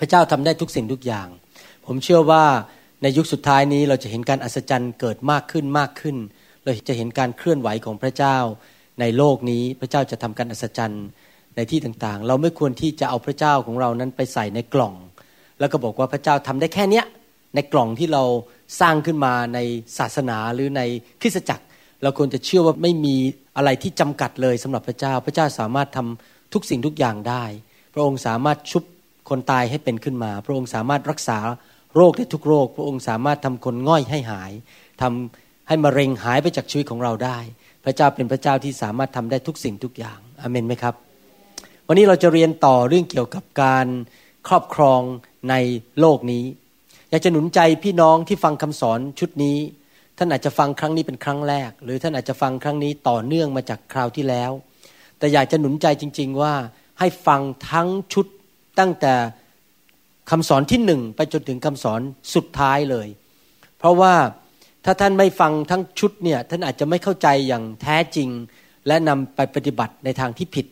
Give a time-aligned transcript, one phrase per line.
[0.00, 1.28] พระเจ้าทำได้ทุกสิ่งทุกอย่าง
[1.86, 2.44] ผมเชื่อว่า
[3.02, 6.16] ในยุคสุดท้ายนี้เราจะเห็นการอัศจรรย์เกิดมากขึ้นมากขึ้น
[6.64, 8.36] เราจะเห็นการเคลื่อนไหวของพระเจ้า
[9.00, 11.04] ในโลกนี้พระเจ้าจะทำการอัศจรรย์
[11.56, 14.94] ในที่ต่างๆ เราไม่ควรที่จะเอาพระเจ้าของเรานั้นไปใส่ในกล่อง
[15.58, 17.04] แล้วก็บอกว่าพระเจ้าทำได้แค่เนี้ย
[17.54, 18.22] ในกล่องที่เรา
[18.80, 19.58] สร้างขึ้นมาใน
[19.98, 20.82] ศาสนาหรือใน
[21.20, 21.64] คริสตจักร
[22.02, 23.16] เราควรจะเชื่อว่าไม่มี
[23.56, 27.44] อะไรที่จำกัดเลยสำหรับพระเจ้า พระเจ้าสามารถทำทุกสิ่งทุกอย่างได้
[27.92, 28.84] พระองค์สามารถชุบ
[29.28, 31.38] คนตายให้เป็นขึ้นมา พระองค์สามารถรักษา
[31.94, 34.52] โรคได้ทุกโรค พระองค์สามารถทำคนง่อยให้หาย
[35.02, 37.38] ทำให้มะเร็งหายไปจากชีวิตของเราได้
[37.84, 40.94] พระเจ้าเป็นพระเจ้าที่สามารถทำได้ทุกสิ่งทุกอย่างอเมนไหมครับ
[41.88, 43.86] วันนี้เราจะเรียนต่อเรื่องเกี่ยวกับการ
[44.48, 45.00] ครอบครอง
[45.50, 45.54] ใน
[46.00, 46.44] โลกนี้
[47.10, 49.58] อยากจะหนุนใจพี่น้องที่ฟังคำสอนชุดนี้
[50.18, 54.50] ท่านอาจจะฟังครั้งนี้เป็นครั้งแรก หรือท่านอาจจะฟังครั้งนี้ต่อเนื่องมาจากคราวที่แล้ว
[55.18, 56.54] แต่อยากจะหนุนใจจริง ๆ ว่า
[56.98, 58.26] ให้ฟังทั้งชุด
[58.78, 59.14] ตั้งแต่
[60.30, 62.00] คำสอนที่หนึ่งไปจนถึงคำสอน
[62.34, 63.08] สุดท้ายเลย
[63.78, 64.14] เพราะว่า
[64.84, 68.28] ถ้าท่านไม่ฟังทั้งชุดเนี่ยท่านอาจจะไม่เข้าใจอย่างแท้จริง
[68.86, 70.66] และนำไปปฏิบัติในทางที่ผิด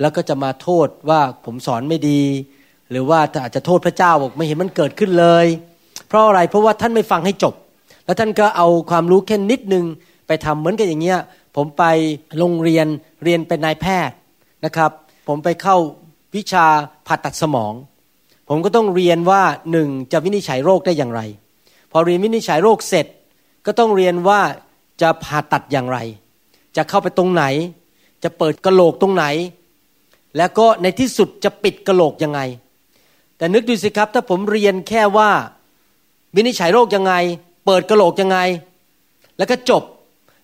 [0.00, 2.22] แล้วก็จะมาโทษว่าผมสอนไม่ดี
[2.90, 5.46] หรือว่าอาจจะโทษพระเจ้าบอกไม่เห็นมันเกิดขึ้นเลย
[6.08, 7.54] เพราะอะไรเพราะว่าท่านไม่ฟังให้จบ
[8.04, 9.84] แล้วท่านก็เอาความรู้แค่นิดนึง
[10.26, 11.18] ไปทำเหมือนกับอย่างเงี้ย
[11.56, 11.84] ผมไป
[12.38, 12.86] โรงเรียน
[13.24, 14.16] เรียนเป็นนายแพทย์
[14.64, 14.90] นะครับ
[15.28, 15.76] ผมไปเข้า
[16.34, 16.66] วิชา
[17.06, 17.74] ผ่าตัดสมอง
[18.48, 19.42] ผมก็ต้องเรียนว่า
[19.72, 21.20] หนึ่งจะวินิจฉัยโรคได้อย่างไร
[21.92, 23.06] พอเรียนวินิจฉัยโรคเสร็จ
[23.66, 24.40] ก็ต้องเรียนว่า
[25.02, 25.98] จะผ่าตัดอย่างไร
[26.76, 27.44] จะเข้าไปตรงไหน
[28.22, 29.24] จะเปิดกระโหลกตรงไหน
[30.36, 32.40] แล้วก็ในที่สุดจะปิดกระโหลกยังไง
[33.36, 35.30] แต่นึกดูสิครับ ถ้าผมเรียนแค่ว่า
[36.36, 37.12] วินิจฉัยโรคยังไง
[37.66, 38.38] เปิดกระโหลกยังไง
[39.38, 39.82] แล้วก็จบ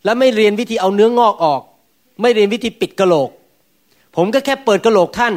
[0.04, 1.62] แล้วไม่เรียนวิธีเอาเนื้องอกออก
[2.22, 3.30] ไม่เรียนวิธีปิดกระโหลก
[4.16, 5.34] ผมก็แค่เปิดกระโหลกท่าน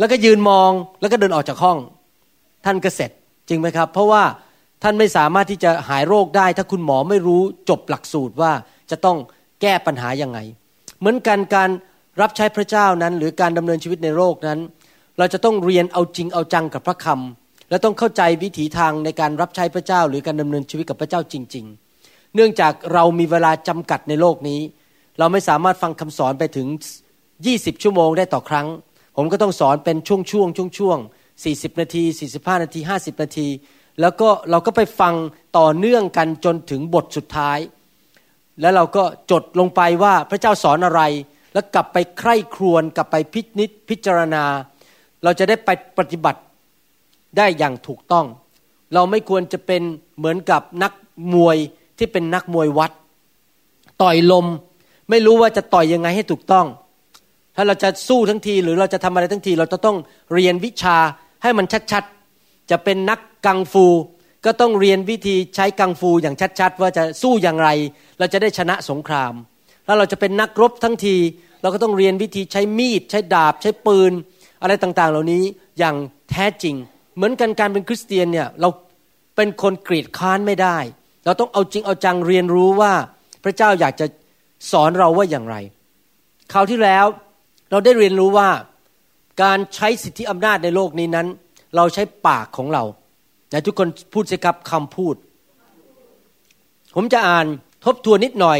[0.00, 1.78] แล้วก็ยืนมองแล้วก็เดินออกจากห้อง
[2.64, 3.10] ท่านก็เสร็จ
[3.48, 4.22] จริงไหมครับ เพราะว่า
[4.82, 8.52] ท่านไม่สามารถที่จะหายโรคได้ ถ้าคุณหมอไม่รู้จบหลักสูตรว่า
[8.90, 9.16] จะต้อง
[9.60, 10.38] แก้ปัญหายังไง
[10.98, 11.70] เหมือนกันการ
[12.20, 14.58] รับใช้พระเจ้านั้น หรือการดำเนินชีวิตในโลกนั้น
[15.18, 21.64] เราจะต้องเรียนเอาจริงเอาจังกับพระคำและต้องเข้าใจวิถีทางในการรับใช้พระเจ้า หรือการดำเนินชีวิตกับพระเจ้าจริง
[22.00, 24.60] ๆ เนื่องจากเรามีเวลาจำกัดในโลกนี้
[25.18, 26.66] เราไม่สามารถฟังคำสอนไปถึง
[27.24, 28.66] 20 ชั่วโมงได้ต่อครั้ง
[29.16, 30.98] ผมก็ต้องสอนเป็นช่วงช่วงช่วงช่วง
[31.38, 33.48] 40นาที45นาที50นาที
[34.00, 35.14] แล้วก็เราก็ไปฟัง
[35.58, 37.58] ต่อเนื่องกันจนถึงบทสุดท้าย
[38.60, 41.02] แล้วเราก็จดลงไปว่าพระเจ้าสอนอะไร
[41.52, 44.44] แล้วกลับไปใคร่ครวญกลับไปพิจิตพิจารณา
[45.24, 46.40] เราจะได้ไปปฏิบัติ
[47.36, 48.26] ได้อย่างถูกต้อง
[48.94, 49.82] เราไม่ควรจะเป็น
[50.18, 50.92] เหมือนกับนัก
[51.34, 51.56] มวย
[51.98, 52.92] ที่เป็นนักมวยวัด
[54.02, 54.46] ต่อยลม
[55.10, 56.66] ไม่รู้ว่าจะต่อยยังไงให้ถูกต้อง
[57.60, 59.96] ถ้าเราจะสู้ทั้งทีหรือเราจะทำอะไรทั้งที เราจะต้อง
[60.34, 60.96] เรียนวิชา
[61.42, 63.86] ให้มันชัดๆ จะเป็นนักกังฟู
[64.44, 67.68] ก็ต้องเรียนวิธีใช้กังฟูอย่างชัด ๆ ว่าจะสู้อย่างไร
[68.18, 69.32] เราจะได้ชนะสงคราม
[69.86, 71.16] ถ้าเราจะเป็นนักรบทั้งที
[71.62, 74.12] เราก็ต้องเรียนวิธีใช้มีด ใช้ดาบ ใช้ปืน
[74.62, 75.42] อะไรต่างๆ เหล่านี้
[75.78, 75.96] อย่าง
[76.30, 76.74] แท้จริง
[77.16, 78.68] เหมือนกันการเป็นคริสเตียนเนี่ยเรา
[79.36, 80.78] เป็นคนกรีดค้านไม่ได้
[81.24, 82.92] เราต้องเอาจริงเอาจังเรียนรู้ว่า
[83.44, 84.06] พระเจ้าอยากจะ
[84.72, 85.56] สอนเราว่าอย่างไร
[86.52, 87.06] คราวที่แล้ว
[87.70, 88.48] เราได้เรียนรู้ว่า
[89.42, 91.26] การใช้สิทธิอำนาจในโลกนี้นั้น
[91.76, 92.84] เราใช้ปากของเรา
[93.52, 95.14] นะทุกคนพูดสิครับคำพูด
[96.94, 97.46] ผมจะอ่าน
[97.84, 98.58] ทบทวนนิดหน่อย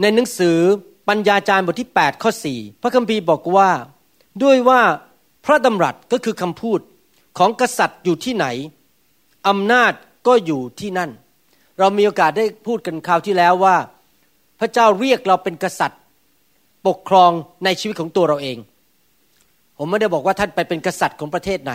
[0.00, 0.58] ในหนังสือ
[1.08, 3.70] ปัญญาจารย์บทที่ 8 ข้อ 4 พระคัมภีร์บอกว่า
[4.42, 4.80] ด้วยว่า
[5.44, 6.80] พระดำรัสก็คือคำพูด
[7.38, 8.46] ของกษัตริย์อยู่ที่ไหน
[9.48, 9.92] อำนาจ
[10.26, 11.10] ก็อยู่ที่นั่น
[11.78, 13.76] เรามีโอกาสได้พูดกันคราวที่แล้วว่า
[14.60, 16.00] พระเจ้าเรียกเราเป็นกษัตริย์
[16.86, 17.30] ปกครอง
[17.64, 18.58] ในชีวิตของตัวเราเอง
[19.78, 21.72] ผมไม่ได้บอกว่าท่านไปเป็นกษัตริย์ของประเทศไหน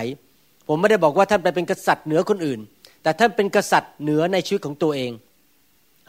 [0.68, 2.60] ผมไม่ได้บอกว่าท่านไปเป็นกษัตริย์เหนือคนอื่น
[3.04, 5.12] แต่ท่านเป็นกษัตริย์เหนือในชีวิตของตัวเอง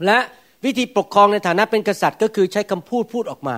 [0.07, 0.19] และ
[0.65, 3.57] วิธีปกครองในฐานะเป็นกษัตริย์ก็คือใช้คำพูดพูดออกมา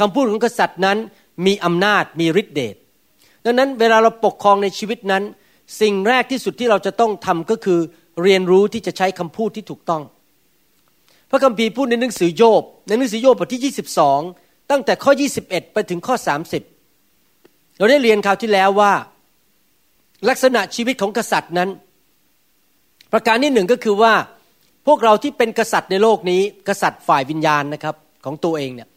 [0.00, 0.98] คำพูดของกษัตริย์นั้น
[1.46, 2.76] มีอำนาจมีฤทธิเดช
[3.44, 5.22] ดังนั้นเวลาเราปกครองในชีวิตนั้น
[5.80, 7.80] สิ่งแรกที่สุดที่เราจะต้องทำก็คือ
[8.22, 10.02] เรียนรู้ที่จะใช้คำพูดที่ถูกต้อง
[11.30, 13.74] พระคัมภีร์พูดในหนังสือโยบในหนังสือโยบบทที่
[14.12, 15.12] 22 ตั้งแต่ข้อ
[15.42, 16.14] 21 ไปถึงข้อ
[16.92, 18.92] 30 เราได้เรียนคราวที่แล้วว่า
[20.28, 21.68] ลักษณะชีวิตของกษัตริย์นั้น
[23.12, 24.14] ประการที่หนึ่งก็คือว่า
[24.86, 27.94] พวกเราที่เป็นกษัตริย์ในโลกนี้ กษัตริย์ฝ่ายวิญญาณนะครับ
[28.24, 28.88] ของตัวเองเนี่ย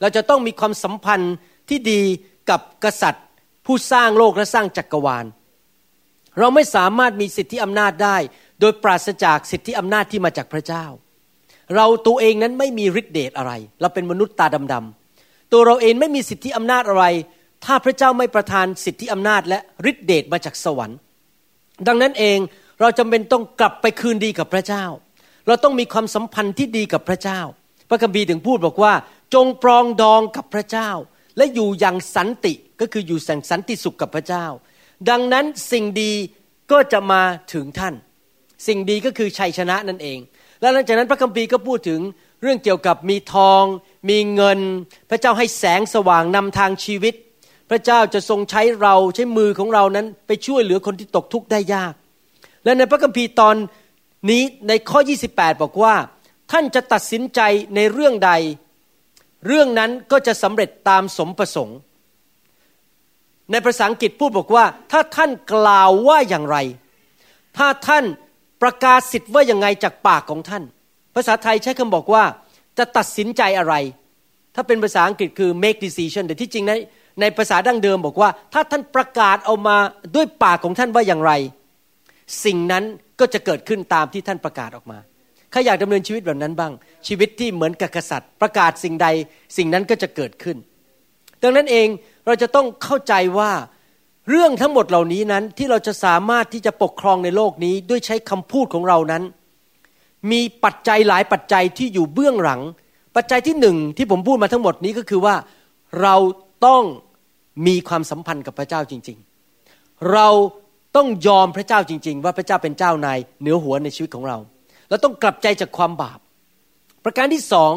[0.00, 1.34] เราจะต้องมีความสัมพันธ์
[1.68, 2.02] ที่ดี
[2.50, 3.24] กับกษัตริย์
[3.66, 5.26] ผู้สร้างโลกและสร้างจักรวาล
[6.38, 8.16] เราไม่สามารถมีสิทธิอำนาจได้
[8.60, 10.84] โดยปราศจากสิทธิอำนาจที่มาจากพระเจ้า
[11.76, 15.05] เราตัวเองนั้นไม่มีฤทธิเดชอะไร เราเป็นมนุษย์ตาดำๆ
[15.52, 17.04] ตัวเราเองไม่มีสิทธิอำนาจอะไร
[17.64, 19.58] ถ้าพระเจ้าไม่ประทานสิทธิอำนาจและ
[19.90, 20.98] ฤทธิเดชมาจากสวรรค์
[21.86, 22.38] ดังนั้นเอง
[22.80, 24.84] เราจำเป็นต้องกลับไปคืนดีกับพระเจ้า
[25.46, 27.40] เราต้องมีความสัมพันธ์ที่ดีกับพระเจ้า
[27.88, 28.94] พระคัมภีร์ถึงพูดบอกว่า
[29.34, 30.90] จงปรองดองกับพระเจ้า
[31.36, 34.46] และอยู่อย่างสันติก็คืออยู่แสงสันติสุขกับพระเจ้า
[35.10, 36.12] ดังนั้นสิ่งดี
[36.72, 37.22] ก็จะมา
[37.52, 37.94] ถึงท่าน
[38.66, 40.18] สิ่งดีก็คือชัยชนะนั่นเอง
[40.60, 42.00] แล้วหลังจากนั้นพระคัมภีร์ก็พูดถึง
[42.42, 43.64] เรื่องเกี่ยวกับมีทอง
[44.08, 44.58] มีเงิน
[45.10, 47.14] พระเจ้าให้แสงสว่างนำทางชีวิต
[47.70, 51.94] พระเจ้าจะทรงใช้เราใช้มือของเรานั้น ไปช่วยเหลือคนที่ตกทุกข์ได้ยาก
[52.64, 53.56] และในพระคัมภีร์ตอน
[54.30, 55.00] นี้ในข้อ
[55.30, 55.94] 28 บอกว่า
[56.52, 57.40] ท่านจะตัดสินใจ
[57.74, 58.32] ในเรื่องใด
[59.46, 61.78] เรื่องนั้นก็จะสำเร็จตามสมประสงค์
[63.50, 66.56] ในภาษาอังกฤษพูดบอกว่า ถ้าท่านกล่าวว่าอย่างไร
[67.58, 68.04] ถ้าท่าน
[68.62, 70.64] ประกาศสิทธิ์ว่าอย่างไงจากปากของท่าน
[71.14, 72.24] ภาษาไทยใช้คำบอกว่า
[72.78, 73.74] จะตัดสินใจอะไร
[74.54, 76.72] ถ้าเป็นภาษาอังกฤษคือ make decision แต่ที่จริงใน
[77.20, 79.76] ในภาษาดั้งเดิมบอกว่า ถ้าท่านประกาศเอามา
[80.14, 81.32] ด้วยปากของท่านว่าอย่างไร
[82.44, 82.84] สิ่งนั้น
[83.20, 84.98] ก็จะเกิดขึ้นตามที่ท่านประกาศออกมา
[85.52, 86.72] ข้าอยากดำเนินชีวิตแบบนั้นบ้าง
[87.06, 89.08] ชีวิตที่เหมือนกับกษัตริย์ ประกาศสิ่งใด
[89.56, 90.56] สิ่งนั้นก็จะเกิดขึ้น
[91.42, 91.88] ดังนั้นเอง
[92.26, 93.50] เราจะต้องเข้าใจว่า
[94.30, 99.22] เรื่องทั้งหมดเหล่านี้นั้นที่เราจะสามารถที่จะปกครองในโลกนี้ด้วยใช้คำพูดของเรานั้น
[100.30, 102.60] มีปัจจัยหลายปัจจัยที่อยู่เบื้องหลัง
[103.16, 105.34] ปัจจัยที่หนึ่งที่ผมพูดมาทั้งหมดนี้ก็คือว่า
[106.02, 106.16] เรา
[106.66, 106.84] ต้อง
[107.66, 109.18] มีความสัมพันธ์กับพระเจ้าจริง
[109.62, 110.28] ๆ เรา
[110.96, 114.38] ต้องยอมพระเจ้าจริง ๆ ว่าพระเจ้าเป็นเจ้านายเหนือหัวในชีวิตของเรา
[114.88, 116.18] เราต้องกลับใจจากความบาป
[117.04, 117.72] ประการที่สอง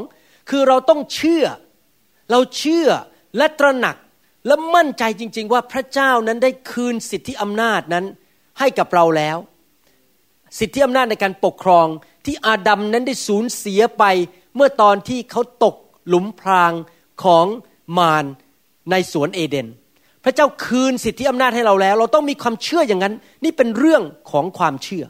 [0.50, 1.45] คือเราต้องเชื่อ
[2.31, 2.88] เราเชื่อ
[3.38, 3.95] และตระหนัก
[4.48, 8.06] และมั่นใจจริง ๆ ว่าพระเจ้านั้นได้คืนสิทธิอำนาจนั้น
[8.60, 9.38] ให้กับเราแล้ว
[10.60, 11.88] สิทธิอำนาจในการปกครอง
[12.30, 14.04] ที่อาดัมนั้นได้สูญเสียไป
[14.56, 15.76] เมื่อตอนที่เขาตก
[16.08, 16.74] หลุมพราง
[17.24, 17.46] ของ
[17.98, 18.26] มาร
[18.92, 19.68] ในสวนเอเดน
[20.24, 25.06] พระเจ้าคืนสิทธิอำนาจให้เราแล้ว เราต้องมีความเชื่ออย่างนั้น นี่เป็นเรื่องของความเชื่อ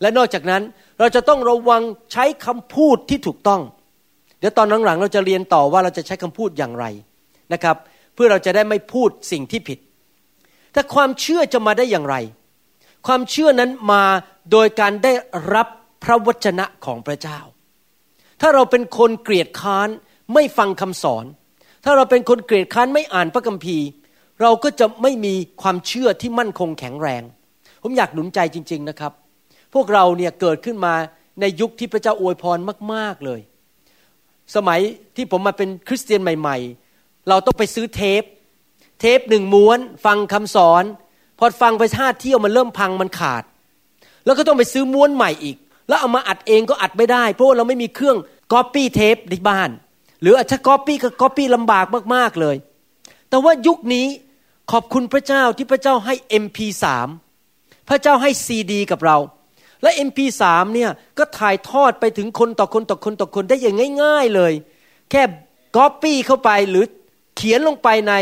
[0.00, 0.62] และนอกจากนั้น
[0.98, 3.60] เราจะต้องระวังใช้คำพูดที่ถูกต้อง
[4.38, 6.84] เดี๋ยวตอนหลังๆเราจะเรียนต่อว่าเราจะใช้คำพูดอย่างไร
[7.52, 7.76] นะครับ
[8.14, 9.78] เพื่อเราจะได้ไม่พูดสิ่งที่ผิด
[10.72, 12.16] แต่ความเชื่อจะมาได้อย่างไร
[13.06, 14.02] ความเชื่อนั้นมา
[14.52, 15.12] โดยการได้
[15.54, 15.68] รับ
[16.04, 17.40] พระวจนะของพระเจ้า
[18.40, 19.88] ถ้าเราเป็นคนเกลียดค้าน
[20.34, 21.24] ไม่ฟังคำสอน
[21.84, 23.86] ถ้าเราเป็นคนเกลียดค้านไม่อ่านพระคัมภีร์
[24.42, 27.22] เราก็จะไม่มีความเชื่อที่มั่นคงแข็งแรง
[27.82, 29.12] ผมอยากหนุนใจจริง ๆนะครับ
[29.74, 30.94] พวกเราเนี่ยเกิดขึ้นมา
[31.40, 32.58] ในยุคที่พระเจ้าอวยพร
[32.92, 33.40] มาก ๆเลย
[34.54, 34.80] สมัย
[35.16, 36.56] ที่ผมมาเป็นคริสเตียนใหม่
[36.92, 38.22] ๆ เราต้องไปซื้อเทป
[39.00, 40.84] เทปหนึ่งม้วน ฟังคำสอน
[41.38, 43.44] พอฟังไปห้าเที่ยวมันเริ่มพังมันขาด
[44.24, 45.56] แล้วก็ต้องไปซื้อม้วนใหม่อีก
[45.90, 48.16] แล้วเอามาอัดเองก็อัดไม่ได้ เพราะว่าเราไม่มีเครื่อง
[48.52, 49.70] ก๊อปปี้เทปในบ้าน
[50.22, 52.56] หรือถ้าก๊อปปี้ก็ก๊อปปี้ลำบากมากๆเลย
[53.28, 54.06] แต่ว่ายุคนี้
[54.72, 56.84] ขอบคุณพระเจ้าที่พระเจ้าให้ MP3
[57.88, 59.18] พระเจ้าให้ซีดีกับเรา
[59.82, 60.42] และ MP3
[60.74, 64.52] เนี่ยก็ถ่ายทอดไปถึงคนต่อคนต่อคนต่อคนได้อย่างง่าย ๆเลย
[65.10, 65.22] แค่
[65.76, 66.84] ก๊อปปี้เข้าไปหรือ
[67.36, 68.14] เขียนลงไปใน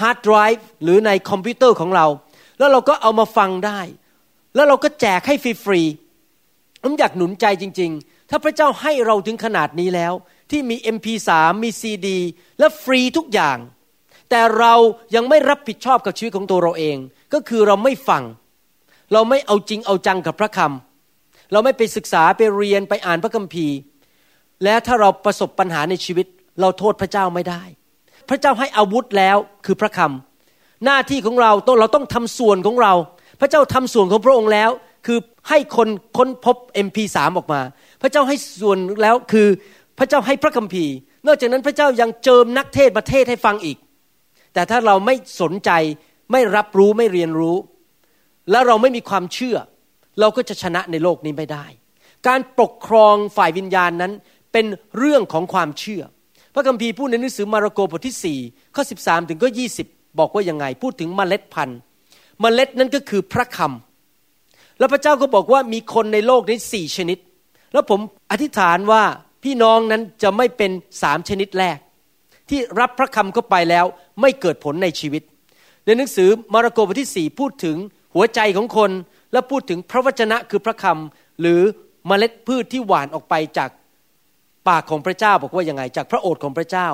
[0.00, 2.06] ฮาร์ดไดรฟ์หรือในคอมพิวเตอร์ของเรา
[2.58, 3.80] แล้วเราก็เอามาฟังได้
[4.54, 5.34] แล้วเราก็แจกให้
[5.64, 6.09] ฟรีๆ
[6.82, 10.12] ผมอยากหนุนใจจริง ๆ ถ้าพระเจ้าให้เราถึงขนาดนี้แล้ว
[10.50, 11.28] ที่มี MP3
[11.62, 12.18] มีซีดี
[12.58, 13.58] และฟรีทุกอย่าง
[14.30, 14.74] แต่เรา
[15.14, 16.96] ยังไม่รับผิดชอบกับชีวิตของตัวเราเอง
[17.32, 18.22] ก็คือเราไม่ฟัง
[19.12, 23.76] เราไม่เอาจริงเอาจังกับพระคำเราไม่ไปศึกษาไปเรียนไปอ่านพระคัมภีร์
[24.64, 26.26] และถ้าเราประสบปัญหาในชีวิต
[26.60, 27.62] เราโทษพระเจ้าไม่ได้
[28.28, 32.92] พระเจ้าให้อาวุธแล้วคือพระคำหน้าที่ของเราต้องเราต้องทำส่วนของเรา
[33.40, 34.70] พระเจ้าทำส่วนของพระองค์แล้ว
[35.06, 37.60] คือให้คนค้นพบ MP3 ออกมา
[38.02, 39.48] พระเจ้าให้ส่วนแล้วคือ
[39.98, 40.94] พระเจ้าให้พระคัมภีร์
[41.26, 43.76] นอกจากนั้นพระเจ้ายังเจิมนักเทศประเทศให้ฟังอีก
[44.54, 45.70] แต่ถ้าเราไม่สนใจ
[46.32, 47.56] ไม่รับรู้ไม่เรียนรู้
[48.50, 49.56] แล้วเราไม่มีความเชื่อ
[50.20, 51.64] เราก็จะชนะในโลกนี้ไม่ได้
[52.28, 54.12] การปกครองฝ่ายวิญญาณนั้น
[54.52, 54.66] เป็น
[54.98, 56.02] เรื่องของความเชื่อ
[56.54, 59.48] พระคัมภีร์พูดในหนังสือมาระโกบทที่ 4 ข้อ 13 ถึงก็
[59.82, 61.78] 20 บอกว่ายังไง พูดถึงเมล็ดพันธุ์
[62.40, 63.89] เมล็ดนั้นก็คือพระคำ
[64.80, 67.18] แล้วพระเจ้าก็บอกว่ามีคนในโลกนี้สี่ชนิด
[67.72, 69.02] แล้วผมอธิษฐานว่า
[69.44, 70.70] พี่น้องนั้นจะไม่เป็น
[71.02, 71.78] สามชนิดแรก
[72.48, 73.84] ที่รับพระคำเข้าไปแล้ว
[74.20, 75.22] ไม่เกิดผลในชีวิต
[75.84, 77.76] ในหนังสือมาระโกบทที่สี่พูดถึง
[78.14, 78.90] หัวใจของคน
[79.32, 81.60] และพูดถึงพระวจนะคือพระคำหรือ
[82.06, 83.70] เมล็ดพืชที่หวานออกไปจาก
[84.68, 86.88] ปากของพระเจ้าบอกว่ายังไง จากพระโอษฐ์ของพระเจ้า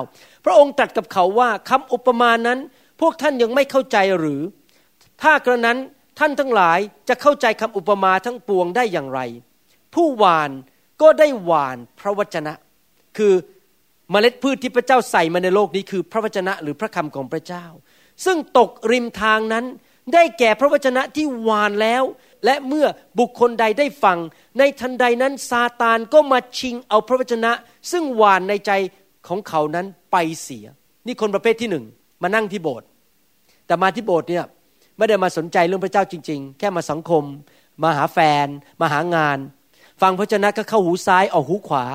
[0.45, 2.59] พระองค์ตรัสกับเขาว่าคำอุปมานั้น
[3.01, 4.41] พวกท่านยังไม่เข้าใจหรือ
[5.21, 5.77] ถ้ากระนั้น
[6.19, 9.19] ท่านทั้งหลายจะเข้าใจคำอุปมาทั้งปวงได้อย่างไร
[9.93, 10.51] ผู้หวาน
[11.01, 12.53] ก็ได้หวานพระวจนะ
[13.17, 13.33] คือ
[14.11, 17.65] เมล็ดพืชที่พระเจ้าใส่มาในโลกนี้คือพระวจนะหรือพระคำของพระเจ้า
[18.25, 19.65] ซึ่งตกริมทางนั้น
[20.13, 22.03] ได้แก่พระวจนะที่หวานแล้ว
[22.45, 22.87] และเมื่อ
[23.19, 24.17] บุคคลใดได้ฟัง
[24.59, 27.51] ในทันใดนั้นซาตานก็มาชิงเอาพระวจนะ
[27.91, 28.71] ซึ่งหวานในใจ
[29.27, 30.65] ของเขานั้นไปเสีย
[31.05, 31.85] นี่คนประเภทที่หนึ่ง
[32.23, 32.87] มานั่งที่โบสถ์
[33.67, 34.45] แต่มาที่โบสถ์เนี่ย
[34.97, 37.23] ไม่ได้มาสนใจเรื่องพระเจ้าจริง ๆ แค่มาสังคม
[37.83, 38.47] มาหาแฟน
[38.81, 39.37] มาหางาน
[40.01, 41.85] ฟังพระเจ้าก็เข้าหูซ้ายออกหูขวา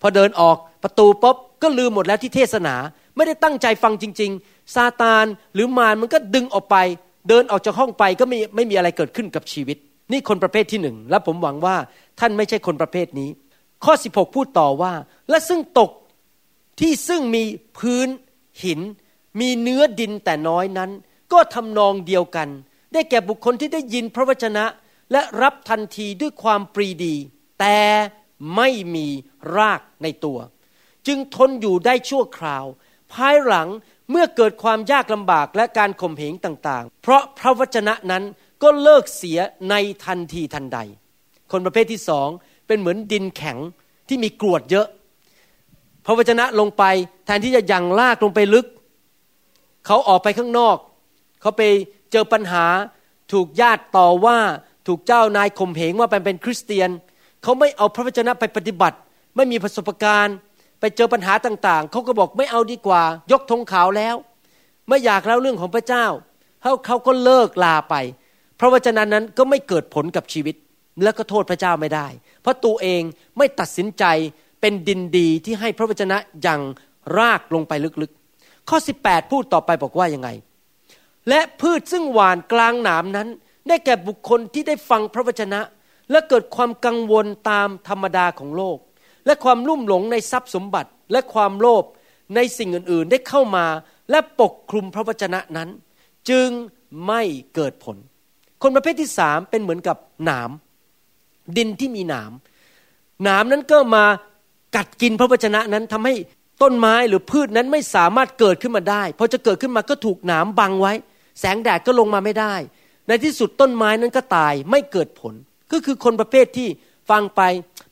[0.00, 2.74] พอเดินออกประตูปุ๊บก็ลืมหมดแล้วที่เทศนา
[3.16, 6.76] ไม่ได้ตั้งใจฟังจริง ๆ ซาตานหรือมารมันก็ดึงออกไป
[7.28, 9.76] เดินออกจากห้องไปก็ไม่ไม่มีอะไรเกิดขึ้นกับชีวิต
[10.12, 11.76] นี่คนประเภทที่หนึ่งและผมหวังว่า
[12.20, 13.30] ท่านไม่ใช่คนประเภทนี้
[13.84, 14.92] ข้อ 16 พูดต่อว่า
[15.30, 15.90] และซึ่งตก
[16.80, 17.42] ที่ซึ่งมี
[17.78, 18.08] พื้น
[18.64, 18.80] หิน
[19.40, 20.90] มีเนื้อดินแต่น้อยนั้น
[21.32, 22.48] ก็ทำนองเดียวกัน
[22.92, 24.64] ได้แก่บุคคลที่ได้ยินพระวจนะ
[25.12, 27.14] และรับทันทีด้วยความปรีดี
[27.60, 27.78] แต่
[28.56, 29.06] ไม่มี
[29.56, 30.38] รากในตัว
[31.06, 32.64] จึงทนอยู่ได้ชั่วคราว
[33.12, 33.68] ภายหลัง
[34.10, 38.24] เมื่อเกิดความยากลำบากและการข่มเหงต่างๆ เพราะพระวจนะนั้น
[38.62, 39.38] ก็เลิกเสีย
[39.70, 40.78] ในทันทีทันใด
[41.50, 42.28] คนประเภทที่สอง
[42.66, 43.58] เป็นเหมือนดินแข็ง
[44.08, 44.86] ที่มีกรวดเยอะ
[46.06, 46.84] พระวจนะลงไป
[47.26, 48.66] แทนที่จะยังลากลงไปลึก
[49.86, 50.76] เขาออกไปข้างนอก
[51.40, 51.62] เขาไป
[52.12, 52.64] เจอปัญหา
[53.32, 54.38] ถูกญาติต่อว่า
[54.86, 56.90] ถูกเจ้านายข่มเหงว่าเป็นเป็นคริสเตียน
[57.42, 58.96] เขาไม่เอาพระวจนะไปปฏิบัติ
[59.36, 60.36] ไม่มีประสบการณ์
[60.80, 63.02] ไปเจอปัญหาต่างๆ เขาก็บอกไม่เอาดีกว่า
[63.32, 64.16] ยกธงขาวแล้ว
[64.88, 66.06] ไม่อยากเล่าเรื่องของพระเจ้า
[66.62, 67.94] เขาเขาก็เลิกลาไป
[68.60, 70.54] พระวจนะนั้นก็ไม่เกิดผลกับชีวิต
[71.02, 72.06] แล้วก็โทษพระเจ้าไม่ได้
[72.42, 73.02] เพราะตัวเอง
[73.36, 74.04] ไม่ตัดสินใจ
[74.60, 76.16] เป็นดินดีที่ให้พระวจนะ
[76.46, 76.60] ยัง
[77.18, 80.28] รากลงไปลึกๆ ข้อ 18 พูดต่อไปบอกว่ายังไง
[81.28, 83.28] และพืชซึ่งหวานกลางหนามนั้น
[83.68, 85.60] ได้แก่บุคคลที่ได้ฟังพระวจนะ
[86.10, 88.78] และเกิดความกังวลตามธรรมดาของโลก
[89.26, 91.84] และความลุ่มหลงในทรัพย์สมบัติและความโลภ
[92.34, 93.66] ในสิ่งอื่นๆ ได้เข้ามา
[94.10, 95.68] และปกคลุมพระวจนะนั้น
[96.30, 96.48] จึง
[97.06, 97.22] ไม่
[97.54, 97.96] เกิดผล
[98.62, 100.50] คนประเภทที่สามเป็นเหมือนกับหนาม
[101.56, 102.32] ดินที่มีหนาม
[103.22, 104.04] หนามนั้นก็มา
[104.76, 106.14] กัดกินพระวจนะนั้นทำให้
[106.62, 110.92] ต้นไม้หรือพืชนั้นไม่สามารถเกิดขึ้นมาได้พอจะเกิดขึ้นมาก็ถูกหนามบังไว้
[111.40, 112.54] แสงแดดก็ลงมาไม่ได้
[113.08, 115.34] ในที่สุดต้นไม้นั้นก็ตายไม่เกิดผล
[115.72, 116.68] ก็คือคนประเภทที่
[117.10, 117.40] ฟังไป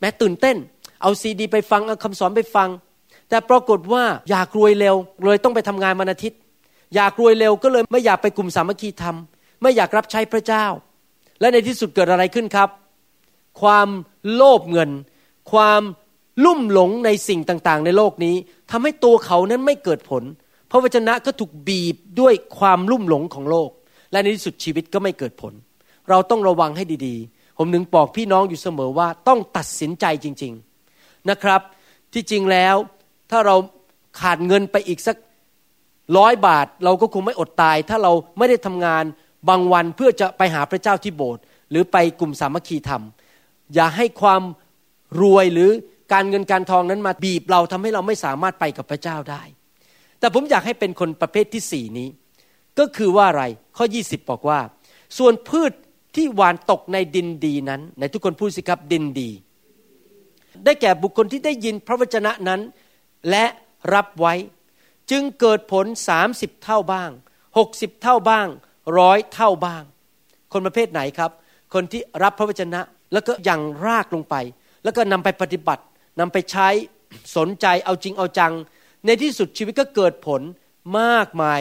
[0.00, 0.56] แม้ตื่นเต้น
[1.02, 2.68] เอาซีดี ไปฟังเอาคำสอนไปฟัง
[3.28, 6.38] แต่ปรากฏว่าอยากรวยเร็วเลยต้องไปทำงานวันอาทิตย์
[6.94, 9.16] อยากรวยเร็วก็เลยไม่อยากไปกลุ่มสามัคคีธรรม
[9.62, 10.66] ไม่อยากรับใช้พระเจ้า
[11.40, 12.68] และในที่สุดเกิดอะไรขึ้นครับ
[13.60, 13.88] ความ
[14.34, 14.90] โลภเงิน
[15.52, 15.82] ความ
[16.44, 18.36] ลุ่มหลงในสิ่งต่างๆ ในโลกนี้
[18.70, 20.22] ทำให้ตัวเขานั้นไม่เกิดผล
[20.74, 23.70] ระวจนะก็ถูกบีบด้วยความลุ่มหลงของโลก
[24.12, 25.52] และในที่สุดชีวิตก็ไม่เกิดผล
[26.10, 30.52] เราต้องระวังให้ดีๆ ผมนึงบอกพี่น้องอยู่เสมอว่าต้องตัดสินใจจริง
[30.90, 31.60] ๆนะครับ
[32.12, 32.76] ที่จริงแล้ว
[33.30, 33.56] ถ้าเรา
[34.20, 35.16] ขาดเงินไปอีกสัก
[36.18, 39.04] ร้อยบาท เราก็คงไม่อดตาย ถ้าเราไม่ได้ทำงาน
[39.48, 43.02] บางวันเพื่อจะไปหาพระเจ้าที่โบสถ์หรือไปกลุ่มสามัคคีธรรม
[43.74, 44.42] อย่าให้ความ
[45.20, 45.70] รวยหรือ
[46.12, 49.42] การเงินการทองนั้นมาบีบเราทำให้เราไม่สามารถไปกับพระเจ้าได้
[50.24, 52.08] แต่ผมอยากให้เป็นคนประเภทที่สี่นี้
[52.78, 53.44] ก็คือว่าอะไร
[53.76, 54.60] ข้อ 20 บอกว่า
[55.18, 55.72] ส่วนพืช
[56.16, 59.30] ที่หวานตกในดินดีนั้นในทุกคนพูดสิครับดินดี
[60.64, 62.60] ได้แก่บุคคลที่ได้ยินพระวจนะนั้น
[63.30, 63.44] และ
[63.94, 64.34] รับไว้
[65.10, 67.10] จึงเกิดผลสามสิบเท่าบ้าง
[67.58, 68.46] หกสิบเท่าบ้าง
[68.98, 69.82] ร้อยเท่าบ้าง
[70.52, 71.30] คนประเภทไหนครับ
[71.74, 72.80] คนที่รับพระวจนะ
[73.12, 74.34] แล้วก็ยังรากลงไป
[74.84, 75.82] แล้วก็นำไปปฏิบัติ
[76.20, 76.68] นำไปใช้
[77.36, 78.54] สนใจเอาจริงเอาจัง
[79.06, 80.40] ในที่สุดชีวิตก็เกิดผล
[81.00, 81.60] มากมาย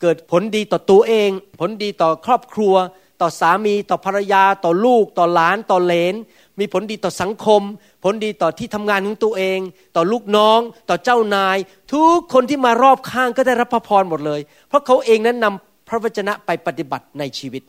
[0.00, 1.30] เกิดผลดีต่อตัวเอง
[1.60, 2.74] ผลดีต่อครอบครัว
[3.20, 6.14] ต่อสามีต่อภรรยา ต่อลูก ต่อหลานต่อเลน
[6.58, 7.62] มีผลดีต่อสังคม
[8.04, 9.58] ผลดีต่อที่ทำงานของตัวเอง
[9.96, 11.56] ต่อลูกน้อง ต่อเจ้านาย
[11.92, 17.62] ทุกคนที่มารอบข้างก็ได้รับพระพรหมดเลย เพราะเขาเองนั้นนำพระวจนะไปปฏิบัติในชีวิต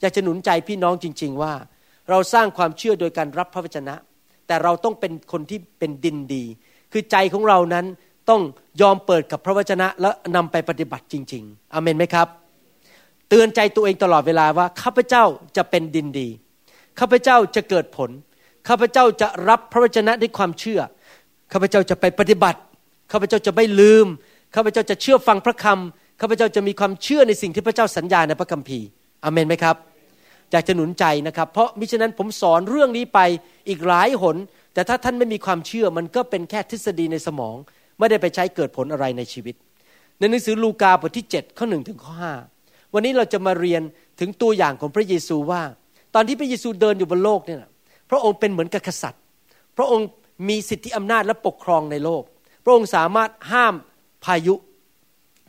[0.00, 1.52] อยากจะหนุนใจพี่น้องจริง ๆ ว่า
[2.10, 3.94] เราสร้างความเชื่อโดยการรับพระวจนะ
[4.46, 6.44] แต่เราต้องเป็นคนที่เป็นดินดี
[6.92, 7.86] คือใจของเรานั้น
[8.30, 8.42] ต้อง
[8.80, 12.28] ยอมเปิดกับพระวจนะแล้วนำไปปฏิบัติจริง ๆอเมนไหมครับ
[13.28, 15.24] เตือนใจตัวเองตลอดเวลาว่าข้าพเจ้า
[15.56, 16.28] จะเป็นดินดี
[16.98, 18.10] ข้าพเจ้าจะเกิดผล
[18.68, 20.80] ข้าพเจ้าจะรับพระวจนะด้วยความเชื่อ
[21.52, 22.60] ข้าพเจ้าจะไปปฏิบัติ
[23.12, 24.06] ข้าพเจ้าจะไม่ลืม
[24.54, 28.86] ข้าพเจ้าจะเชื่อฟังพระคำข้าพเจ้าจะมีความเชื่อในสิ่งที่พระเจ้าสัญญาในพระคัมภีร์
[29.24, 29.76] อเมนไหมครับ
[30.52, 33.20] อยากจะหนุนใจนะครับ เพราะมิฉะนั้นผมสอนเรื่องนี้ไป
[33.68, 34.36] อีกหลายหน
[34.74, 37.56] แต่ถ้าท่านไม่มีความเชื่อมันก็เป็นแค่ทฤษฎีในสมอง
[37.98, 39.54] ไม่ได้ไปใช้เกิดผลอะไรในชีวิต
[40.18, 42.34] ในหนังสือลูกาบทที่ 7 ข้อหนึ่งถึงข้อห้า
[42.94, 43.82] วันนี้เราจะมาเรียน
[44.20, 45.62] ถึงตัวอย่างของพระเยซูว่า
[46.14, 47.58] ตอนที่พระเยซูเดินอยู่บนโลกเนี่ย
[48.10, 49.22] พระองค์เป็นเหมือนกษัตริย์
[49.76, 50.06] พระองค์
[50.48, 52.22] มีสิทธิอำนาจและปกครองในโลก
[52.64, 53.74] พระองค์สามารถห้าม
[54.24, 54.54] พายุ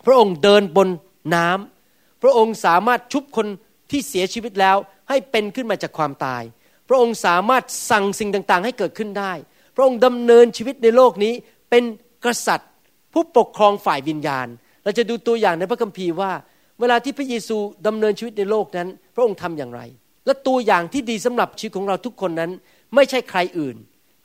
[0.05, 0.89] พระองค์เดินบน
[1.35, 3.47] น้ำพระองค์สามารถชุบคน
[3.91, 4.77] ที่เสียชีวิตแล้ว
[5.09, 6.43] ให้เป็นขึ้นมาจากความตาย
[6.89, 9.33] พระองค์สามารถสั่งสิ่งต่างๆ ให้เกิดขึ้นได้
[9.75, 11.33] พระองค์ดำเนินชีวิตในโลกนี้
[11.69, 11.83] เป็น
[12.25, 12.71] กษัตริย์
[13.13, 14.47] ผู้ปกครองฝ่ายวิญญาณ
[14.83, 16.31] เราจะดูตัวอย่างในพระคัมภีร์ว่า
[16.79, 17.57] เวลาที่พระเยซู
[17.88, 19.81] ดำเนินชีวิตในโลกนั้น พระองค์ทำอย่างไร
[20.25, 22.51] และตัวอย่างที่ดีสำหรับชีวิตของเราทุกคนนั้น
[22.95, 23.75] ไม่ใช่ใครอื่น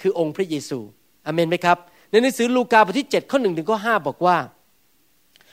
[0.01, 0.79] คือองค์พระเยซู
[1.27, 1.79] อเมนไหมครับ
[2.11, 4.37] ในหนังสือลูกาบทที่7ข้อหนึ่งถึงข้อห้าบอกว่า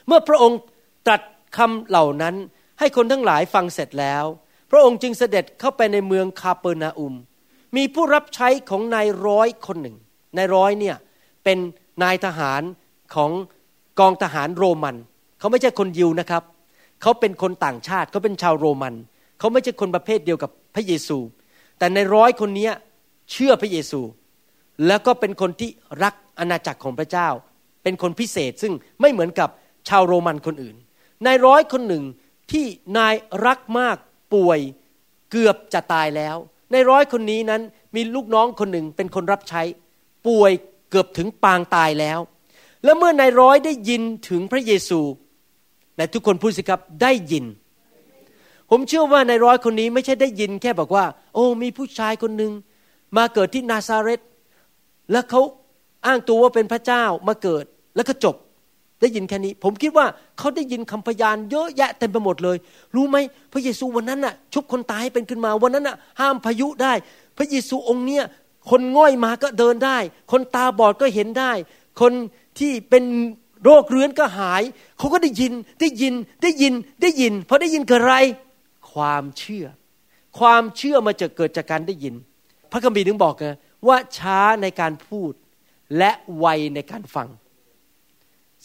[0.07, 0.59] เมื่อพระองค์
[1.05, 1.21] ตรัส
[1.57, 2.35] คำเหล่านั้น
[2.79, 4.23] ให้คนทั้งหลายฟังเสร็จแล้ว
[4.71, 7.13] พระองค์จึงเสด็จเข้าไปในเมืองคาเปอร์นาอุม
[7.77, 9.97] มีผู้รับใช้ของนายร้อยคนหนึ่ง
[10.37, 10.95] นายร้อยเนี่ย
[11.43, 11.57] เป็น
[12.03, 12.61] นายทหาร
[13.15, 13.31] ของ
[13.99, 14.95] กองทหารโรมัน
[15.39, 16.43] เขาไม่ใช่คนยิวนะครับ
[17.01, 18.93] เขาเป็นคนต่างชาติเขาเป็นชาวโรมัน
[19.39, 21.17] เขาไม่ใช่คนประเภทเดียวกับพระเยซู
[21.77, 22.69] แต่ในร้อยคนนี้
[23.31, 24.01] เชื่อพระเยซู
[24.87, 25.69] แล้วก็เป็นคนที่
[26.03, 27.27] รักอาณาจักรของพระเจ้า
[27.83, 29.49] เป็นคนพิเศษซึ่งไม่เหมือนกับ
[29.89, 30.75] ชาวโรมันคนอื่น
[31.25, 32.03] นายร้อยคนหนึ่ง
[32.51, 32.65] ที่
[32.97, 33.15] นาย
[33.45, 33.97] รักมาก
[34.33, 34.59] ป่วย
[35.31, 36.35] เกือบจะตายแล้ว
[36.71, 37.61] ในร้อยคนนี้นั้น
[37.95, 39.61] มีลูกน้องคนหนึ่งเป็นคนรับใช้
[40.27, 40.51] ป่วย
[40.89, 42.19] เกือบถึงปางตายแล้ว
[42.83, 44.99] แล้วเมื่อนายร้อยได้ยินถึงพระเยซู
[45.95, 47.45] แต่ทุกคนพูดสิครับได้ยิน
[48.69, 52.51] ผมเชื่อว่านายร้อยคนนี้ไม่ใช่ได้ยินแค่บอกว่า โอ้มีผู้ชายคนหนึ่ง
[53.17, 54.21] มาเกิดที่นาซาเรต
[55.11, 55.41] แล้วเขา
[56.05, 57.65] อ้างตัวว่าเป็นพระเจ้ามาเกิด
[57.95, 58.35] แล้วก็จบ
[59.01, 60.05] ได้ยินแค่นี้ ผมคิดว่า
[60.37, 62.57] เขาได้ยินคำพยานเยอะแยะเต็มไปหมดเลย
[62.95, 63.17] รู้ไหม
[63.53, 66.93] พระเยซูวันนั้นน่ะชุบคนตายให้เป็นขึ้นมาวันนั้นน่ะห้ามพายุได้
[67.37, 68.23] พระเยซูองค์เนี้ย
[68.69, 69.97] คนง่อยมาก็เดินได้
[70.31, 71.51] คนตาบอดก็เห็นได้
[72.01, 72.13] คน
[72.59, 73.03] ที่เป็น
[73.63, 74.63] โรคเรื้อนก็หาย
[74.97, 78.17] เขาก็ได้ยินได้ยินได้ยินได้ยินพอได้ยินเกิดอะไร
[78.91, 79.65] ความเชื่อ
[80.39, 82.15] ความเชื่อมาจะเกิดจากการได้ยิน
[82.71, 83.45] พระคัมภีร์ถึงบอกไง
[83.87, 85.31] ว่าช้าในการพูด
[85.97, 86.45] และไว
[86.75, 87.27] ในการฟัง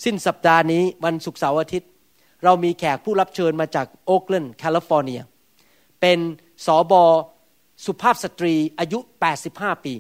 [0.04, 1.90] สิ้นสัปดาห์นี้วันศุกร์เสาร์อาทิตย์
[2.44, 5.20] เรามีแขกผู้รับเชิญมาจากโอ๊กแลนด์แคลิฟอร์เนีย
[6.00, 6.18] เป็น
[6.66, 7.04] สอบอ
[7.84, 8.98] สุภาพสตรีอายุ
[9.42, 9.94] 85 ปี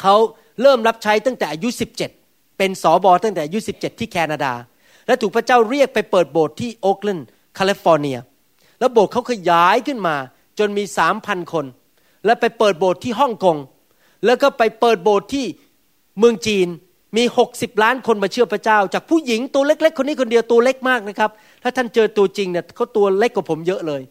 [0.00, 0.14] เขา
[0.62, 1.68] เริ่มรับใช้ตั้งแต่อายุ
[2.14, 4.52] 17 เป็นสอบอตั้งแต่อายุ 17 ที่แคนาดา
[5.06, 8.18] และถูกพระเจ้าเรียกไปเปิดโบสถ์ที่โอ๊กแลนด์แคลิฟอร์เนีย
[8.78, 10.16] แล้วโบสถ์เขาขยายขึ้นมา
[10.58, 10.84] จนมี
[11.18, 11.64] 3,000คน
[12.24, 13.56] แล้วไปเปิดโบสถ์ที่ฮ่องกง
[14.26, 15.46] แล้วก็ไปเปิดโบสถ์ที่
[16.18, 16.68] เมืองจีน
[17.16, 21.30] มีหกสิบล้านคนมาเชื่อพระเจ้า จากผู้หญิงตัวเล็ก ๆ คนนี้คนเดียวตัวเล็กมากนะครับ
[21.62, 24.02] ถ้าท่านเจอตัวจริงเนี่ยเขาตัวเล็กกว่าผมเยอะเลย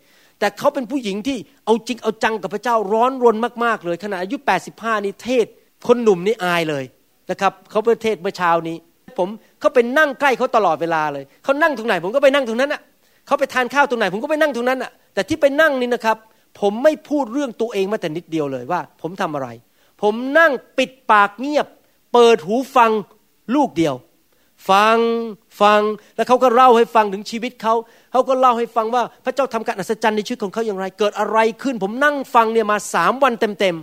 [0.43, 4.37] แต่เขาเป็นผู้หญิงที่เอาจริงเอาจังกับพระเจ้าร้อนรนมากๆเลยขณะอายุ
[4.71, 5.45] 85 นี่เทศ
[5.87, 6.83] คนหนุ่มนี่อายเลย
[7.31, 8.77] นะครับเขาเป็นเทศเมื่อเช้านี้
[9.17, 9.27] ผม
[9.59, 12.81] เขาเป็นนั่งใกล้เขาตลอดเวลาเลยเขานั่งตรงไหน ผมก็ไปนั่งตรงนั้นอะ
[13.27, 16.17] เขาไปทานข้าวตรงไหน ผมก็ไปนั่งตรงนั้นอะแต่ที่ไปนั่งนี่นะครับ
[16.61, 19.47] ผมไม่พูดเรื่องตัวเองมาแต่นิดเดียวเลยว่า ผมทำอะไร
[20.01, 21.67] ผมนั่งปิดปากเงียบ
[22.13, 22.91] เปิดหูฟัง
[23.55, 23.95] ลูกเดียว
[24.69, 24.97] ฟัง
[25.61, 25.81] ฟัง
[26.15, 27.73] แล้วเขาก็เล่าให้ฟังถึงชีวิตเขา
[28.11, 33.75] เขาก็เล่าให้ฟังว่าพระเจ้าทำการอัศจรรย์ในชีวิตของเขาอย่างไร เกิดอะไรขึ้น ผมนั่งฟังเนี่ยมาสามวันเต็ม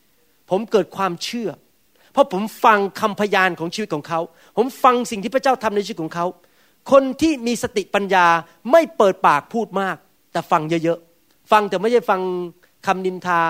[0.00, 1.50] ๆผมเกิดความเชื่อ
[2.12, 4.20] เพราะผมฟังคำพยานของชีวิตของเขา
[4.56, 6.26] ผมฟังสิ่งที่พระเจ้าทำในชีวิตของเขา
[6.92, 8.26] คนที่มีสติปัญญา
[8.72, 9.96] ไม่เปิดปากพูดมาก
[10.32, 12.20] แต่ฟังเยอะๆฟังแต่ไม่ใช่ฟัง
[12.86, 13.40] คำนินทา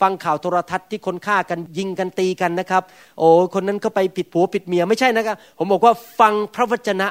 [0.00, 2.82] ฟังข่าวโทรทัศน์ที่คนฆ่ากันยิงกันตีกันนะครับ
[3.18, 7.08] โอ้คนนั้นก็ไปผิดผัวผิดเมียไม่ใช่นะครับ ผมบอกว่าฟังพระวจนะ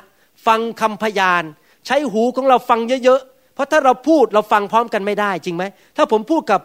[0.48, 1.43] ฟังคำพยาน
[1.86, 5.63] ใช้หูของเราฟังเยอะๆ เพราะถ้าเราพูดเราฟังพร้อมกันไม่ได้จริงไหม
[5.98, 6.62] ถ้าผมพูดกับ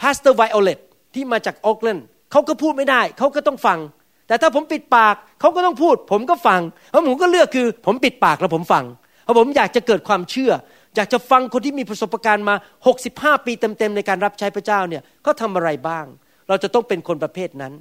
[0.00, 0.78] pastor Violet
[1.14, 3.78] ที่มาจากโอ๊กแลนด์เขาก็พูดไม่ได้ เขาก็ต้องฟัง
[4.26, 8.84] แต่ถ้าผมปิดปากเขาก็ต้องพูด ผมก็ฟังเพราะผมก็เลือกคือ ผมปิดปากแล้วผมฟัง
[9.24, 10.52] เพราะผมอยากจะเกิดความเชื่อ
[10.96, 12.54] อยากจะฟังคนที่มีประสบการณ์มา
[13.00, 16.06] 65 ปีเต็มๆในการรับใช้พระเจ้าเนี่ยเขาทาอะไรบ้าง
[16.48, 17.72] เราจะต้องเป็นคนประเภทนั้น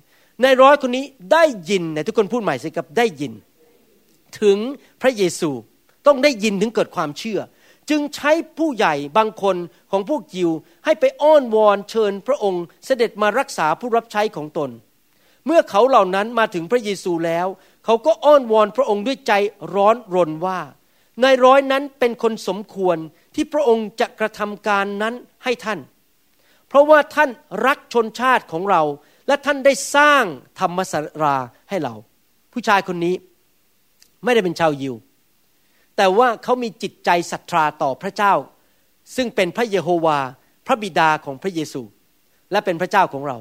[0.42, 3.34] ในร้อยคนนี้ได้ยินเนี่ยทุกคนพูดใหม่สิครับได้ยิน
[4.42, 4.58] ถึง
[5.02, 5.50] พระเยซู
[6.08, 7.40] ต้องได้ยินถึงเกิดความเชื่อ
[7.90, 9.56] จึงใช้ผู้ใหญ่บางคน
[9.92, 10.52] ของพวกยิว
[10.86, 14.70] ให้ไปอ้อนวอนเชิญพระองค์เสด็จมารักษาผู้รับใช้ของตน
[15.46, 17.48] เมื่อเขาเหล่านั้นมาถึงพระเยซูแล้ว
[17.86, 19.34] เขาก็อ้อนวอนพระองค์ด้วยใจ
[19.74, 20.60] ร้อนรนว่า
[21.22, 22.98] นายร้อยนั้นเป็นคนสมควร
[23.36, 25.80] ที่พระองค์จะกระทำการนั้นให้ท่าน
[26.68, 27.30] เพราะว่าท่าน
[27.66, 28.82] รักชนชาติของเรา
[29.28, 30.24] และท่านได้สร้าง
[30.60, 31.38] ธรรมสรา
[31.70, 31.96] ให้เรา
[32.54, 33.16] ผู้ชายคนนี้
[34.24, 34.96] ไม่ได้เป็นชาวยิว
[35.98, 38.34] แต่ว่าเขามีจิตใจศรัทธาต่อพระเจ้า
[39.16, 40.20] ซึ่งเป็นพระเยโฮวา
[40.68, 41.82] พระบิดาของพระเยซู
[42.52, 43.38] และเป็นพระเจ้าของเรา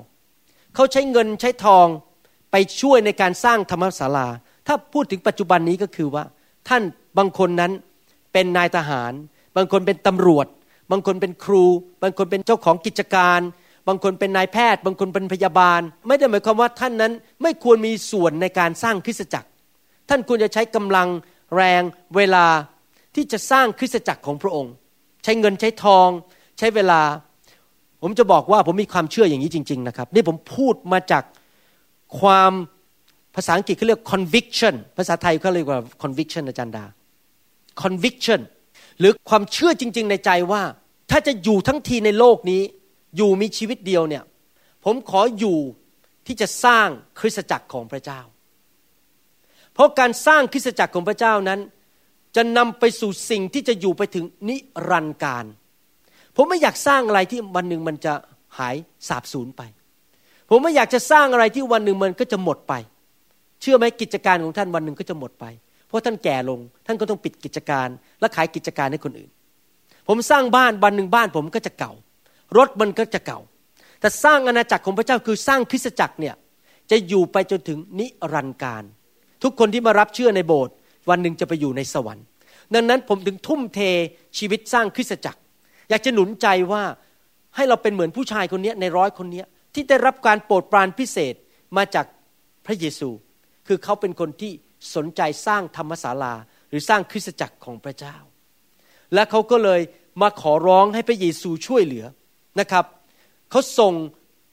[0.74, 1.86] เขาใช้เงินใช้ทอง
[2.52, 4.28] ไปช่วยในการสร้างธรรมศาลา
[4.66, 6.24] ถ้าพูดถึงปัจจุบันนี้ก็คือว่า
[6.68, 6.82] ท่าน
[7.18, 7.72] บางคนนั้น
[8.32, 9.12] เป็นนายทหาร
[9.56, 10.46] บางคนเป็นตำรวจ
[10.90, 11.64] บางคนเป็นครู
[12.02, 13.40] บางคนเป็นเจ้าของกิจการ
[13.88, 19.48] บางคนเป็นนายแพทย์ บางคนเป็นพยาบาล ไม่ได้หมายความว่าท่านนั้นไม่ควรมีส่วนในการสร้างคริสตจักร
[20.08, 21.08] ท่านควรจะใช้กำลัง
[21.56, 21.82] แรง
[22.16, 22.46] เวลา
[23.14, 24.72] ที่จะสร้างคริสตจักรของพระองค์
[25.24, 26.08] ใช้เงินใช้ทอง
[26.58, 27.00] ใช้เวลา
[28.02, 31.24] ผมจะบอกว่าผมมีความเชื่ออย่างนี้จริง ๆ นะครับ นี่ผมพูดมาจาก
[32.20, 32.52] ความ
[33.36, 36.84] ภาษาอังกฤษเขาเรียก conviction ภาษาไทยเขาเรียกว่า conviction อาจารย์ดา
[37.82, 38.40] conviction
[38.98, 40.62] หรือความเชื่อจริง ๆ ในใจว่า
[41.10, 42.62] ถ้าจะอยู่ทั้งทีในโลกนี้
[43.16, 44.24] อยู่มีชีวิตเดียวเนี่ย
[44.84, 45.58] ผมขออยู่
[46.26, 48.20] ที่จะสร้างคริสตจักรของพระเจ้า
[49.74, 51.60] เพราะการสร้างคริสตจักรของพระเจ้านั้น
[52.36, 54.56] จะนำไปสู่สิ่งที่จะอยู่ไปถึงนิ
[54.88, 55.44] รันดร์การ
[56.36, 58.14] ผมไม่อยากสร้างอะไรที่วันหนึ่งมันจะ
[58.58, 58.76] หาย
[59.08, 59.62] สาบสูญไป
[60.48, 62.74] ผมไม่อยากจะสร้างอะไรที่วันหนึ่งมันก็จะหมดไป
[63.60, 65.44] เชื่อไหมกิจการของท่านวันหนึ่งก็จะหมดไป
[65.92, 67.88] เพราะท่านแก่ลง ท่านก็ต้องปิดกิจการ
[68.20, 69.30] และขายกิจการให้คนอื่น
[70.08, 71.92] ผมสร้างบ้านวันหนึ่งบ้านผมก็จะเก่า
[72.56, 73.40] รถมันก็จะเก่า
[74.00, 76.34] แต่สร้างอาณาจักรของพระเจ้าคือสร้างคริสตจักรเนี่ย
[76.90, 78.84] จะอยู่ไปจนถึงนิรันดร์การ
[79.42, 80.74] ทุกคนที่มารับเชื่อในโบสถ์
[81.10, 82.24] วันหนึ่งจะไปอยู่ในสวรรค์
[82.74, 83.80] ดังนั้นผมถึงทุ่มเท
[84.38, 85.40] ชีวิตสร้างคริสตจักร
[85.90, 86.82] อยากจะหนุนใจว่า
[87.56, 91.34] ให้เราเป็นเหมือนผู้ชายคนนี้ในร้อยคนนี้ที่ได้รับการโปรดปรานพิเศษ
[91.76, 92.06] มาจาก
[92.66, 93.08] พระเยซู
[93.66, 94.52] คือเขาเป็นคนที่
[94.94, 96.34] สนใจสร้างธรรมศาลา
[96.68, 98.16] หรือสร้างคริสตจักรของพระเจ้า
[99.14, 99.80] และเขาก็เลย
[100.22, 102.04] มาขอร้องให้พระเยซูช่วยเหลือ
[102.60, 102.84] นะครับ
[103.50, 103.94] เขาส่ง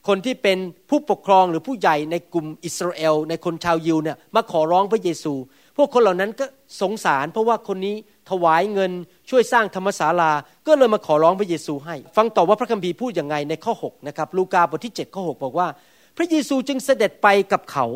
[0.08, 0.58] คนที่เป็น
[0.90, 5.32] ผู้ปกครองหรือผู้ใหญ่ในกลุ่มอิสราเอล ในคนชาวยิวเนี่ยมาขอร้องพระเยซู
[5.76, 6.46] พวกคนเหล่านั้นก็
[6.80, 7.96] สงสาร เพราะว่าคนนี้
[8.30, 8.92] ถวายเงิน
[9.30, 10.32] ช่วยสร้างธรรมศาลา
[10.66, 15.68] ก็เลยมาขอร้องพระเยซูให้ ฟังต่อว่าพระคัมภีร์พูดอย่างไงในข้อ6นะครับลูกาบทที่7ข้อ6บอกว่า
[16.16, 17.86] พระเยซูจึงเสด็จไปกับเขา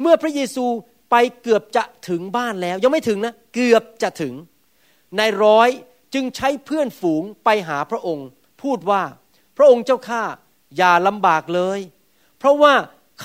[0.00, 0.64] เมื่อพระเยซู
[1.10, 4.34] ไปเกือบจะถึงบ้านแล้ว ยังไม่ถึงนะ เกือบจะถึง
[5.18, 5.68] นายร้อย
[6.14, 8.26] จึงใช้เพื่อนฝูงไปหาพระองค์
[8.62, 9.02] พูดว่า
[9.56, 10.22] พระองค์เจ้าข้า
[10.76, 11.80] อย่าลำบากเลย
[12.38, 12.74] เพราะว่า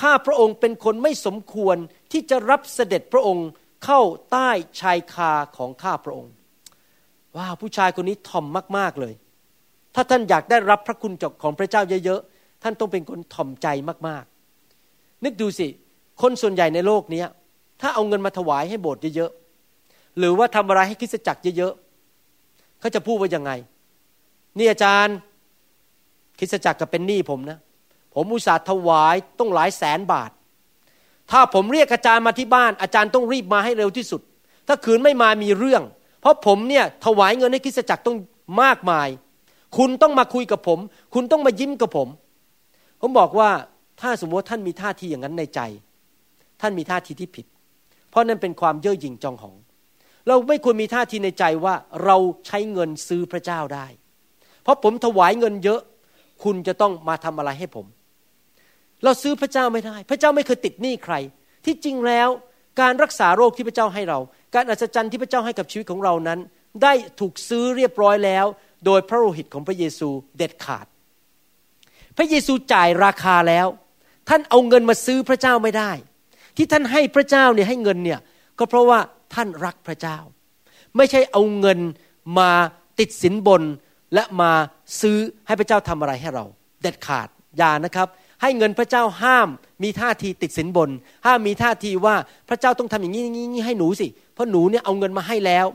[0.00, 1.76] ข้าพระองค์เป็นคนไม่สมควร
[2.12, 3.48] ที่จะรับเสด็จพระองค์
[3.84, 4.00] เข้า
[4.32, 6.32] ใต้ชายคาของข้าพระองค์
[7.36, 8.46] ว้าวผู้ชายคนนี้ถ่อม
[8.78, 9.14] มาก ๆเลย
[9.94, 13.66] ถ้าท่านอยากได้รับพระคุณจากของพระเจ้าเยอะๆท่านต้องเป็นคนถ่อมใจ
[14.08, 15.68] มากๆ นึกดูสิ
[16.22, 17.24] คนส่วนใหญ่ในโลกนี้
[17.82, 23.50] ถ้าเอาเงินมาถวายให้โบสถ์เยอะๆหรือว่าทำอะไรให้คริสตจักรเยอะๆเขาจะพูดว่ายังไง
[24.58, 25.16] นี่อาจารย์
[26.38, 27.58] คริสตจักรก็เป็นหนี้ผมนะ
[28.14, 30.30] ผมอุตส่าห์ถวายต้องหลายแสนบาท
[31.30, 34.20] ถ้าผมเรียกอาจารย์มาที่บ้าน อาจารย์ต้องรีบมาให้เร็วที่สุด
[34.68, 35.82] ถ้าคืนไม่มามีเรื่อง
[36.20, 38.16] เพราะผมเนี่ยถวายเงินให้คริสตจักรต้อง
[38.62, 39.08] มากมาย
[39.76, 40.78] คุณต้องมาคุยกับผม
[41.14, 42.08] คุณต้องมายิ้มกับผม
[43.00, 43.50] ผมบอกว่า
[44.00, 45.60] ถ้าสมมติว่าท่านมีท่าทีอย่างนั้นในใจ
[46.60, 47.46] ท่านมีท่าทีที่ผิด
[48.12, 49.56] เพราะนั่นเป็นความเย่อหยิ่งจองหอง
[50.28, 53.86] เราไม่ควรมีท่าทีในใจว่าเราใช้เงินซื้อพระเจ้าได้
[54.62, 55.80] เพราะผมถวายเงินเยอะ
[56.44, 57.86] คุณจะต้องมาทำอะไรให้ผม
[59.04, 61.14] เราซื้อพระเจ้าไม่ได้ พระเจ้าไม่เคยติดหนี้ใคร
[61.64, 62.28] ที่จริงแล้ว
[62.80, 64.18] การรักษาโรคที่พระเจ้าให้เรา
[64.54, 66.38] การอัศจรรย์ที่พระเจ้าให้กับชีวิตของเรานั้น
[66.82, 68.46] ได้ถูกซื้อเรียบร้อยแล้ว
[68.86, 70.86] โดยพระโลหิตของพระเยซูเด็ดขาด
[72.16, 73.66] พระเยซูจ่ายราคาแล้ว
[74.28, 75.90] ท่านเอาเงินมาซื้อพระเจ้าไม่ได้
[76.56, 78.20] ที่ท่านให้พระเจ้าเนี่ยให้เงินเนี่ย
[78.58, 78.98] ก็เพราะว่า
[79.34, 80.18] ท่านรักพระเจ้า
[80.96, 81.78] ไม่ใช่เอาเงิน
[82.38, 82.50] มา
[82.98, 83.62] ติดสินบน
[84.14, 84.50] และมา
[85.00, 86.44] ซื้อให้พระเจ้าทำอะไรให้เรา
[86.82, 88.08] เด็ดขาดอย่านะครับ
[88.42, 89.48] ให้เงินพระเจ้าห้าม
[89.82, 90.90] มีท่าทีติดสินบน
[91.26, 92.14] ห้ามมีท่าทีว่า
[92.48, 95.66] พระเจ้าต้องทำอย่างนี้นี้ให้หนูสิ เพราะหนูเนี่ยเอาเงินมาให้แล้ว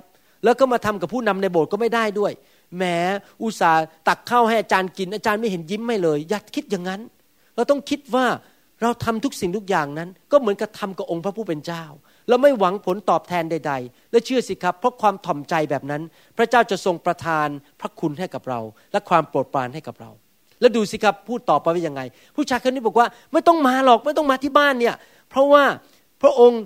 [0.44, 2.32] แล้วก็มาทำกับผู้นำในโบสถ์ก็ไม่ได้ด้วย
[2.78, 2.84] แหม
[3.42, 7.02] อุตส่าห์ตักข้าวให้อาจารย์กินอาจารย์ไม่เห็นยิ้มไม่เลย อย่าคิดอย่างนั้น
[7.56, 8.26] เราต้องคิดว่า
[8.82, 11.84] เราทำทุกสิ่งทุกอย่างนั้น ก็เหมือนกับทากับองค์พระผู้เป็นเจ้า
[12.30, 16.02] เราไม่หวังผลตอบแทนใด ๆ และเชื่อสิครับ เพราะความถ่อมใจแบบนั้น
[16.38, 17.48] พระเจ้าจะทรงประทาน
[17.80, 18.60] พระคุณให้กับเรา
[18.92, 20.12] และความโปรดปรานให้กับเรา
[20.60, 22.02] แล้วดูสิครับพูดต่อไปว่ายังไง
[22.36, 24.96] ผู้ชายคนนี้บอกว่าไม่ต้องมาหรอกไม่ต้องมาที่บ้านเนี่ย
[25.30, 25.64] เพราะว่า
[26.22, 26.62] พระองค์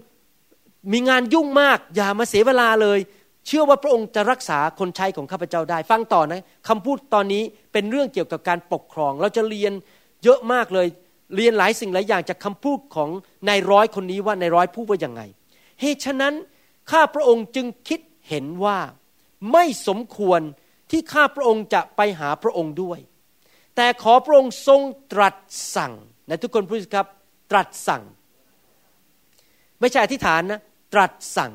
[0.93, 2.99] มีงานยุ่งมาก อย่ามาเสียเวลาเลย
[3.47, 7.43] เชื่อว่าพระองค์จะรักษาคนใช้ของข้าพเจ้าได้ ฟังต่อนะคำพูดตอนนี้
[7.73, 9.73] เป็นเรื่องเกี่ยวกับการปกครอง เราจะเรียน
[10.23, 10.87] เยอะมากเลย
[11.35, 13.09] เรียนหลายสิ่งหลายอย่างจากคำพูดของ
[13.49, 15.21] นายร้อยคนนี้ว่านายร้อยพูดว่ายังไง
[15.81, 16.33] เหตุฉะนั้น
[16.91, 18.79] ข้าพระองค์จึงคิดเห็นว่า
[19.51, 20.41] ไม่สมควร
[20.91, 22.99] ที่ข้าพระองค์จะไปหาพระองค์ด้วย
[23.75, 24.81] แต่ขอพระองค์ทรง
[25.13, 25.35] ตรัส
[25.75, 25.93] สั่ง
[26.29, 27.07] นะทุกคนพูดสิครับ
[27.51, 28.03] ตรัสสั่ง
[29.79, 30.59] ไม่ใช่อธิษฐานนะ
[30.93, 31.51] ตรัสสั่ง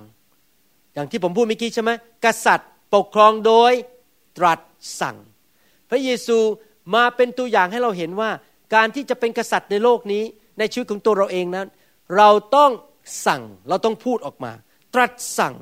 [0.95, 1.91] อย่างที่ผมพูดเมื่อกี้ใช่ไหม
[2.25, 3.73] กษัตริย์ปกครองโดย
[4.39, 4.61] ตรัส
[5.01, 5.17] สั่ง
[5.91, 6.39] พระเยซู
[6.95, 8.31] มาเป็นตัวอย่างให้เราเห็นว่า
[8.75, 10.25] การที่จะเป็นกษัตริย์ในโลกนี้
[10.59, 11.67] ในชีวิตของตัวเราเองนั้น
[12.17, 12.71] เราต้อง
[13.27, 14.53] สั่งเราต้องพูดออกมา
[14.95, 15.55] ตรัสสั่ง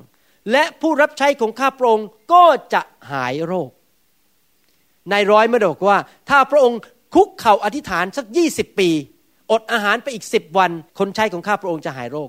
[0.53, 3.71] และผู้รับใช้ของข้าพระองค์ก็จะหายโรค
[5.13, 5.99] นายร้อยมาบอกว่า
[6.31, 6.81] ถ้าพระองค์
[7.15, 8.91] คุกเข่าอธิษฐานสักยี่สิบปี
[9.53, 12.29] อดอาหารไปอีกสิบวัน คนใช้ของข้าพระองค์จะหายโรค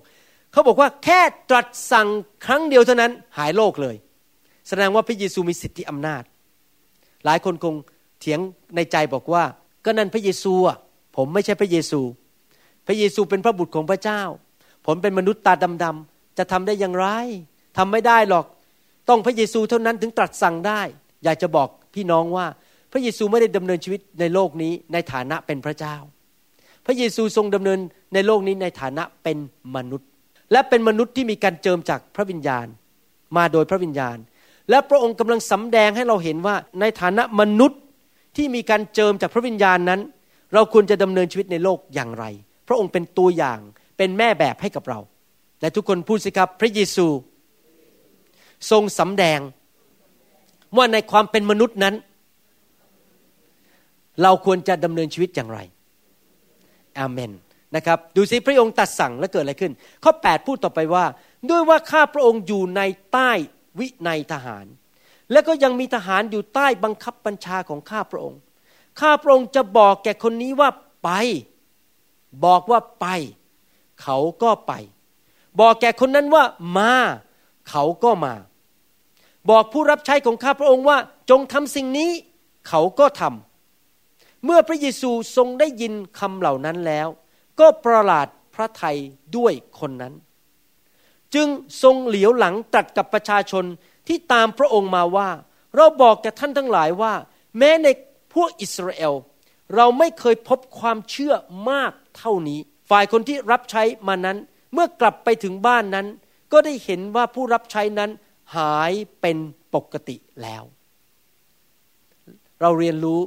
[0.51, 2.07] เขาบอกว่าแค่ตรัสสั่ง
[2.45, 3.95] ครั้งเดียวเท่านั้นหายโรคเลย
[4.67, 6.23] แสดงว่าพระเยซูมีสิทธิอำนาจ
[7.25, 7.75] หลายคนคง
[8.19, 8.39] เถียง
[8.75, 9.43] ในใจบอกว่า
[9.85, 10.77] ก็นั่นพระเยซูอะ
[11.15, 12.01] ผมไม่ใช่พระเยซู
[12.87, 14.21] พระเยซูเป็นพระบุตรของพระเจ้า
[14.85, 17.07] ผมเป็นมนุษย์ตาดำๆจะทำได้อย่างไร
[17.77, 18.45] ทำไม่ได้หรอก
[19.09, 20.81] ต้องพระเยซูเท่านั้นถึงตรัสสั่งได้
[21.23, 22.45] อยากจะบอกพี่น้องว่า
[22.91, 25.95] พระเยซูไม่ได้ดำเนินชีวิตในโลกนี้ในฐานะเป็นพระเจ้า
[26.85, 27.79] พระเยซูทรงดำเนิน
[28.13, 29.37] ในโลกนี้ในฐานะเป็น
[29.75, 30.07] มนุษย์
[30.51, 32.67] และเป็นมนุษย์ที่มีการเจิมจากพระวิญญาณ
[33.37, 34.17] มาโดยพระวิญญาณ
[34.69, 37.79] และพระองค์กำลังสำแดงให้เราเห็นว่าในฐานะมนุษย์
[38.35, 40.01] ที่มีการเจิมจากพระวิญญาณนั้น
[40.53, 42.25] เราควรจะดำเนินชีวิตในโลกอย่างไร
[42.67, 43.59] พระองค์เป็นตัวอย่าง
[43.97, 44.99] เป็นแม่แบบให้กับเรา
[45.61, 47.07] และทุกคนพูดสิครับพระเยซู
[48.71, 49.39] ทรงสำแดง
[50.77, 51.95] ว่าในความเป็นมนุษย์นั้น
[54.23, 55.59] เราควรจะดำเนินชีวิตอย่างไร
[56.99, 57.31] อาเมน
[57.75, 59.71] นะครับดูสิพระองค์ตัดสั่งแล้วเกิดอะไรขึ้น
[60.03, 61.05] ข้อ 8 พูดต่อไปว่า
[61.49, 62.81] ด้วยว่าข้าพระองค์อยู่ใน
[63.13, 63.31] ใต้
[63.79, 64.65] วินัยทหาร
[65.31, 68.39] และก็ยังมีทหารอยู่ใต้บังคับบัญชาของข้าพระองค์
[68.99, 70.69] ข้าพระองค์จะบอกแก่คนนี้ว่า
[71.03, 71.09] ไป
[72.45, 73.07] บอกว่าไป
[74.01, 74.73] เขาก็ไป
[75.59, 76.43] บอกแก่คนนั้นว่า
[76.77, 76.91] มา
[77.69, 78.33] เขาก็มา
[79.49, 80.97] บอกผู้รับใช้ของข้าพระองค์ว่า
[81.29, 82.09] จงทำสิ่งนี้
[82.67, 87.07] เขาก็ทำเมื่อพระเยซูทรงได้ยินคำเหล่านั้นแล้ว
[87.59, 88.97] ก็ประหลาดพระทัย
[89.37, 90.13] ด้วยคนนั้น
[91.33, 91.47] จึง
[91.83, 93.65] ทรงเหลียวหลังตรัสกับประชาชน
[94.07, 95.29] ที่ตามพระองค์มาว่า
[95.75, 97.13] เราบอกแก่ท่านทั้งหลายว่า
[97.57, 97.87] แม้ใน
[98.33, 99.13] พวกอิสราเอล
[99.75, 101.33] เราไม่เคยพบความเชื่อ
[101.69, 104.37] มากเท่านี้ ฝ่ายคนที่รับใช้มานั้น
[104.73, 106.07] เมื่อกลับไปถึงบ้านนั้น
[106.51, 108.11] ก็ได้เห็นว่าผู้รับใช้นั้น
[108.57, 108.91] หาย
[109.21, 109.37] เป็น
[109.73, 110.63] ปกติแล้ว
[112.61, 113.21] เราเรียนรู้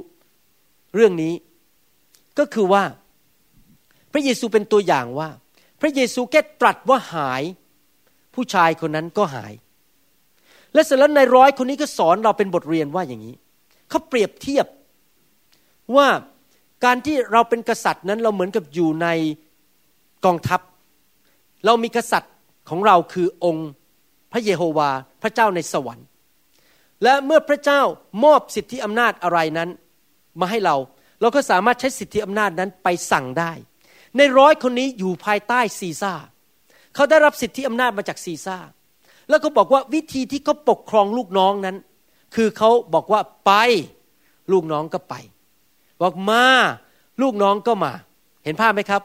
[0.95, 1.33] เรื่องนี้
[2.39, 2.83] ก็คือว่า
[4.11, 5.29] พระเยซูเป็นตัวอย่างว่า
[5.81, 7.43] พระเยซูแค่ตรัสว่าหาย
[8.33, 9.53] ผู้ชายคนนั้นก็หาย
[10.73, 13.35] และเสร็จแล้วในร้อยคนนี้ก็สอนเราเป็นบทเรียนว่าอย่างนี้
[13.89, 14.65] เขาเปรียบเทียบ
[15.95, 16.07] ว่า
[16.85, 19.07] การที่เราเป็นกษัตริย์นั้นเราเหมือนกับอยู่ใน
[20.25, 20.61] กองทัพ
[21.65, 22.33] เรามีกษัตริย์
[22.69, 23.69] ของเราคือองค์
[24.31, 24.89] พระเยโฮวา
[25.21, 26.05] พระเจ้าในสวรรค์
[27.03, 27.81] และเมื่อพระเจ้า
[28.23, 29.69] มอบสิทธิอำนาจอะไรนั้น
[30.39, 30.75] มาให้เรา
[31.21, 33.51] เราก็สามารถใช้สิทธิอำนาจนั้นไปสั่งได้
[34.17, 36.13] ในร้อยคนนี้อยู่ภายใต้ซีซ่า
[36.95, 38.57] เขาได้รับสิทธิอำนาจมาจากซีซ่า
[39.29, 41.77] แล้วก็บอกว่าวิธีที่เขาปกครองลูกน้องนั้น
[42.35, 43.51] คือเขาบอกว่าไป
[44.51, 45.15] ลูกน้องก็ไป
[46.01, 46.43] บอกมา
[47.21, 47.93] ลูกน้องก็มา
[48.43, 49.01] เห็นภาพไหมครับ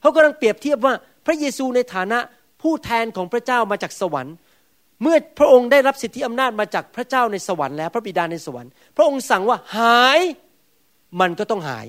[0.00, 0.94] เขากำลังเปรียบเทียบว่า
[1.26, 2.18] พระเยซูในฐานะ
[2.62, 4.34] ผู้แทนของพระเจ้ามาจากสวรรค์
[5.02, 10.20] เมื่อพระองค์ได้รับสิทธิอำนาจมาจากพระเจ้าในสวรรค์แล้วพระบิดาในสวรรค์ พระองค์สั่งว่าหาย
[11.20, 11.86] มันก็ต้องหาย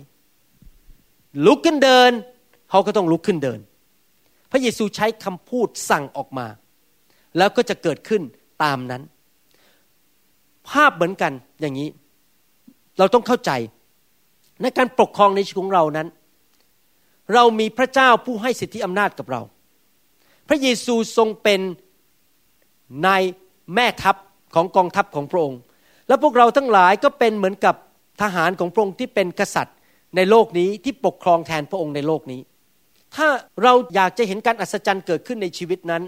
[1.46, 2.12] ลุกขึ้นเดิน
[2.70, 3.60] เขาก็ต้องลุกขึ้นเดิน
[4.52, 6.48] พระเยซูใช้คำพูดสั่งออกมา
[7.38, 8.22] แล้วก็จะเกิดขึ้น
[8.64, 9.02] ตามนั้น
[10.70, 11.90] ภาพเหมือนกันอย่างนี้
[12.98, 13.52] เราต้องเข้าใจ
[14.62, 16.08] ในการปกครองในชีวิตของเรานั้น
[17.34, 19.42] เรามีพระเจ้าผู้ให้สิทธิอำนาจกับเรา
[20.48, 21.62] พระเยซูทรงเป็น
[23.06, 23.24] นาย
[23.74, 24.16] แม่ทัพ
[24.56, 25.60] ของกองทัพของพระองค์
[26.08, 27.76] และพวกเราทั้งหลายก็เป็นเหมือนกับ
[28.22, 29.78] ทหารของพระองค์ที่เป็นกษัตริย์
[30.16, 32.42] ในโลกนี้ที่ปกครองแทนพระองค์ในโลกนี้
[33.16, 33.28] ถ้า
[33.64, 36.04] เราอยากจะเห็นการอัศจรรย์เกิดขึ้นในชีวิตนั้น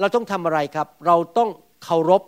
[0.00, 1.50] เราต้องทำอะไรครับ เราต้อง
[1.84, 2.22] เคารพ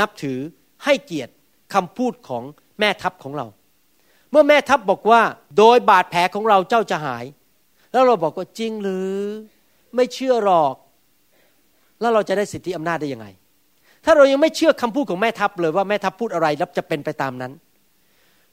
[0.00, 0.38] นับถือ
[0.84, 1.32] ให้เกียรติ
[1.74, 2.42] คำพูดของ
[2.80, 3.46] แม่ทัพของเรา
[4.30, 5.20] เมื่อแม่ทัพบอกว่า
[5.58, 7.24] โดยบาดแผลของเราเจ้าจะหาย
[7.92, 9.08] แล้วเราบอกว่าจริงหรือ
[9.96, 10.74] ไม่เชื่อหรอก
[12.00, 13.26] แล้วเราจะได้สิทธิอำนาจได้ยังไง
[14.04, 17.52] ถ้าเรายังไม่เชื่อคำพูดของแม่ทัพเลยว่าแม่ทัพพูดอะไรแล้วจะเป็นไปตามนั้น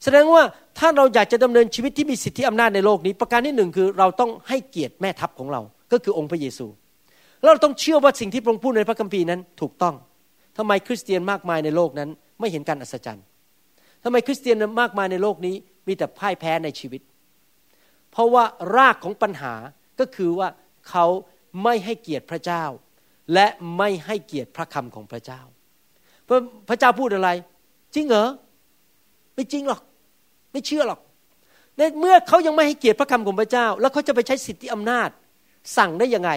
[0.02, 0.42] แสดงว่า
[0.78, 5.60] ถ้าเราอยากจะดำเนินชีวิตที่มีสิทธิอำนาจในโลกนี้ ประการที่หนึ่งคือเราต้องให้เกียรติแม่ทัพของเรา
[5.92, 6.66] ก็คือองค์พระเยซู
[7.44, 9.94] เราต้องเชื่อว่าสิ่งที่พระองค์พูดในพระคัมภีร์นั้นถูกต้อง
[10.56, 13.24] ทำไมคริสเตียนมากมายในโลกนั้นไม่เห็นการอัศจรรย์
[14.04, 15.54] ทำไมคริสเตียนมากมายในโลกนี้
[15.86, 17.02] มีแต่พ่ายแพ้ในชีวิต
[18.10, 18.44] เพราะว่า
[18.76, 19.54] รากของปัญหา
[20.00, 20.48] ก็คือว่า
[20.88, 21.06] เขา
[21.62, 22.64] ไม่ให้เกียรติพระเจ้า
[23.34, 23.46] และ
[23.76, 25.40] ไม่ให้เกียรติพระคำของพระเจ้า
[26.68, 27.30] พระเจ้าพูดอะไร
[27.94, 28.28] จริงเหรอ
[29.34, 29.82] ไม่จริงหรอก
[30.52, 31.00] ไม่เชื่อหรอก
[31.76, 35.08] ในเมื่อเขายังไม่ให้เกียรติพระคำของพระเจ้า แล้วเขาจะไปใช้สิทธิอำนาจ
[35.76, 36.30] สั่งได้ยังไง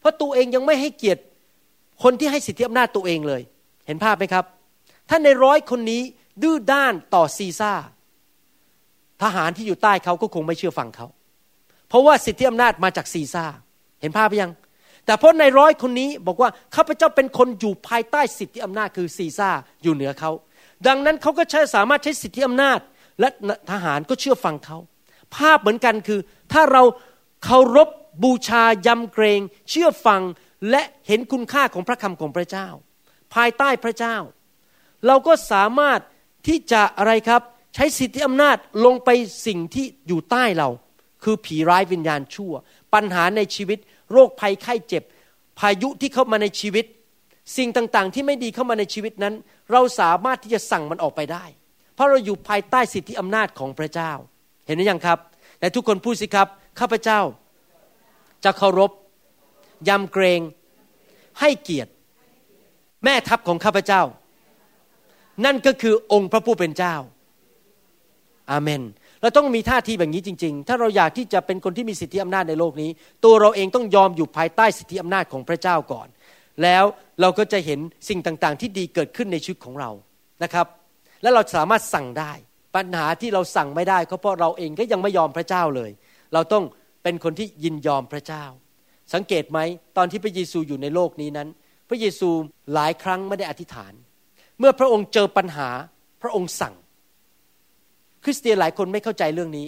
[0.00, 1.22] เพราะตัวเองยังไม่ให้เกียรติ
[2.02, 3.42] คนที่ให้สิทธิอำนาจตัวเองเลย
[3.86, 4.44] เห็นภาพไหมครับ
[5.08, 6.02] ถ้าในร้อยคนนี้
[6.42, 7.72] ดื้อด้านต่อซีซ่า
[9.22, 11.06] ทหารที่อยู่ใต้เขาก็คงไม่เชื่อฟังเขา
[11.88, 13.44] เพราะว่าสิทธิอำนาจมาจากซีซ่า
[14.00, 14.52] เห็นภาพยัง
[15.06, 19.50] แต่เพราะในร้อยคนนี้บอกว่าข้าพเจ้าเป็นคนอยู่ภายใต้สิทธิอำนาจคือซีซ่า
[19.82, 20.30] อยู่เหนือเขา
[20.86, 22.78] ดังนั้นเขาก็ใช้สามารถใช้สิทธิอำนาจ
[23.20, 23.28] และ
[23.70, 24.78] ทหารก็เชื่อฟังเขา
[25.36, 26.20] ภาพเหมือนกันคือ
[26.52, 26.82] ถ้าเรา
[27.44, 27.88] เคารพ
[28.22, 30.22] บูชายำเกรง เชื่อฟัง
[30.70, 32.68] และเห็นคุณค่าของพระคำของพระเจ้า
[33.34, 34.16] ภายใต้พระเจ้า
[35.06, 36.00] เราก็สามารถ
[36.46, 37.42] ที่จะอะไรครับ
[37.74, 39.08] ใช้สิทธิอำนาจลงไป
[39.46, 40.68] สิ่งที่อยู่ใต้เรา
[41.22, 42.52] คือผีร้ายวิญญาณชั่ว
[42.94, 43.78] ปัญหาในชีวิต
[44.12, 45.02] โรคภัยไข้เจ็บ
[45.58, 46.84] พายุที่เข้ามาในชีวิต
[47.56, 49.34] สิ่งต่างๆ ที่ไม่ดีเข้ามาในชีวิตนั้น
[49.72, 51.44] เราสามารถที่จะสั่งมันออกไปได้
[51.94, 54.12] เพราะเราอยู่ภายใต้สิทธิอำนาจของพระเจ้า
[54.66, 55.18] เห็นหรือยังครับ
[55.60, 56.48] แต่ทุกคนพูดสิครับ
[56.80, 57.20] ข้าพเจ้า
[58.44, 58.90] จะเคารพ
[59.88, 60.40] ยำเกรง
[61.40, 61.90] ให้เกียรติ
[63.04, 64.02] แม่ทัพของข้าพเจ้า
[65.44, 66.94] นั่นก็คือองค์พระผู้เป็นเจ้า
[68.50, 68.82] อาเมน
[69.20, 72.90] เราต้องมีท่าทีแบบนี้จริง ๆ ถ้าเราอยากที่จะเป็นคนที่มีสิทธิอำนาจในโลกนี้
[73.24, 76.08] ตัวเราเองต้องยอมอยู่ภายใต้สิทธิอำนาจของพระเจ้าก่อน
[76.62, 76.84] แล้ว
[77.20, 79.90] เราก็จะเห็นสิ่งต่างๆ ที่ดีเกิดขึ้นในชีวิตของเรา
[80.42, 80.66] นะครับ
[81.22, 82.32] และเราสามารถสั่งได้
[82.76, 85.90] ปัญหาที่เราสั่งไม่ได้ก็เพราะเราเองก็ยังไม่ยอมพระเจ้าเลย
[86.34, 86.64] เราต้อง
[87.02, 88.44] เป็นคนที่ยินยอมพระเจ้า
[89.14, 89.58] สังเกตไหม
[89.96, 91.48] ตอนที่พระเยซูอยู่ในโลกนี้นั้น
[91.88, 92.28] พระเยซู
[92.74, 93.92] หลายครั้งไม่ได้อธิษฐาน
[94.58, 95.68] เมื่อพระองค์เจอปัญหา
[96.22, 96.74] พระองค์สั่ง
[98.24, 99.66] คริสเตียนหลายคนไม่เข้าใจเรื่องนี้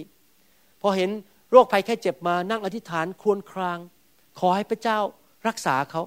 [0.81, 1.09] พอเห็น
[1.51, 3.77] โรคภัยแค่เจ็บมานั่งอธิษฐานครวญคราง
[4.39, 4.97] ขอให้พระเจ้า
[5.47, 6.01] รักษาเขา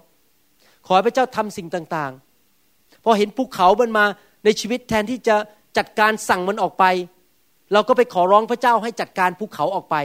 [0.87, 4.04] ขอให้พระเจ้าทำสิ่งต่างๆ พอเห็นภูเขามันมา
[4.44, 5.37] ในชีวิตแทนที่จะ
[5.76, 6.84] จัดการสั่งมันออกไป
[7.72, 9.96] เราก็ไปขอร้องพระเจ้าให้จัดการภูเขาออกไป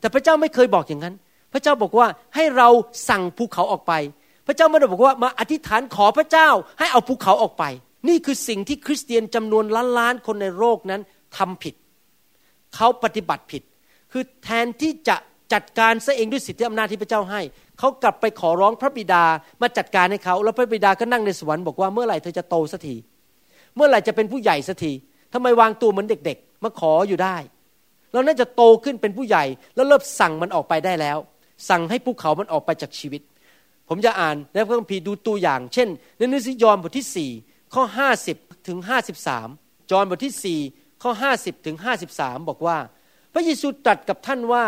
[0.00, 1.14] แต่พระเจ้าไม่เคยบอกอย่างนั้น
[1.52, 2.68] พระเจ้าบอกว่าให้เรา
[3.08, 3.92] สั่งภูเขาออกไป
[4.46, 7.64] พระเจ้าไม่ได้บอกว่ามาอธิษฐานขอพระเจ้าให้เอาภูเขาออกไป
[8.08, 11.00] นี่คือสิ่งที่คริสเตียนจำนวนล้านล้านคนในโลกนั้น
[11.36, 11.74] ทำผิด
[12.74, 13.62] เขาปฏิบัติผิด
[14.12, 15.16] คือแทนที่จะ
[15.52, 17.40] จัดการซะเองด้วยสิทธิอำนาจที่พระเจ้าให้
[17.78, 19.24] เขากลับไปขอร้องพระบิดา
[19.62, 22.96] มาจัดการให้เขา แล้วพระบิดาก็นั่งในสวรรค์บอกว่าเมื่อไหร่เธอจะโตสักที
[23.76, 24.92] เมื่อไหร่จะเป็นผู้ใหญ่สักที
[25.32, 27.36] ทำไมวางตัวเหมือนเด็ก ๆ มาขออยู่ได้
[28.12, 31.18] เราน่าจะโตขึ้นเป็นผู้ใหญ่ แล้วเริ่มสั่งมันออกไปได้แล้ว
[31.68, 33.22] สั่งให้ภูเขามันออกไปจากชีวิต
[33.88, 37.84] ผมจะอ่านในพระคัมภีร์ดูตัวอย่าง เช่นในหนังสือยอห์นบทที่4ข้อ
[38.24, 38.78] 50ถึง
[39.34, 41.76] 53จอห์นบทที่4ข้อ50ถึง
[42.08, 42.78] 53บอกว่า
[43.34, 44.64] พระเยซูตรัสกับท่านว่า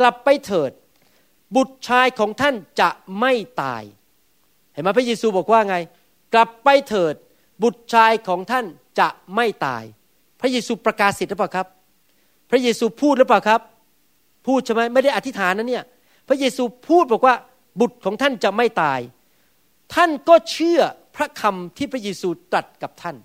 [0.00, 0.70] กลับไปเถิด
[1.56, 3.82] บุตรชายของท่านจะไม่ตาย
[4.72, 5.76] เห็นไหมพระเยซูบอกว่าไง
[6.34, 7.14] กลับไปเถิด
[7.62, 8.64] บุตรชายของท่าน
[9.00, 9.82] จะไม่ตาย
[10.40, 11.66] พระเยซูประกาศสิทธิ์หรือเปล่าครับ
[12.50, 13.60] พระเยซูพูดหรือเปล่าครับ
[14.46, 15.84] พูดใช่ไหมไม่ได้อธิษฐานนะเนี่ย
[16.28, 17.34] พระเยซูพูดบอกว่า
[17.80, 19.00] บุตรของท่านจะไม่ตาย
[19.94, 20.80] ท่านก็เชื่อ
[21.16, 23.16] พระคำที่พระเยซูตรัสกับท่าน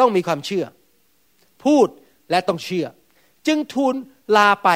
[0.00, 0.64] ต้องมีความเชื่อ
[1.64, 1.88] พูด
[2.30, 2.86] และต้องเชื่อ
[3.46, 3.94] จึงทูล
[4.36, 4.68] ลาไป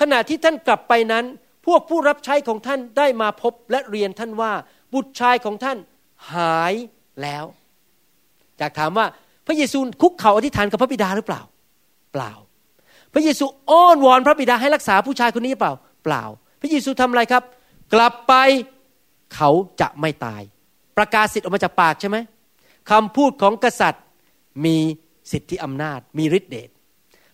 [0.00, 1.24] ขณะที่ท่านกลับไปนั้น
[1.66, 4.52] พวกผู้รับใช้ของท่านได้มาพบและเรียนท่านว่า
[4.94, 5.78] บุตรชายของท่าน
[6.32, 6.74] หาย
[7.22, 7.44] แล้ว
[8.60, 9.06] จากถามว่า
[9.46, 11.42] พระเยซูคุกเข่าอธิษฐานกับพระบิดาหรือเปล่า
[12.12, 12.32] เปล่า
[13.12, 15.72] พระเยซูอ้อนวอนพระบิดาให้รักษาผู้ชายคนนี้เปล่า
[16.04, 16.24] เปล่า
[16.60, 17.42] พระเยซูทำอะไรครับ
[17.94, 18.34] กลับไป
[19.34, 20.42] เขาจะไม่ตาย
[20.96, 22.16] ประกาศสิทธิ์ออกมาจากปากใช่ไหม
[22.90, 24.04] คำพูดของกษัตริย์
[24.64, 24.76] มี
[25.32, 26.70] สิทธิอำนาจ มีฤทธิเดช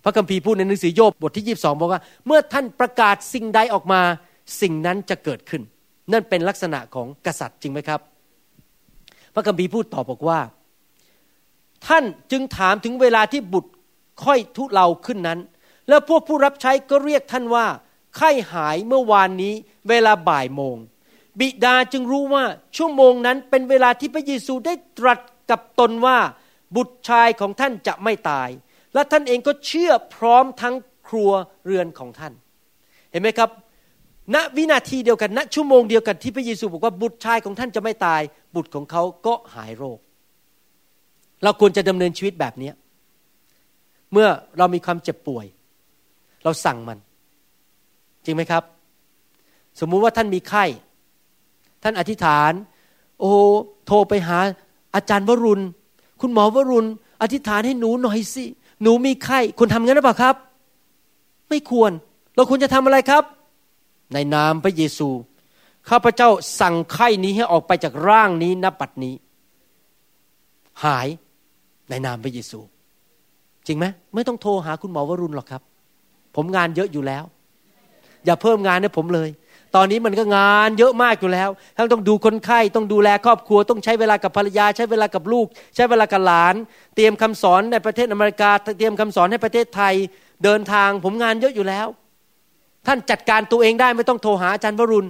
[0.04, 4.00] พระคัมภีร์พูดในหนังสือโยบบทที่ 22 บอกว่า เมื่อท่านประกาศสิ่งใดออกมา
[4.60, 5.62] สิ่งนั้นจะเกิดขึ้น
[6.12, 8.00] นั่นเป็นลักษณะของกษัตริย์จริงไหมครับ
[9.34, 10.38] พระคัมภีร์พูดต่อบอกว่า
[11.86, 13.72] ท่านจึงถามถึงเวลาที่บุตร
[14.24, 15.38] ค่อยทุเลาขึ้นนั้น
[15.88, 17.66] แล้วพวกผู้รับใช้ก็เรียกท่านว่า
[18.16, 19.54] ไข้หายเมื่อวานนี้
[19.88, 20.76] เวลาบ่ายโมง
[21.40, 22.44] บิดาจึงรู้ว่า
[22.76, 25.20] ชั่วโมงนั้นเป็นเวลาที่พระเยซูได้ตรัส
[25.50, 26.18] กับตนว่า
[26.76, 28.48] บุตรชายของท่านจะไม่ตาย
[28.94, 30.74] และท่านเองก็เชื่อพร้อมทั้ง
[31.08, 31.30] ครัว
[31.64, 32.32] เรือนของท่าน
[33.10, 33.50] เห็นไหมครับ
[34.34, 38.20] ณวินาทีเดียวกัน ณชั่วโมงเดียวกันที่พระเยซูบอกว่าบุตรชายของท่านจะไม่ตาย
[38.54, 39.98] บุตรของเขาก็หายโรค
[41.42, 42.70] เราควรจะดำเนินชีวิตแบบนี้
[44.12, 45.46] เมื่อเรามีความเจ็บป่วย
[46.44, 46.98] เราสั่งมัน
[48.24, 48.62] จริงไหมครับ
[49.80, 50.64] สมมุติว่าท่านมีไข้
[51.82, 52.52] ท่านอธิษฐาน
[53.20, 53.32] โอ้
[53.86, 54.38] โทรไปหา
[54.94, 55.62] อาจารย์วรุณ
[56.20, 56.88] คุณหมอวรุณ
[57.22, 58.44] อธิษฐานให้หนูหน่อยสิ
[58.82, 60.36] หนูมีไข้คุณทำงั้นหรือเปล่าครับ
[61.48, 61.90] ไม่ควร
[62.34, 63.24] เราควรจะทำอะไรครับ
[64.12, 65.08] ในนามพระเยซู
[65.88, 66.28] ข้าพเจ้า
[66.60, 69.14] สั่งไข้นี้ให้ออกไปจากร่างนี้นับปัดนี้
[70.84, 71.08] หาย
[71.90, 72.60] ในนามพระเยซู
[73.66, 75.62] จริงไหมไม่ต้องโทรหาคุณหมอวรุณหรอกครับ
[76.36, 77.24] ผมงานเยอะอยู่แล้ว
[78.24, 79.30] อย่าเพิ่มงานให้ผมเลย
[79.74, 86.54] ตอนนี้มันก็งานเยอะมากอยู่แล้ว ทั้งต้องดูคนไข้ต้องดูแลครอบครัว ต้องใช้เวลากับภรรยา ใช้เวลากับลูก ใช้เวลากับหลาน
[86.94, 89.94] เตรียมคำสอนในประเทศอเมริกา เตรียมคำสอนให้ประเทศไทย
[90.44, 91.86] เดินทางผมงานเยอะอยู่แล้ว
[92.86, 95.08] ท่านจัดการตัวเองได้ไม่ต้องโทรหาอาจารย์วรุณ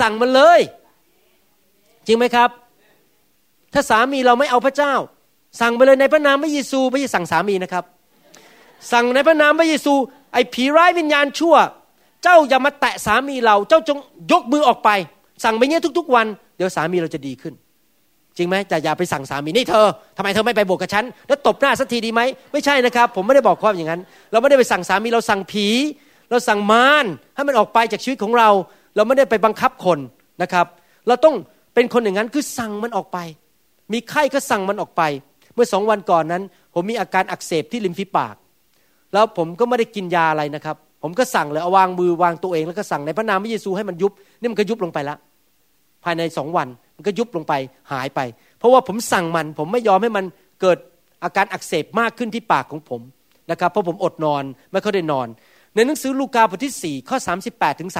[0.00, 0.60] สั่งมันเลย
[2.06, 2.50] จริงไหมครับ
[3.72, 4.94] ถ้าสามีเราไม่เอาพระเจ้า
[5.60, 7.84] สั่งไปเลยในพระนามพระเยซูไม่ใช่สั่งสามีนะครับ
[8.92, 9.94] สั่งในพระนามพระเยซู
[10.32, 11.56] ไอ้ผีร้ายวิญญาณชั่ว
[12.22, 13.98] เจ้าอย่ามาแตะสามีเรา เจ้าจง
[14.32, 14.90] ยกมือออกไป
[15.44, 16.26] สั่งไปเงี้ยทุก ๆ วัน
[16.56, 17.54] เดี๋ยวสามีเราจะดีขึ้น
[18.36, 22.20] จริงไหมแต่อย่าไปสั่งสามีนี่เธอทำไมเธอไม่ไปโบกกับฉันแล้วตบหน้าสักทีดีไหม
[22.52, 24.00] ไม่ใช่นะครับ ผมไม่ได้บอกความอย่างนั้น
[24.32, 25.66] เราไม่ได้ไปสั่งสามีเราสั่งผี
[26.30, 28.48] เราสั่งมารให้มันออกไปจากชีวิตของเรา
[28.96, 29.98] เราไม่ได้ไปบังคับคน
[30.42, 30.66] นะครับ
[31.08, 31.34] เราต้อง
[31.74, 33.18] เป็นคนอย่างนั้นคือสั่งมันออกไป
[33.92, 35.02] มีไข้ก็สั่งมันออกไป
[35.54, 36.42] เมื่อสองวันก่อนนั้น
[36.74, 38.34] ผมมีอาการอักเสบที่ริมฝีปาก
[39.14, 45.18] แล้วผมก็ไม่ได้กินยาอะไรนะครับ ผมก็สั่งเลยเอาวางมือวางตัวเองแล้วก็สั่งในพระนามพระเยซูให้มันยุบนี่มันก็ยุบลงไปแล้ว
[46.04, 47.52] ภายในสองวันมันก็ยุบลงไป
[47.92, 48.20] หายไป
[48.58, 50.24] เพราะว่าผมสั่งมันผมไม่ยอมให้มัน
[50.60, 50.78] เกิด
[51.24, 53.00] อาการอักเสบมากขึ้นที่ปากของผม
[53.50, 55.28] นะครับเพราะผมอดนอนไม่ค่อยได้นอน
[55.74, 57.16] ในหนังสือลูกาบทที่ 4 ข้อ
[57.48, 57.90] 38ถึง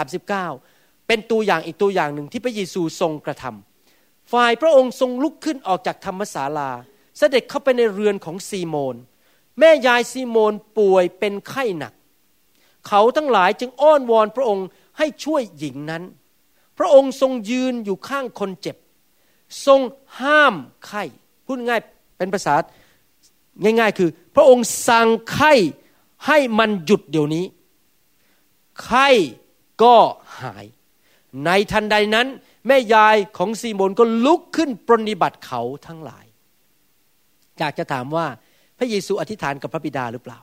[0.50, 6.70] 39 เป็นตัวอย่างอีกตัวอย่างหนึ่งที่พระเยซูทรงกระทำฝ่ายพระองค์ทรงลุกขึ้นออกจากธรรมศาลา
[7.18, 8.96] เสด็จเข้าไปในเรือนของซีโมน
[9.58, 11.92] แม่ยายซีโมนป่วยเป็นไข้หนัก
[12.88, 14.66] เขาทั้งหลายจึงอ้อนวอนพระองค์
[14.98, 16.02] ให้ช่วยหญิงนั้น
[16.78, 18.76] พระองค์ทรงยืนอยู่ข้างคนเจ็บ
[19.66, 19.80] ทรง
[20.20, 20.54] ห้าม
[20.86, 21.02] ไข้
[21.46, 21.80] พูดง่าย
[22.18, 22.54] เป็นภาษา
[23.62, 25.52] ง่ายๆ คือ พระองค์สั่งไข้
[26.26, 27.44] ให้มันหยุดเดี๋ยวนี้
[28.82, 29.08] ไข้
[29.82, 29.96] ก็
[30.40, 30.66] หาย
[31.44, 32.26] ในทันใดนั้น
[32.66, 36.26] แม่ยายของซีโมนก็ลุกขึ้นปรนิบัติเขาทั้งหลาย
[37.58, 38.26] อยากจะถามว่า
[38.84, 40.38] ระเยซูอธิษฐานกับพระบิดาหรือเปล่า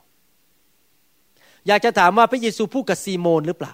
[1.67, 3.73] อยากจะถามว่าพระเยซูพูดกับซีโมนหรือเปล่า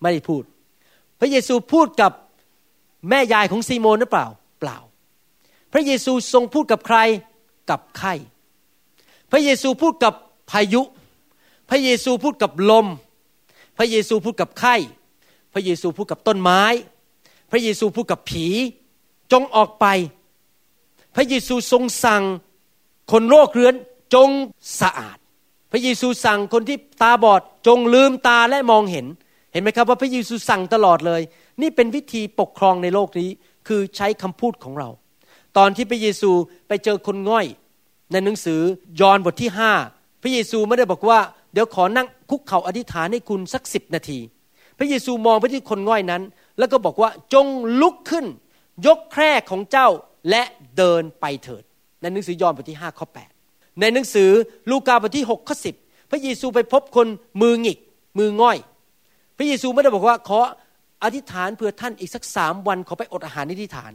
[0.00, 0.42] ไม่ได้พูด
[1.20, 2.12] พระเยซูพูดกับ
[3.08, 4.26] แม่ยายของซีโมนหรือเปล่า
[4.60, 4.78] เปล่า
[5.72, 6.98] พระเยซูทรงพูดกับใคร
[7.70, 8.14] กับไข้
[9.30, 10.14] พระเยซูพูดกับ
[10.50, 10.82] พายุ
[11.70, 12.86] พระเยซูพูดกับลม
[13.78, 14.76] พระเยซูพูดกับไข้
[15.52, 16.62] พระเยซูพูดกับต้นไม้
[17.50, 18.46] พระเยซูพูดกับผี
[19.32, 19.86] จงออกไป
[21.16, 22.22] พระเยซูทรงสั่ง
[23.12, 23.74] คนโรคเรื้อน
[24.14, 24.30] จง
[24.80, 25.18] สะอาด
[25.72, 29.06] พระเยซูสั่งคนที่ตาบอดจงลืมตาและมองเห็น
[29.52, 31.22] เห็นไหมครับว่าพระเยซูสั่งตลอดเลย
[31.60, 33.30] นี่เป็นวิธีปกครองในโลกนี้
[33.68, 34.88] คือใช้คำพูดของเรา
[35.56, 36.30] ตอนที่พระเยซู
[36.68, 37.46] ไปเจอคนง่อย
[38.12, 38.60] ในหนังสือ
[39.00, 39.72] ยอห์นบทที่ห้า
[40.22, 41.18] พระเยซูไม่ได้บอกว่า
[41.52, 44.18] เดี๋ยวขอนั่งคุกเข่าอธิษฐานให้คุณสักสิบนาที
[44.78, 46.22] พระเยซูมองไปที่คนง่อยนั้น
[46.58, 47.46] แล้วก็บอกว่าจง
[47.80, 48.26] ลุกขึ้น
[48.86, 49.88] ยกแคร่ของเจ้า
[50.30, 50.42] และ
[50.76, 51.62] เดินไปเถิด
[52.00, 53.30] ในหนังสือยอห์นบทที่ห้าข้อแปด
[53.80, 54.30] ในหนังสือ
[54.70, 55.74] ลูกาบทที่หกข้อสิบ
[56.10, 57.06] พระเยซูไปพบคน
[57.40, 57.78] มือหงิก
[58.18, 58.58] มือง่อย
[59.36, 60.38] พระเยซูไม่ได้บอกว่าขอ
[61.02, 63.92] อธิษฐานเพื่อท่านอีกสักสามวันขอไปอดอาหารในที่ฐาน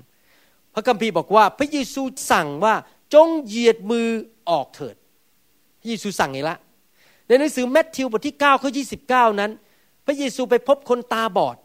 [0.73, 2.75] พระคัมภีร์บอกว่าพระเยซูสั่งว่า
[3.13, 4.07] จงเหยียดมือ
[4.49, 4.95] ออกเถิด
[5.79, 6.57] พระเยซูสั่งไงละ
[7.27, 8.69] ในหนังสือแมทธิวบทที่9ข้อ
[9.05, 9.51] 29 นั้น
[10.05, 11.57] พระเยซูไปพบคนตาบอด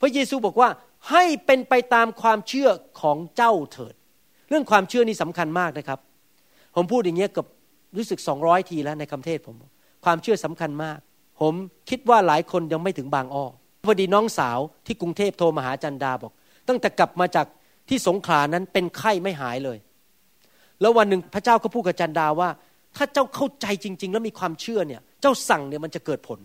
[0.00, 0.70] พระเยซูบอกว่า
[1.10, 2.70] ให้เป็นไปตามความเชื่อ
[3.00, 3.94] ของเจ้าเถิด
[4.52, 5.98] รื่องความเชื่อนี่สำคัญมากนะครับ
[6.76, 7.46] ผมพูดอย่างเงี้ยเกับ
[7.96, 9.56] รู้สึกสองร้อยทีแล้วในคำเทศผม
[10.04, 10.98] ความเชื่อสำคัญมาก
[11.40, 11.54] ผม
[11.90, 13.46] คิดว่าหลายคนยังไม่ถึงบางอ้อ
[13.86, 16.32] พอดีน้องสาวที่กรุงเทพโทรมาหาจันดาบอก
[16.68, 17.46] ตั้งแต่กลับมาจาก
[17.88, 19.78] ที่สงขลานั้นเป็นไข้ไม่หายเลย
[20.80, 22.48] แล้ววันหนึ่งพระเจ้าก็พูดกับจันดาว่า
[22.96, 26.38] ถ้าเจ้าเข้าใจจริง ๆ แล้วมีความเชื่อเนี่ย เจ้าสั่งเนี่ยมันจะเกิดผล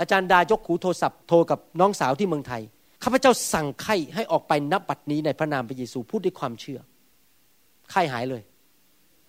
[0.00, 2.62] อาจารย์ดายกหูโทรศัพท์โทรกับน้องสาวที่เมืองไทย
[3.02, 6.80] ข้าพเจ้าสั่งไข้ให้ออกไปนับบัดนี้ในพระนามพระเยซูพูดด้วยความเชื่อ
[7.90, 8.42] ไข้หายเลย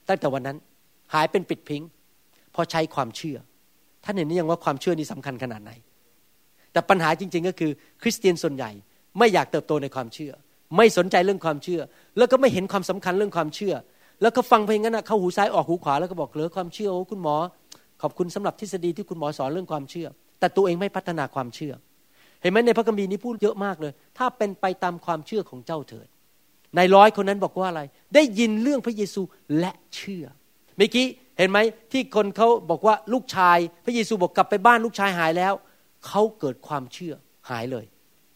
[0.07, 0.57] ตั้งแต่วันนั้น
[1.13, 1.81] หายเป็นปิดพิง
[2.51, 3.37] เพราะใช้ความเชื่อ
[4.03, 5.71] ท่านเห็นนี่ยังว่าความเชื่อนี่สำคัญขนาดไหน
[6.71, 8.71] แต่ปัญหาจริง ๆ ก็คือ คริสเตียนส่วนใหญ่
[9.17, 10.31] ไม่อยากเติบโตในความเชื่อ
[10.77, 11.81] ไม่สนใจเรื่องความเชื่อ
[12.17, 13.73] แล้วก็ไม่เห็นความสำคัญเรื่องความเชื่อ
[14.21, 17.35] แล้วก็ฟังเพลงนั้นเข้าหูซ้ายออกหูขวาแล้วก็บอกเหลือความเชื่อโอ้คุณหมอ
[18.01, 20.07] ขอบคุณสำหรับทฤษฎีที่คุณหมอสอนเรื่องความเชื่อ
[20.39, 21.73] แต่ตัวเองไม่พัฒนาความเชื่อ
[22.41, 26.07] เห็นไหมในพระคัมภีร์นี้พูดเยอะมากเลย ถ้าเป็นไปตามความเชื่อของเจ้าเถิด
[26.77, 27.81] นายร้อยคนนั้นบอกว่าอะไร
[28.15, 29.21] ได้ยินเรื่องพระเยซู
[29.59, 30.25] และเชื่อ
[30.77, 31.05] เมื่อกี้
[31.37, 31.59] เห็นไหม
[31.91, 35.53] ที่คนเขาบอกว่าลูกชาย พระเยซูบอกกลับไปบ้านลูกชายหายแล้ว
[36.07, 37.13] เขาเกิดความเชื่อ
[37.49, 37.85] หายเลย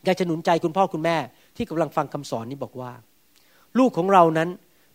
[0.06, 1.18] อยากจะหนุนใจคุณพ่อคุณแม่
[1.56, 2.92] ที่กำลังฟังคำสอนนี้บอกว่า
[3.80, 4.50] ลูกของเรานั้น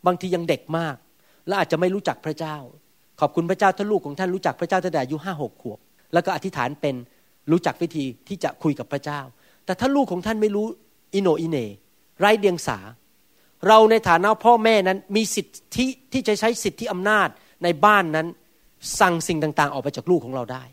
[0.07, 0.97] บางทียังเด็กมาก
[1.47, 2.57] และอาจจะไม่รู้จักพระเจ้า
[3.20, 5.78] ขอบคุณพระเจ้าถ้าลูกของท่านรู้จักพระเจ้าตั้งแต่อายุห้าหกขวบ
[6.12, 6.95] แล้วก็อธิษฐานเป็น
[7.51, 9.20] รู้จักวิธีที่จะคุยกับพระเจ้า
[9.64, 10.66] แต่ถ้าลูกของท่านไม่รู้
[11.14, 11.57] อิโนอิเน
[12.18, 12.78] ไร้เดียงสา
[13.66, 15.46] เราในฐานะพ่อแม่นั้นมีสิท
[15.76, 17.28] ธิที่จะใช้สิทธิอำนาจ
[17.64, 18.26] ในบ้านนั้น
[19.00, 20.64] สั่งสิ่งต่าง ๆ ออกไปจากลูกของเราได้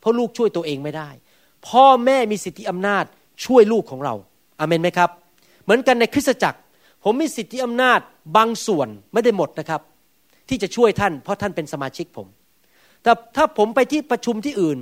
[0.00, 1.10] เพราะลูกช่วยตัวเองไม่ได้
[1.68, 3.04] พ่อแม่มีสิทธิอำนาจ
[3.44, 4.14] ช่วยลูกของเรา
[4.60, 5.10] อาเมนไหมครับ
[5.64, 6.58] เหมือนกันในคริสตจักร
[7.04, 8.00] ผมมีสิทธิอำนาจ
[8.36, 9.80] บางส่วนไม่ได้หมดนะครับ
[10.48, 12.26] ที่จะช่วยท่าน เพราะท่านเป็นสมาชิกผม
[13.02, 14.78] แต่ถ้าผมไปที่ประชุมที่อื่น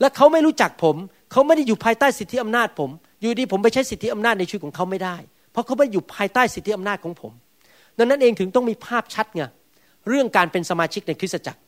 [0.00, 0.96] และเขาไม่รู้จักผม
[1.32, 2.90] เขาไม่ได้อยู่ภายใต้สิทธิอำนาจผม
[3.20, 5.16] อยู่ดีผมไปใช้สิทธิอำนาจในชีวิตของเขาไม่ได้
[5.52, 7.32] เพราะเขาไม่อยู่ภายใต้สิทธิอำนาจของผม
[7.98, 9.42] ดังนั้นเองถึงต้องมีภาพชัดไง
[10.08, 11.60] เรื่องการเป็นสมาชิกในคริสตจักร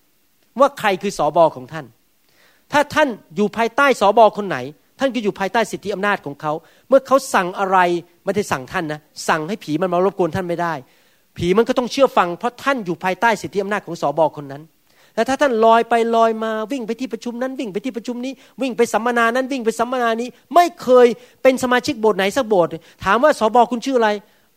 [0.61, 1.87] ว่าใครคือสอบอของท่าน
[2.73, 4.59] ถ้าท่านอยู่ภายใต้สอบอคนไหน
[4.99, 6.53] ท่านก็อยู่ภายใต้สิทธิอำนาจของเขา
[6.89, 7.79] เมื่อเขาสั่งอะไร
[8.25, 10.75] ไม่ได้สั่งท่านนะสั่งให้ผีมันมารบกวนท่านไม่ได้
[11.37, 14.63] ผีมันก็ต้องเชื่อฟัง เพราะท่านอยู่ภายใต้สิทธิอำนาจของสอบอคนนั้น
[15.15, 21.07] แต่ถ้าท่านลอยไปลอยมาวิ่งไปที่ประชุมนั้นวิ่งไปที่ประชุมนี้ วิ่งไปสัมมนานั้นวิ่งไปสัมมนานี้ ไม่เคย
[21.43, 22.71] เป็นสมาชิกโบสถ์ไหนสักโบสถ์
[23.05, 24.11] ถามว่าสอบอคุณชื่ออะไร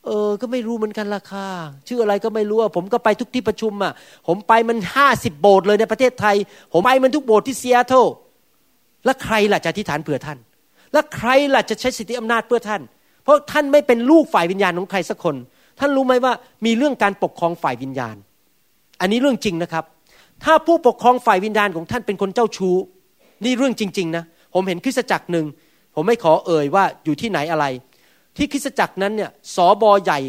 [0.06, 1.46] เออ ก็ไม่รู้เหมือนกันราคา
[1.88, 3.94] ชื่ออะไรก็ไม่รู้ผมก็ไปทุกที่ประชุมอะ
[4.28, 6.36] ผมไปมันห้าสิบโบสถ์เลยในประเทศไทย
[6.74, 8.06] ผมไปมันทุกโบสถ์ที่เซีแอตเทิล
[9.06, 10.38] แล้วใครล่ะจะอธิษฐานเผื่อท่าน
[10.94, 12.82] แล้วใครล่ะจะใช้สิทธิอำนาจเพื่อท่าน
[13.24, 15.36] เพราะท่านไม่เป็นลูกฝ่ายวิญญาณของใครสักคน
[15.80, 16.34] ท่านรู้ไหมว่า
[16.66, 18.16] มีเรื่องการปกครองฝ่ายวิญญาณ
[19.02, 19.86] อันนี้เรื่องจริงนะครับ
[20.44, 22.76] ถ้าผู้ปกครองฝ่ายวิญญาณของท่านเป็นคนเจ้าชู้
[23.44, 24.24] นี่เรื่องจริง ๆ นะ
[24.54, 25.46] ผมเห็นคริสตจักรหนึ่ง
[25.96, 27.66] ผมไม่ขอเอ่ยว่าอยู่ที่ไหนอะไร
[28.38, 30.20] ที่คริสตจักรนั้นเนี่ยสอบอใหญ่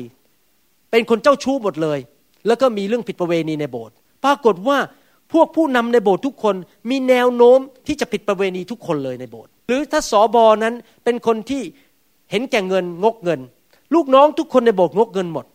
[0.91, 1.99] เป็นคนเจ้าชู้หมดเลย
[2.47, 3.95] แล้วก็มีเรื่องผิดประเวณีในโบสถ์
[4.25, 4.79] ปรากฏว่า
[5.33, 6.57] พวกผู้นำในโบสถ์ทุกคน
[6.91, 11.63] มีแนวโน้มที่จะผิดประเวณีทุกคนเลยในโบสถ์หรือถ้าสอบอนั้นเป็นคนที่
[12.31, 13.41] เห็นแก่เงินงกเงิน
[13.95, 15.47] ลูกน้องทุกคนในโบสถ์งกเงินหมด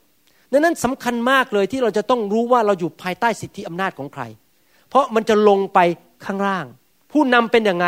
[0.52, 4.24] ดังนั้นสำคัญมากเลยที่เราจะต้องรู้ว่าเราอยู่ภายใต้สิทธิอำนาจของใคร
[4.94, 5.80] เพราะมันจะลงไป
[6.26, 6.66] ข้างล่าง
[7.12, 7.88] ผู้นำเป็นอยังไง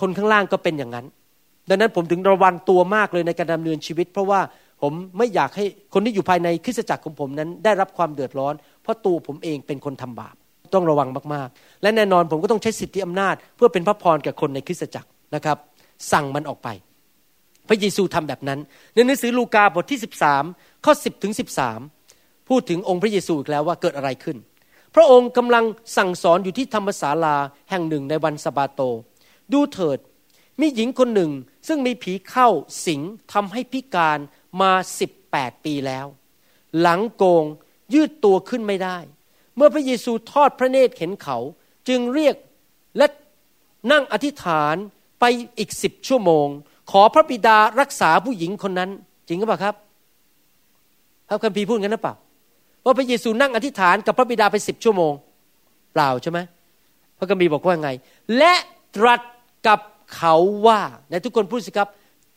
[0.00, 1.06] คนข้างล่างก็เป็นอย่างนั้น
[1.68, 4.40] ดังนั้นผมถึงระวังตัวมากเลยในการดำเนินชีวิต เพราะว่า
[4.82, 10.34] ผมไม่อยากให้คนที่อยู่ภายในคริสตจักรของผมนั้น ได้รับความเดือดร้อน เพราะตัวผมเองเป็นคนทำบาป
[10.74, 15.56] ต้องระวังมากๆ และแน่นอนผมก็ต้องใช้สิทธิอำนาจ เพื่อเป็นพระพรแก่คนในคริสตจักรนะครับ
[16.12, 16.68] สั่งมันออกไป
[17.68, 18.58] พระเยซูทำแบบนั้น
[18.94, 20.00] ในหนังสือลูกาบทที่
[20.42, 21.32] 13 ข้อ 10 ถึง
[21.90, 24.36] 13 พูดถึงองค์พระเยซูอีกแล้วว่าเกิดอะไรขึ้น
[24.94, 25.64] พระองค์กำลัง
[25.96, 27.36] สั่งสอนอยู่ที่ธรรมศาลา
[27.70, 28.80] แห่งหนึ่งในวันสบาโต
[29.52, 29.98] ดูเถิด
[30.60, 31.30] มีหญิงคนหนึ่ง
[31.68, 32.48] ซึ่งมีผีเข้า
[32.86, 33.00] สิง
[33.32, 34.18] ทำให้พิการ
[34.60, 36.06] มาสิบแปดปีแล้ว
[36.80, 37.44] หลังโกง
[37.94, 38.98] ยืดตัวขึ้นไม่ได้
[39.56, 41.38] เมื่อพระเยซูทอดพระเนตรเห็นเขา
[41.88, 42.36] จึงเรียก
[42.98, 43.06] และ
[43.92, 44.76] นั่งอธิษฐาน
[45.20, 45.24] ไป
[45.58, 46.46] อีกสิบชั่วโมง
[46.90, 48.90] ขอพระบิดารักษาผู้หญิงคนนั้น
[49.28, 49.74] จริงหรือเปล่าครับ
[51.28, 52.14] พระคัมภีร์พูดงั้นหรือเปล่า
[52.84, 55.12] ว่าพระเยซูนั่งอธิษฐานกับพระบิดาไปสิบชั่วโมง
[55.92, 56.38] เปล่าใช่ไหม
[57.18, 57.90] พระกัมภีบอกว่าไง
[58.38, 58.54] และ
[58.96, 59.20] ตรัส
[59.68, 59.80] กับ
[60.16, 60.34] เขา
[60.66, 60.80] ว่า
[61.10, 61.88] ในทุกคนพูดสิครับ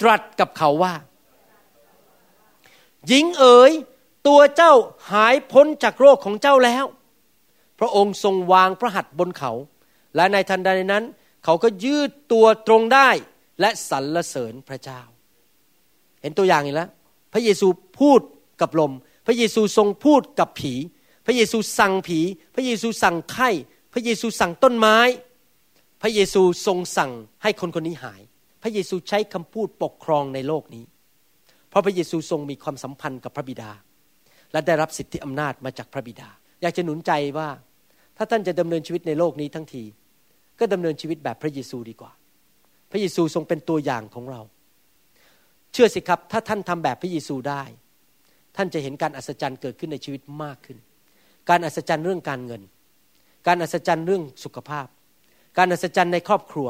[0.02, 0.94] ตรัสกับเขาว่า
[3.08, 3.72] หญิงเอ๋ย
[4.28, 4.74] ตัวเจ้า
[5.12, 6.86] หายพ้นจากโรคของเจ้าแล้ว
[7.80, 9.52] พระองค์ทรงวางพระหัตถ์บนเขา
[10.16, 11.04] และในทันใดนั้น
[11.44, 13.10] เขาก็ยืดตัวตรงได้
[13.62, 15.02] และสรรเสริญพระเจ้า
[16.22, 16.90] เห็นตัวอย่างอีกแล้ว
[17.34, 17.68] พระเยซู
[18.00, 18.20] พูด
[18.62, 18.92] กับลม
[19.26, 20.74] พระเยซูทรงพูดกับผี
[21.26, 22.20] พระเยซูสั่งผี
[22.56, 23.50] พระเยซูสั่งไข้
[23.94, 24.98] พระเยซูสั่งต้นไม้
[26.02, 27.12] พระเยซูทรงสั่ง
[27.44, 28.22] ให้คนคนนี้หาย
[28.64, 30.86] พระเยซูใช้คำพูดปกครองในโลกนี้
[31.70, 33.72] เพราะพระเยซูทรงมีความสัมพันธ์กับพระบิดา
[34.52, 36.30] และได้รับสิทธิอำนาจมาจากพระบิดา
[36.62, 37.50] อยากจะหนุนใจว่า
[38.18, 39.84] ถ้าท่านจะดำเนินชีวิตในโลกนี้ทั้งที
[40.60, 42.12] ก็ดำเนินชีวิตแบบพระเยซูดีกว่า
[42.92, 44.42] พระเยซูทรงเป็นตัวอย่างของเรา
[45.74, 47.64] เชื่อสิครับ ถ้าท่านทำแบบพระเยซูได้
[48.56, 50.78] ท่านจะเห็นการอัศจรรย์เกิดขึ้นในชีวิตมากขึ้น
[51.50, 52.62] การอัศจรรย์เรื่องการเงิน
[53.48, 54.88] การอัศจรรย์เรื่องสุขภาพ
[55.58, 56.68] การอัศจรรย์ในครอบครัว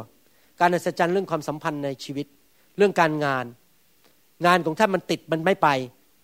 [0.61, 2.27] การอัศจรรย์เรื่องความสัมพันธ์ในชีวิต
[2.77, 3.45] เรื่องการงาน
[4.45, 5.67] งานของท่านมันติดมันไม่ไป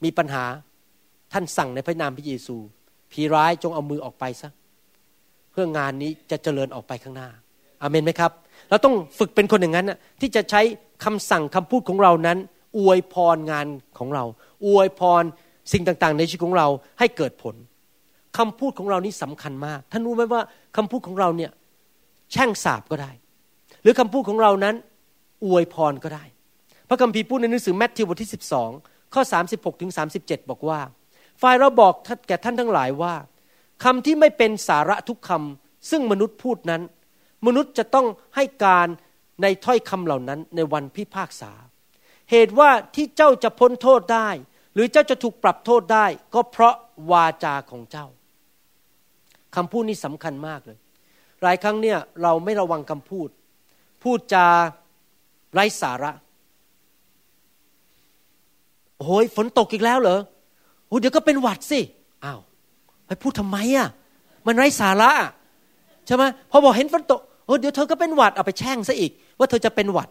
[0.04, 0.46] มีปัญหา
[1.34, 2.56] ท่านสั่งในพระนามพระเยซู
[3.12, 4.50] ผีร้ายจงเอามือออกไปซะ
[5.52, 7.30] เพื่องานนี้จะเจริญออกไปข้างหน้า
[7.82, 8.32] อาเมนไหมครับ
[8.70, 10.62] เราต้องฝึกเป็นคนอย่างนั้นนะที่จะใช้
[11.04, 12.38] คำสั่งคำพูดของเรานั้น
[12.78, 14.26] อวยพรงานของเรา
[14.66, 15.24] อวยพร
[15.72, 16.68] สิ่งต่างๆ ในชีวิตของเรา
[17.00, 17.56] ให้เกิดผล
[18.38, 20.42] คำพูดของเรานี้สำคัญมาก ท่านรู้ไหมว่า
[20.78, 21.52] คำพูดของเราเนี่ย
[22.32, 23.12] แช่งสาบก็ได้
[23.82, 24.76] หรือคำพูดของเรานั้น
[25.46, 26.24] อวยพรก็ได้
[26.90, 28.32] พระคัมภีร์พูดในหนังสือแมทธิวบทที่
[28.72, 30.80] 12 ข้อ 36ถึง37 บอกว่า
[31.42, 31.94] ฝ่ายเราบอก
[32.28, 33.16] แก่ท่านทั้งหลายว่า
[33.84, 36.82] คำที่ไม่เป็นสาระทุกคำซึ่งมนุษย์พูดนั้น
[37.48, 38.88] มนุษย์จะต้องให้การ
[39.42, 41.52] ในถ้อยคำเหล่านั้นในวันพิพากษา
[42.32, 44.30] เหตุว่าที่เจ้าจะพ้นโทษได้
[44.74, 46.76] หรือเจ้าจะถูกปรับโทษได้ ก็เพราะ
[47.12, 48.08] วาจาของเจ้า
[49.56, 50.78] คำพูดนี้สำคัญมากเลย
[51.44, 53.30] หลายครั้งเนี่ยเราไม่ระวังคำพูด
[54.04, 54.48] พูดจา
[55.54, 56.12] ไร้สาระ
[59.00, 60.20] โอ้ยฝนตกอีกแล้วเหรอ
[60.88, 61.80] โอ้เดี๋ยวก็เป็นหวัดสิ
[62.26, 62.40] อ้าว
[63.08, 63.88] ไปพูดทำไมอะ
[64.48, 65.12] มันไร้สาระ
[66.06, 70.10] ใช่ไหมพอบอกเห็นฝนตกโอ้เดี๋ยวเธอก็เป็นหวัดเอาไปแช่งซะอีก ว่าเธอจะเป็นหวัด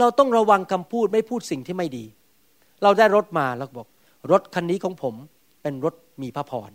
[0.00, 2.04] เราต้องระวังคำพูดไม่พูดสิ่งที่ไม่ดี
[2.84, 3.88] เราได้รถมาแล้วบอก
[4.30, 5.14] รถคันนี้ของผม
[5.62, 6.70] เป็นรถมีพระพร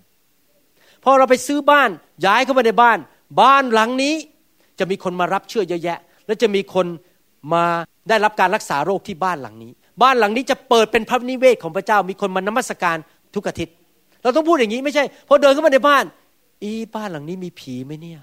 [1.03, 1.89] พอเราไปซื้อบ้าน
[2.26, 2.97] ย้ายเข้ามาในบ้าน
[3.41, 4.16] บ้านหลังนี้
[4.80, 6.88] จะมีคนมารับเชื่อเยอะแยะ และจะมีคน
[7.53, 7.64] มา
[8.10, 12.97] ได้รับการรักษาโรคที่บ้านหลังนี้ บ้านหลังนี้จะเปิดเป็นพระนิเวศของพระเจ้า มีคนมานมัสการ
[13.36, 13.76] ทุกอาทิตย์
[14.22, 16.03] เราต้องพูดอย่างนี้ไม่ใช่พอเดินเข้ามาในบ้าน
[16.64, 18.20] อีบ้านหลังนี้มีผีไหมเนี่ย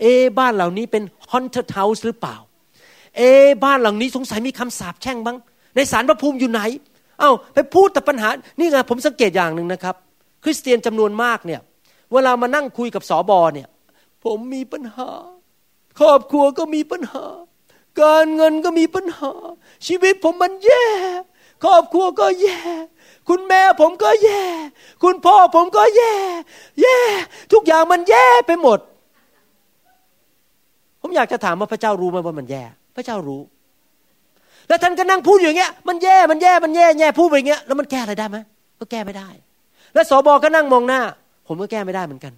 [0.00, 0.04] เอ
[0.38, 2.36] บ้านเหล่านี้เป็น haunted house หรือเปล่า
[3.16, 3.22] เอ
[3.64, 5.36] บ้านหลังนี้สงสัยมีคำสาปแช่งบ้าง
[5.76, 6.60] ในสารพระภูมิอยู่ไหน
[7.20, 9.94] เอา้าไปพูดแต่ปัญหา นี่ไงผมสังเกตอย่างหนึ่งนะครับ
[10.44, 11.60] คริสเตียนจำนวนมากเนี่ย
[12.12, 13.68] เวลามานั่งคุยกับสอบอเนี่ย
[14.24, 15.08] ผมมีปัญหา
[15.98, 17.26] ครอบครัวก็มีปัญหา
[18.00, 19.32] การเงินก็มีปัญหา
[19.86, 20.86] ชีวิตผมมันแย่
[21.64, 22.58] ครอบครัวก็แย่
[23.28, 24.42] คุณแม่ผมก็แย่
[25.02, 26.14] คุณพ่อผมก็แย่
[26.82, 26.98] แย่
[27.52, 28.78] ทุกอย่างมันแย่ไปหมด
[31.00, 32.62] ผมอยากจะถามว่าพระเจ้ารู้ไหมว่ามันแย่
[32.96, 33.40] พระเจ้ารู้
[34.68, 38.38] แล้วท่านก็นั่งพูดอย่างเงี้ย มันแย่ มันแย่ มันแย่แย่พูดไปอย่างเงี้ย แล้วมันแก้อะไรได้ไหม
[38.80, 39.28] ก็แก้ไม่ได้
[39.94, 41.00] แล้วสบก็นั่งมองหน้า
[41.46, 42.32] ผมก็แก้ไม่ได้เหมือนกัน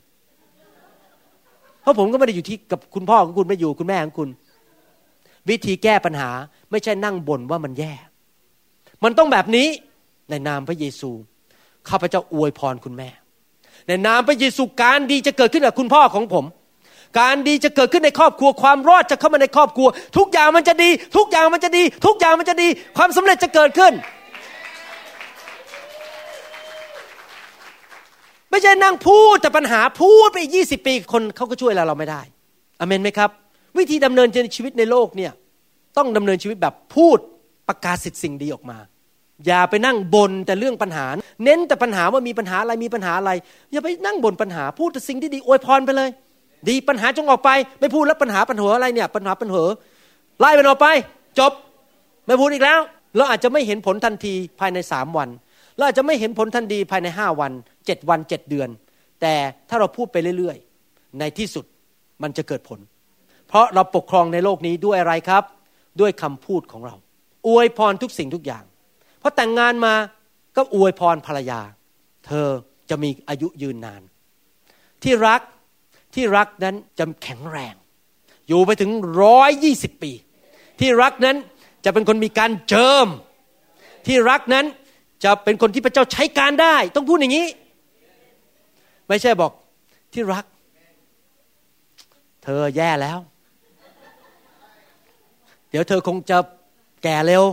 [1.83, 4.29] เพราะผมก็ไม่ได้อยู่ที่กับคุณพ่อของคุณไม่อยู่คุณแม่ของคุณ
[5.49, 6.31] วิธีแก้ปัญหา
[6.71, 7.93] ไม่ใช่นั่งบ่นว่ามันแย่
[9.05, 9.69] มันต้องแบบนี้
[10.31, 11.11] ในนามพระเยซู
[11.89, 13.09] ข้าพเจ้าอวยพรคุณแม่
[13.89, 16.45] ในนามพระเยซูการดีจะเกิดขึ้นกับคุณพ่อของผม
[17.19, 19.89] การดีจะเกิดขึ้นในครอบครัว ความรอดจะเข้ามาในครอบครัว
[20.19, 23.93] ทุกอย่างมันจะดี ทุกอย่างมันจะดี ทุกอย่างมันจะดี ความสำเร็จจะเกิดขึ้น
[28.51, 32.21] ไม่ใช่นั่งพูดแต่ปัญหาพูดไปอีกยี่สิบปีคนเขาก็ช่วยเราเราไม่ได้
[32.81, 33.31] อเมนไหมครับ
[33.79, 35.33] วิธีดำเนินชีวิตในโลกเนี่ย
[35.97, 37.19] ต้องดำเนินชีวิตแบบพูด
[37.69, 38.79] ประกาศสิทธิ์สิ่งดีออกมา
[39.47, 41.07] อย่าไปนั่งบนแต่เรื่องปัญหา
[41.45, 43.31] เน้นแต่ปัญหาว่ามีปัญหาอะไรมีปัญหาอะไร
[43.73, 46.11] อย่าไปนั่งบนปัญหาพูดแต่สิ่งที่ดีอวยพรไปเลย
[46.69, 47.51] ดีปัญหาจงออกไป
[47.81, 49.63] ไม่พูดแล้วปัญหาปัญหาอะไรเนี่ย ปัญหาปัญหา
[50.41, 50.87] ไล่มันออกไป
[51.39, 51.53] จบ
[52.27, 52.81] ไม่พูดอีกแล้ว
[53.17, 55.29] เราอาจจะไม่เห็นผลทันทีภายในสามวัน
[55.77, 57.53] เราอาจจะไม่เห็นผลทันทีภายในห้าวัน
[57.87, 58.69] เจ็ดวันเจ็ดเดือน
[59.21, 59.35] แต่
[59.69, 61.65] ถ้าเราพูดไปเรื่อยๆ ในที่สุด
[62.23, 62.81] มันจะเกิดผล
[63.49, 65.45] เพราะเราปกครองในโลกนี้ด้วยอะไรครับ
[66.01, 66.95] ด้วยคำพูดของเรา
[67.49, 68.65] อวยพรทุกสิ่งทุกอย่าง
[69.23, 69.95] พอแต่งงานมา
[70.57, 71.61] ก็อวยพรภรรยา
[72.27, 72.49] เธอ
[72.91, 74.03] จะมีอายุยืนนาน
[75.03, 75.41] ที่รัก
[76.15, 77.75] ที่รักนั้นจะแข็งแรง
[78.49, 78.91] อยู่ไปถึง
[79.23, 80.13] ร้อยยี่สิบปี
[80.81, 81.37] ที่รักนั้น
[81.85, 83.07] จะเป็นคนมีการเจิม
[84.07, 84.67] ที่รักนั้น
[85.25, 87.49] จะเป็นคนที่พระเจ้าใช้การได้ ต้องพูดอย่างนี้
[89.09, 89.53] ไม่ใช่บอก
[90.13, 90.45] ที่รัก
[92.43, 93.19] เธอแย่แล้ว
[95.71, 96.39] เดี๋ยวเธอคงจะ
[97.03, 97.45] แก่เร็ว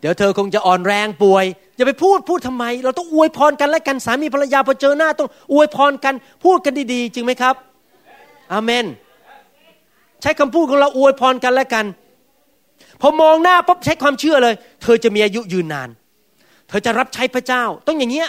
[0.00, 1.44] เดี๋ยวเธอคงจะอ่อนแรงป่วย
[1.78, 6.14] อย่าไปพูดพูดทำไม เราต้องอวยพรกันและกันสามีภรรยาพอเจอหน้าต้องอวยพรกัน
[6.44, 7.54] พูดกันดีๆ จริงไหมครับ
[8.52, 8.84] อาเมน
[10.22, 11.86] ใช้คำพูดของเราอวยพรกันและกัน
[13.00, 15.88] พอมองหน้าปุ๊บใช้ความเชื่อเลย เธอจะมีอายุยืนนาน
[16.68, 18.28] เธอจะรับใช้พระเจ้า ต้องอย่างเงี้ย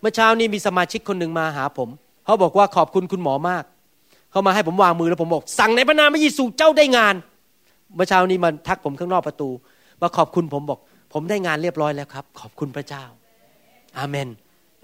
[0.00, 1.88] เมื่อเช้านี้มีสมาชิกคนหนึ่งมาหาผม
[2.24, 3.64] เขาบอกว่าขอบคุณคุณหมอมาก
[4.30, 7.14] เขามาให้ผมวางมือแล้วผมบอกสั่งในพระนามพระเยซูเจ้าได้งาน
[7.94, 9.48] เมื่อเช้านี้มันทักผมข้างนอกประตู
[10.02, 10.78] มาขอบคุณผมบอก
[11.12, 13.04] ผมได้งานเรียบร้อยแล้วครับ ขอบคุณพระเจ้า
[13.98, 14.28] อาเมน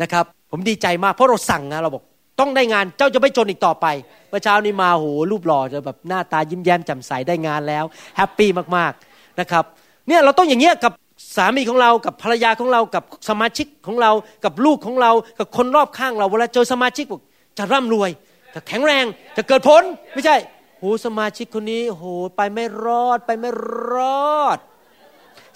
[0.03, 2.05] นะครับ ผมดีใจมากเพราะเราสั่งนะเราบอก
[2.41, 3.87] ต้องได้งานเจ้าจะไม่จนอีกต่อไป
[4.29, 7.85] เมื่อเช้านี้มาโหรูปหล่อจะแบบหน้าตายิ้มแย้มแจ่มใสได้งานแล้ว
[8.16, 9.64] happy มากๆนะครับ
[10.09, 10.93] เนี่ยเราต้องอย่างเงี้ยกับ
[11.37, 14.11] สามีของเรากับภรรยาของเรากับสมาชิกของเรา
[14.45, 17.22] กับลูกของเรา กับคนรอบข้างเราเวลาเจอสมาชิกบอก
[17.59, 18.11] จะร่ำรวย
[18.55, 19.05] จะแข็งแรง
[19.37, 20.37] จะเกิดผลไม่ใช่
[20.79, 22.05] โหสมาชิกคนนี้โห
[22.37, 23.51] ไปไม่รอดไปไม่
[23.93, 23.95] ร
[24.37, 24.59] อด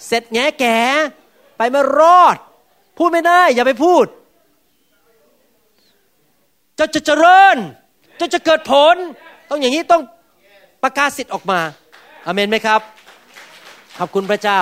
[0.07, 0.77] เสร็จแง่แก่
[1.57, 2.37] ไปไม่รอด
[2.97, 4.05] พูดไม่ได้ อย่าไปพูด
[6.79, 7.57] จะจะเจริญ
[8.19, 8.95] จะจะเกิดผล
[9.49, 10.01] ต้องอย่างนี้ต้อง
[10.83, 11.59] ประกาศสิทธิ์ออกมา
[12.25, 12.81] อเมนไหมครับ
[13.99, 14.59] ขอบคุณพระเจ้า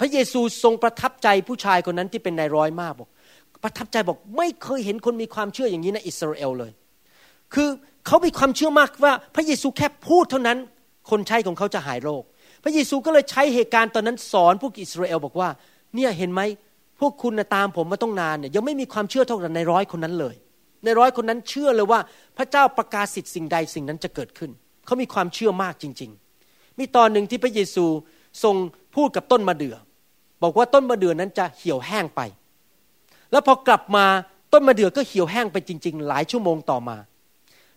[0.00, 3.08] พระเยซูทรงประทับใจผู้ชายคนนั้นที่เป็นนายร้อยมากบอก
[3.64, 6.72] ประทับใจบอกไม่เคยเห็นคนมีความเชื่ออย่างนี้ในอิสราเอลเลย
[7.54, 7.68] คือ
[8.06, 10.58] เขามีความเชื่อมากว่า พระเยซูแค่พูดเท่านั้น
[11.10, 12.22] คนใช้ของเขาจะหายโรค
[12.64, 15.48] พระเยซูก็เลยใช้เหตุการณ์ตอนนั้นสอนพวกอิสราเอลบอกว่า
[15.94, 16.40] เนี่ยเห็นไหม
[17.00, 20.34] พวกคุณตามผมมาต้องนานเนี่ยยังไม่มีความเชื่อเท่ากับในร้อยคนนั้นเลย
[20.84, 22.00] ในร้อยคนนั้นเชื่อเลยว่า
[22.36, 24.50] พระเจ้าประกาศสิทธิ์สิ่งใดสิ่งนั้นจะเกิดขึ้น
[24.86, 26.10] เขามีความเชื่อมากจริง
[26.44, 27.84] ๆ มีตอนหนึ่งที่พระเยซู
[28.42, 28.54] ทรง
[28.94, 29.76] พูดกับต้นมะเดื่อ
[30.42, 32.20] บอกว่าต้นมะเดื่อนั้นจะเหี่ยวแห้งไป
[33.32, 34.06] แล้วพอกลับมา
[34.52, 36.96] ต้นมะเดื่อก็เหี่ยวแห้งไปจริง ๆ หลายชั่วโมงต่อมา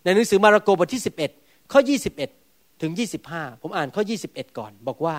[0.03, 1.03] ในหนังสือมาระโกบทที่
[1.35, 1.79] 11 ข้อ
[2.19, 2.46] 21
[2.81, 2.91] ถึง
[3.27, 5.15] 25 ผมอ่านข้อ 21 ก่อน บอกว่า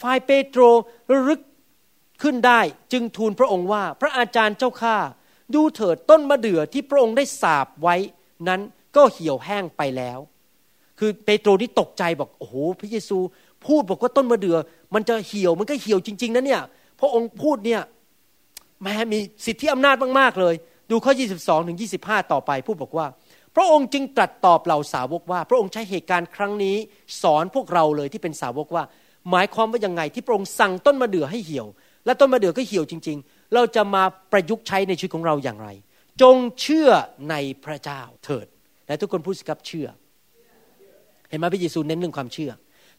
[0.00, 0.62] ฝ่ายเปโตร
[1.10, 1.40] ระลึก
[2.22, 2.60] ขึ้นได้
[2.92, 4.96] จึงทูลพระองค์ว่าพระอาจารย์เจ้าข้า
[5.54, 7.96] ดูเถิดต้นมะเดื่อที่พระองค์ได้สาบไว้
[8.48, 8.60] นั้น
[8.96, 10.18] ก็เหี่ยวแห้งไปแล้ว
[10.98, 13.18] คือเปโตรนี่ตกใจบอกโอ้โหพระเยซู
[13.66, 14.56] พูดบอกว่าต้นมะเดื่อ
[14.94, 16.62] มันจะเหี่ยวมันก็เหี่ยวจริง ๆนะเนี่ย
[17.00, 17.82] พระองค์พูดเนี่ย
[18.82, 20.54] แม้มีสิทธิอำนาจมากๆเลย
[20.90, 23.06] ดูข้อ 22ถึง25 ต่อไป พูดบอกว่า
[23.58, 26.76] ระองค์จึงตรัสตอบเหล่าสาวกว่า พระองค์ใช้เหตุการณ์ครั้งนี้
[27.22, 28.84] สอนพวกเราเลยที่เป็นสาวกว่า
[29.30, 31.66] หมายความว่ายังไงที่พระองค์สั่งต้นมะเดื่อให้เหี่ยว
[32.06, 34.02] และต้นมะเดื่อก็เหี่ยวจริง ๆ เราจะมา
[34.32, 35.68] ประยุกต์ใช้ในชีวิตของเราอย่างไร
[36.22, 36.90] จงเชื่อ
[37.30, 37.34] ใน
[37.64, 38.46] พระเจ้าเถิด
[38.86, 39.86] และทุกคนพูดสิครับเชื่อ
[41.28, 42.50] เห็นไหมพระเยซูเน้นเรื่องความเชื่อ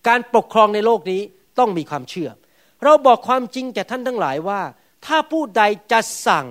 [0.08, 1.22] การปกครองในโลกนี้
[1.60, 2.30] ต้องมีความเชื่อ
[2.84, 4.62] เราบอกความจริงแก่ท่านทั้งหลายว่า
[5.06, 6.48] ถ้าผู้ใดจะสั่ง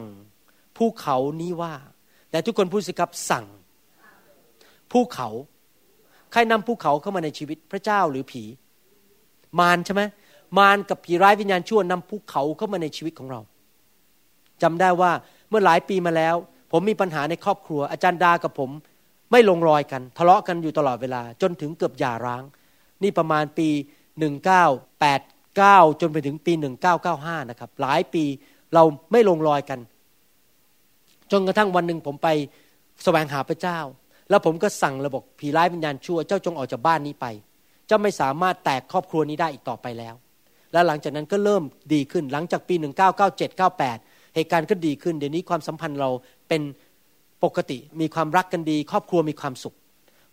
[0.76, 1.74] ภูเขานี้ว่า
[2.30, 3.44] แต่ทุกคนพูดสิครับสั่ง
[4.92, 5.28] ภูเขา
[6.32, 8.42] ใครนำภูเขาเข้ามาในชีวิตพระเจ้าหรือผี
[9.58, 10.02] มารใช่ไหม
[10.58, 13.40] มารกับผีร้ายวิญญาณชั่วนำภูเขาเข้ามาในชีวิตของเรา
[14.62, 15.12] จำได้ว่า
[15.48, 16.36] เมื่อหลายปีมาแล้ว
[16.72, 18.70] ผมมีปัญหาในครอบครัว อาจารย์ดากับผม
[19.32, 22.42] ไม่ลงรอยกัน ทะเลาะกันอยู่ตลอดเวลา จนถึงเกือบหย่าร้าง
[23.02, 23.68] นี่ประมาณปี
[24.98, 26.52] 1989 จนไปถึงปี
[27.00, 28.24] 1995 นะครับ หลายปี
[28.74, 28.82] เรา
[29.12, 29.80] ไม่ลงรอยกัน
[31.32, 32.28] จนกระทั่งวันหนึ่งผมไป
[33.04, 33.78] แสวงหาพระเจ้า
[34.30, 37.26] แล้วผมก็สั่งระบบผีร้ายวิญญาณชั่วเจ้าจงออกจากบ้านนี้ไป
[37.86, 40.14] เจ้าไม่สามารถแตกครอบครัวนี้ได้อีกต่อไปแล้ว
[40.72, 41.62] และหลังจากนั้นก็เริ่ม
[41.94, 42.74] ดีขึ้นหลังจากปี
[43.14, 46.10] 1997 98 เหตุการณ์ก็ดีขึ้น เดี๋ยวนี้ความสัมพันธ์เรา
[46.48, 46.62] เป็น
[47.44, 49.74] ปกติมีความรักกันดี ครอบครัวมีความสุข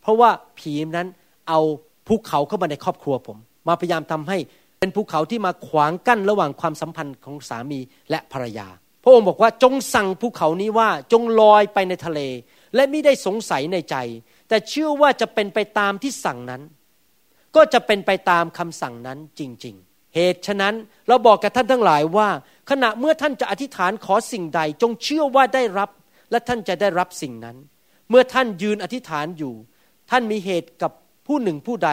[0.02, 0.30] เพราะว่า
[0.60, 1.08] ผีนั้น
[1.50, 1.60] เอา
[2.08, 3.38] ภูเขาเข้ามาในครอบครัวผม
[3.68, 4.38] มาพยายามทำให้
[4.80, 7.80] เป็นภูเขาที่มาขวางกั้นระหว่างความสัมพันธ์ของสามี
[8.10, 8.68] และภรรยา
[9.04, 12.20] พระองค์บอกว่าจงสั่งภูเขานี้ว่าจงลอยไปในทะเล
[12.76, 13.96] และไม่ได้สงสัยในใจ
[14.48, 16.62] แต่เชื่อว่าจะเป็นไปตามที่สั่งนั้น
[17.56, 20.74] ก็จะเป็นไปตามคำสั่งนั้นจริง ๆ เหตุฉะนั้น
[21.08, 22.30] เราบอกกับท่านทั้งหลายว่า
[22.70, 25.90] ขณะเมื่อท่านจะอธิษฐานขอสิ่งใด จงเชื่อว่าได้รับ
[26.32, 27.58] และท่านจะได้รับสิ่งนั้น
[28.10, 29.54] เมื่อท่านยืนอธิษฐานอยู่
[30.12, 30.92] ท่านมีเหตุกับ
[31.28, 31.92] ผู้หนึ่งผู้ใด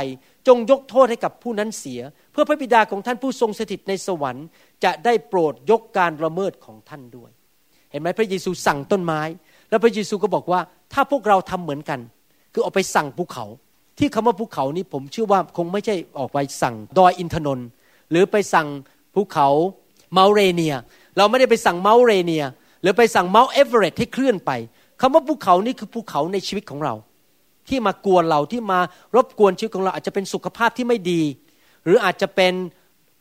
[0.48, 2.00] จงยกโทษให้กับผู้นั้นเสีย
[2.32, 4.46] เพื่อพระบิดาของท่านผู้ทรงสถิตในสวรรค์
[4.84, 7.30] จะได้โปรดยกการละเมิดของท่านด้วย
[7.90, 9.20] เห็นไหมพระเยซูสั่งต้นไม้
[9.72, 10.60] แล้วพระเยซูก็บอกว่า
[10.92, 12.00] ถ้าพวกเราทำเหมือนกัน
[12.52, 13.44] คือเอาไปสั่งภูเขา
[13.98, 17.66] ที่คำว่าภูเขานี้ผมเชื่อว่าคงไม่ใช่ออกไปสั่งดอยอินทนนท์
[18.10, 18.68] หรือไปสั่ง
[19.14, 19.48] ภูเขา
[20.12, 20.74] เมาเรเนีย
[21.16, 22.44] เราไม่ได้ไปสั่งเมาเรเนีย
[22.82, 24.50] หรือไปสั่งเมาเอเวอเรสต์ให้เคลื่อนไป
[25.00, 26.94] คำว่าภูเขานี่คือภูเขาในชีวิตของเรา
[27.68, 28.80] ที่มากวนเราที่มา
[29.16, 31.22] รบกวนชีวิตของเรา อาจจะเป็นสุขภาพที่ไม่ดี
[31.84, 32.52] หรืออาจจะเป็น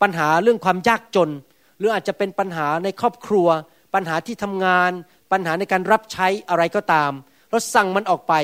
[0.02, 1.30] ปัญหาเรื่องความยากจน
[1.78, 3.48] หรืออาจจะเป็นปัญหาในครอบครัว
[3.94, 4.90] ปัญหาที่ทำงาน
[5.32, 7.12] ปัญหาในการรับใช้อะไรก็ตาม
[7.50, 8.34] เราสั่งมันออกไป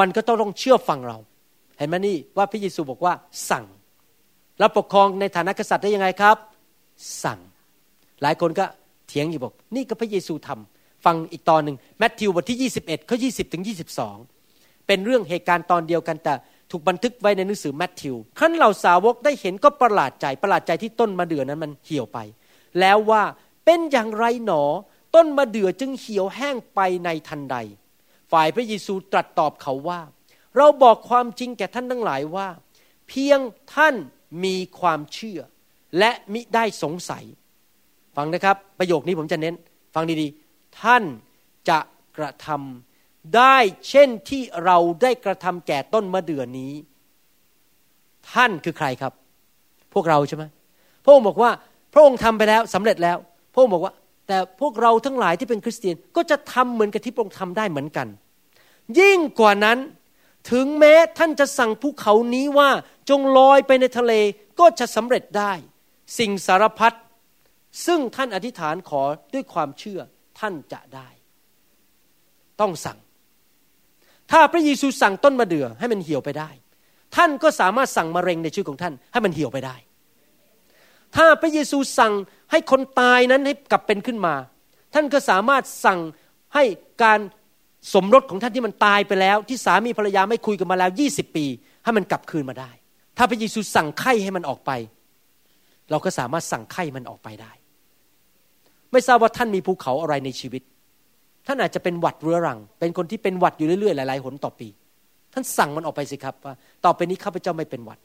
[0.00, 1.18] มันก็ต้องต้องเชื่อฟังเรา
[1.78, 3.12] เห็นไหมนี่ว่าพระเยซูบอกว่า
[3.50, 3.64] สั่ง
[4.58, 6.36] แล้วปกครองในฐานะกษัตริย์ได้ยังไงครับ
[7.24, 7.38] สั่ง
[8.22, 8.64] หลายคนก็
[9.08, 13.64] เถียงอยู่บอก นี่ก็พระเยซูทำฟังอีกตอนหนึ่งแมทธิวบทที่ 21ข้อ20 ถึง
[14.24, 16.34] 22 เป็นเรื่องเหตุการณ์ตอนเดียวกันแต่
[16.70, 22.18] ถูกบันทึกไว้ในหนังสือแมทธิวขั้นเหล่าสาวกได้เห็นก็ประหลาดใจประหลาดใจที่ต้นมะเดื่อนั้นมันเหี่ยวไป
[22.80, 23.22] แล้วว่า
[23.64, 24.62] เป็นอย่างไรหนอ
[25.14, 27.56] ต้นมะเดื่อจึงเหี่ยวแห้งไปในทันใด
[28.32, 30.00] ฝ่ายพระเยซูตรัสตอบเขาว่า
[30.56, 32.48] เราบอกความจริงแก่ท่านทั้งหลายว่า
[33.08, 33.40] เพียง
[33.74, 33.94] ท่าน
[34.44, 35.40] มีความเชื่อ
[35.98, 37.24] และมิได้สงสัย
[38.16, 39.54] ฟังนะครับ ประโยคนี้ผมจะเน้น
[39.94, 41.04] ฟังดีๆ ท่าน
[41.68, 41.78] จะ
[42.18, 43.56] กระทำได้
[43.88, 46.72] เช่นที่เราได้กระทำแก่ต้นมะเดื่อนี้
[48.32, 49.12] ท่านคือใครครับ
[49.94, 50.44] พวกเราใช่ไหม
[51.04, 51.50] พระองค์บอกว่า
[51.92, 53.16] พระองค์ทำไปแล้วสำเร็จแล้ว
[53.52, 53.92] พระองค์บอกว่า
[54.30, 58.08] แต่พวกเราทั้งหลายที่เป็นคริสเตียนก็จะทำเหมือนกับที่พระองค์ทำได้เหมือนกัน
[59.00, 59.78] ยิ่งกว่านั้น
[60.50, 62.70] ถึงแม้ท่านจะสั่งภูเขานี้ว่า
[63.10, 64.12] จงลอยไปในทะเล
[64.60, 65.52] ก็จะสำเร็จได้
[66.18, 66.92] สิ่งสารพัด
[67.86, 69.02] ซึ่งท่านอธิษฐานขอ
[69.34, 70.00] ด้วยความเชื่อ
[70.40, 71.08] ท่านจะได้
[72.60, 72.98] ต้องสั่ง
[74.30, 76.50] ถ้าพระเยซูสั่งต้นมะเดื่อให้มันเหี่ยวไปได้
[77.16, 79.76] ท่านก็สามารถสั่งมะเร็งในชีวิตของท่านให้มันเหี่ยวไปได้
[81.16, 82.12] ถ้าพระเยซูสั่ง
[82.50, 84.34] ให้คนตายนั้นให้กลับเป็นขึ้นมา
[84.94, 85.98] ท่านก็สามารถสั่ง
[86.54, 86.64] ให้
[87.02, 87.20] การ
[87.94, 91.46] สมรสของท่านที่มันตายไปแล้ว ที่สามีภรรยาไม่คุยกันมาแล้วยี่สิบปี
[91.84, 92.70] ให้มันกลับคืนมาได้
[93.16, 94.70] ถ้าพระเยซูสั่งไข้ให้มันออกไป
[95.90, 97.52] เราก็สามารถสั่งไข้มันออกไปได้
[98.92, 100.62] ไม่ทราบว่าท่านมีภูเขาอะไรในชีวิต
[101.46, 104.68] ท่านอาจจะเป็นหวัดเรื้อรัง เป็นคนที่เป็นหวัดอยู่เรื่อยๆหลายๆหนต่อปี
[105.32, 106.54] ท่านสั่งมันออกไปสิครับว่า
[106.84, 107.98] ต่อไปนี้ข้าพเจ้าไม่เป็นหวัด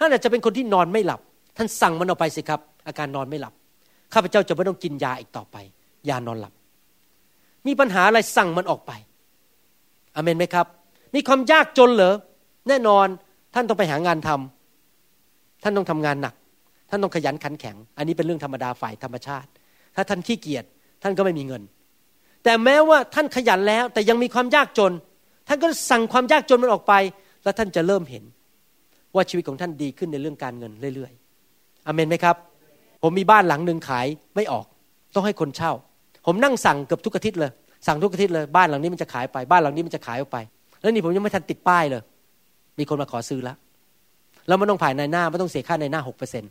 [0.00, 1.20] ท่านอาจจะเป็นคนที่นอนไม่หลับ
[1.56, 3.54] ท่านสั่งมันออกไปสิครับ อาการนอนไม่หลับ
[4.12, 5.56] ข้าพเจ้าจะไม่ต้องกินยาอีกต่อไป
[6.08, 6.52] ยานอนหลับ
[7.66, 8.92] มีปัญหาอะไรสั่งมันออกไป
[10.14, 10.66] อเมนไหมครับ
[11.14, 12.14] มีความยากจนเหรอ
[12.68, 13.06] แน่นอน
[13.54, 16.34] ท่านต้องไปหางานทำท่านต้องทำงานหนัก
[16.90, 19.48] ท่านต้องขยันขันแข็ง อันนี้เป็นเรื่องธรรมดาฝ่ายธรรมชาติ
[19.94, 20.64] ถ้าท่านขี้เกียจ
[21.02, 21.62] ท่านก็ไม่มีเงิน
[22.44, 24.92] แต่แม้ว่าท่านขยันแล้ว แต่ยังมีความยากจน
[25.48, 26.94] ท่านก็สั่งความยากจนมันออกไป
[27.44, 28.24] แล้วท่านจะเริ่มเห็น
[29.14, 31.12] ว่าชีวิตของท่านดีขึ้นในเรื่องการเงินเรื่อย
[31.86, 32.36] อเมนไหมครับ
[33.02, 34.06] ผมมีบ้านหลังหนึ่งขาย
[34.36, 34.66] ไม่ออก
[35.14, 35.72] ต้องให้คนเช่า
[36.26, 37.50] ผมนั่งสั่งเกือบทุกอาทิตย์เลย
[37.86, 40.38] สั่งทุกอาทิตย์เลยบ้านหลังนี้มันจะขายไปบ้านหลังนี้มันจะขายออกไป
[40.80, 42.02] แล้วนี่ผมยังไม่ทันติดป้ายเลย
[42.78, 43.56] มีคนมาขอซื้อแล้ว
[44.48, 46.44] แล้วมันต้องผ่านในหน้าไม่ต้องเสียค่าในหน้าหกเปอร์เซ็น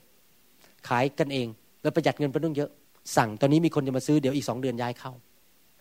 [0.88, 1.48] ขายกันเอง
[1.82, 2.70] แล้วประหยัดเงินไปต้องเยอะ
[3.18, 5.12] สั่งตอนนี้มีคนจะมาซื้อเดี๋ยวอีกสองเดือนย้ายเข้า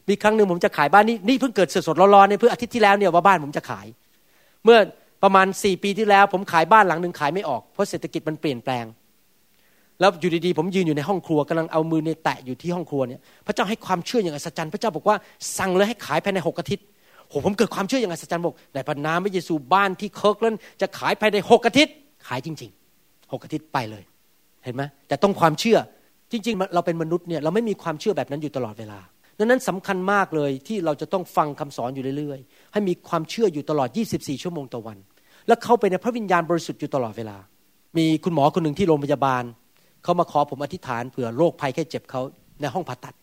[0.09, 3.87] มีครั้งหนึ่งผมจะขายบ้านนี้นี่เพิ่งเกิดสดๆร้อนๆเนี่ยเพื่ออาทิตย์ที่แล้วเนี่ยว่าบ้านผมจะขาย
[4.65, 4.79] เมื่อ
[5.23, 8.85] ประมาณสี่ปีที่แล้ว ผมขายบ้านหลังหนึ่งขายไม่ออกเพราะเศรษฐกิจมันเปลี่ยนแปลง
[10.01, 15.17] แล้วอยู่ดีๆผมยืนอยู่ในห้องครัวกำลังเอามือในแตะอยู่ที่ห้องครัวเนี่ยพระเจ้าให้ความเชื่ออย่างอัศจรรย์พระเจ้าบอกว่า
[15.59, 16.85] สั่งเลยให้ขายภายในหกอาทิตย์
[17.29, 21.95] โหผมเกิดความเชื่ออย่างอัศจรรย์บอกในพระนามพระเยซูบ้านที่เคิร์กลันจะขายภายในหกอาทิตย์
[22.27, 24.03] ขายจริงๆหกอาทิตย์ไปเลย
[24.65, 25.79] เห็นไหมแต่ต้องความเชื่อ
[26.33, 28.99] จริง ๆ เราเป็นมนุษย์เนี่ยเราไม่มีความเชื่อแบบนั้นอยู่ตลอดเวลา
[29.39, 34.99] ดังนั้นสำคัญมากเลยที่เราจะต้องฟังคำสอนอยู่เรื่อยๆ ให้มีความเชื่ออยู่ตลอด 24 ชั่วโมงต่อวัน
[35.47, 37.37] และเข้าไปในพระวิญญาณบริสุทธิ์อยู่ตลอดเวลา
[37.99, 39.43] มีคุณหมอคนหนึ่งที่โรงพยาบาล
[40.09, 42.21] เขามาขอผมอธิษฐานเผื่อโรคภัยแค่เจ็บเขา
[42.61, 43.15] ในห้องผ่าตัด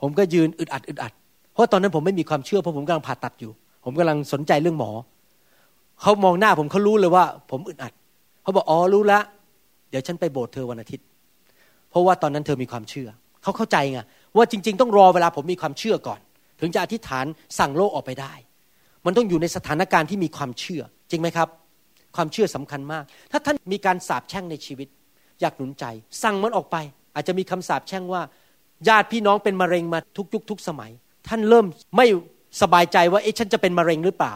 [0.00, 1.12] ผมก็ยืนอึดอัดอึดอัด
[1.52, 3.52] เพราะตอนนั้นผมไม่มีความเชื่อเพราะผมกำลังผ่าตัดอยู่
[3.84, 4.90] ผมกำลังสนใจเรื่องหมอ
[6.02, 7.92] เขามองหน้าผมเขารู้เลยว่า ผมอึดอัด
[8.42, 9.20] เขาบอกอ๋อรู้ละ
[9.90, 11.06] เดี๋ยวฉันไปโบสถ์เธอวันอาทิตย์
[11.90, 13.08] เพราะว่าตอนนั้นเธอมีความเชื่อ
[13.42, 13.98] เขาเข้าใจไง
[14.36, 16.20] ว่าจริง ๆ ต้องรอเวลาผมมีความเชื่อก่อน
[16.60, 17.24] ถึงจะอธิษฐาน
[17.58, 18.32] สั่งโลกออกไปได้
[19.06, 21.48] มันต้องอยู่ในสถานการณ์ที่มีความเชื่อ จริงไหมครับ
[22.16, 24.88] ความเชื่อสำคัญมาก ถ้าท่านมีการสาปแช่งในชีวิต
[25.40, 25.84] อยากหนุนใจ
[26.22, 26.76] สั่งมันออกไป
[27.14, 28.22] อาจจะมีคำสาปแช่งว่า
[28.88, 30.90] ญาติพี่น้องเป็นมะเร็งมาทุกยุคทุกสมัย
[31.28, 31.66] ท่านเริ่ม
[31.96, 32.06] ไม่
[32.62, 34.34] สบายใจว่าเอ๊ะฉันจะเป็นมะเร็งหรือเปล่า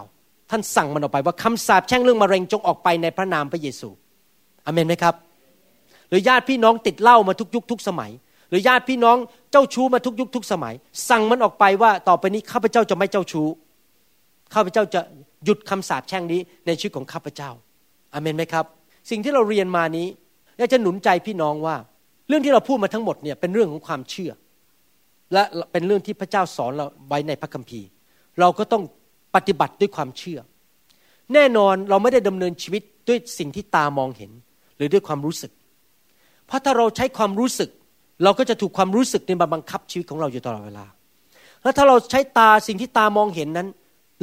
[0.51, 3.89] ท่านสั่งมันออกไปว่าคำสาปแช่งเรื่องมะเร็งจงออกไปในพระนามพระเยซู
[4.67, 5.15] อเมนไหมครับ
[6.09, 8.11] หรือญาติพี่น้องติดเหล้ามาทุกยุคทุกสมัย
[8.51, 9.17] หรือญาติพี่น้อง
[9.53, 10.75] เจ้าชู้มาทุกยุคทุกสมัย
[11.09, 13.47] สั่งมันออกไปว่าต่อไปนี้ข้าพเจ้าจะไม่เจ้าชู้
[14.55, 15.01] ข้าพเจ้าจะ
[15.45, 17.51] หยุดคำสาปแช่งนี้ในชีวิตของข้าพเจ้า
[18.13, 18.65] อเมนไหมครับ
[19.11, 20.07] สิ่งที่เราเรียนมานี้
[20.63, 21.77] อยากจะหนุนใจพี่น้องว่า
[22.29, 24.33] เรื่องที่เราพูดมาทั้งหมดเนี่ยเป็นเรื่องของความเชื่อ
[25.33, 25.43] และ
[25.73, 27.89] เป็นเรื่องที่พระเจ้าสอนเราไว้ในพระคัมภีร์
[28.41, 28.83] เราก็ต้อง
[29.35, 30.39] ปฏิบัติด้วยความเชื่อ
[31.35, 34.31] แน่นอนเราไม่ได้ดำเนินชีวิตด้วยสิ่งที่ตามองเห็น
[34.77, 35.53] หรือด้วยความรู้สึก
[36.47, 37.71] เพราะถ้าเราใช้ความรู้สึก
[38.25, 40.85] เราก็จะถูกความรู้สึกในมาบังคับชีวิตของเราอยู่ตลอดเวลา
[41.63, 43.69] แล้วถ้าเราใช้ตาสิ่งที่ตามองเห็นนั้น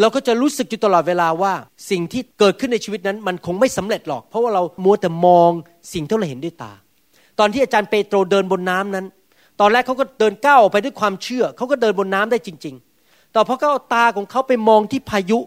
[0.01, 1.53] เราก็จะรู้สึกอยู่ตลอดเวลาว่า
[1.89, 5.51] สิ่งที่เกิดขึ้นในชีวิตนั้น มันคงไม่สำเร็จหรอก เพราะว่าเรามัวแต่มอง
[5.93, 6.73] สิ่งที่เราเห็นด้วยตา
[7.39, 9.05] ตอนที่อาจารย์เปโตรเดินบนน้ำนั้น
[9.59, 15.39] ตอนแรกเขาก็เดินก้าวออกไปด้วยความเชื่อ เขาก็เดินบนน้ำได้จริงๆแต่พอเขาเอาตาของเขาไปมองที่พายุ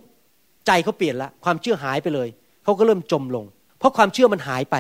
[0.67, 2.29] ใจเขาเปลี่ยนละ ความเชื่อหายไปเลย
[2.65, 3.45] เขาก็เริ่มจมลง
[3.79, 4.77] เพราะความเชื่อมันหายไป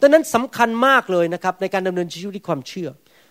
[0.00, 2.88] ดังนั้นสำคัญมากเลยนะครับในการดำเนินชีวิตด้วยความเชื่อ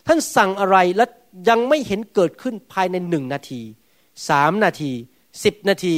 [0.07, 1.05] ท่านสั่งอะไรและ
[1.49, 3.61] ยังไม่เห็นเกิดขึ้นภายในหนึ่งนาที
[4.29, 4.91] สามนาที
[5.43, 5.95] สิบนาที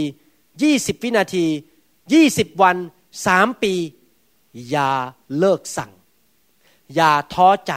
[0.64, 1.46] ยี่สิบวินาที
[2.14, 2.78] ยี่สิบวัน
[3.28, 3.74] สามปี
[4.70, 4.92] อย่า
[5.40, 5.92] เลิกสั่ง
[6.96, 7.74] อย่าท้อใจ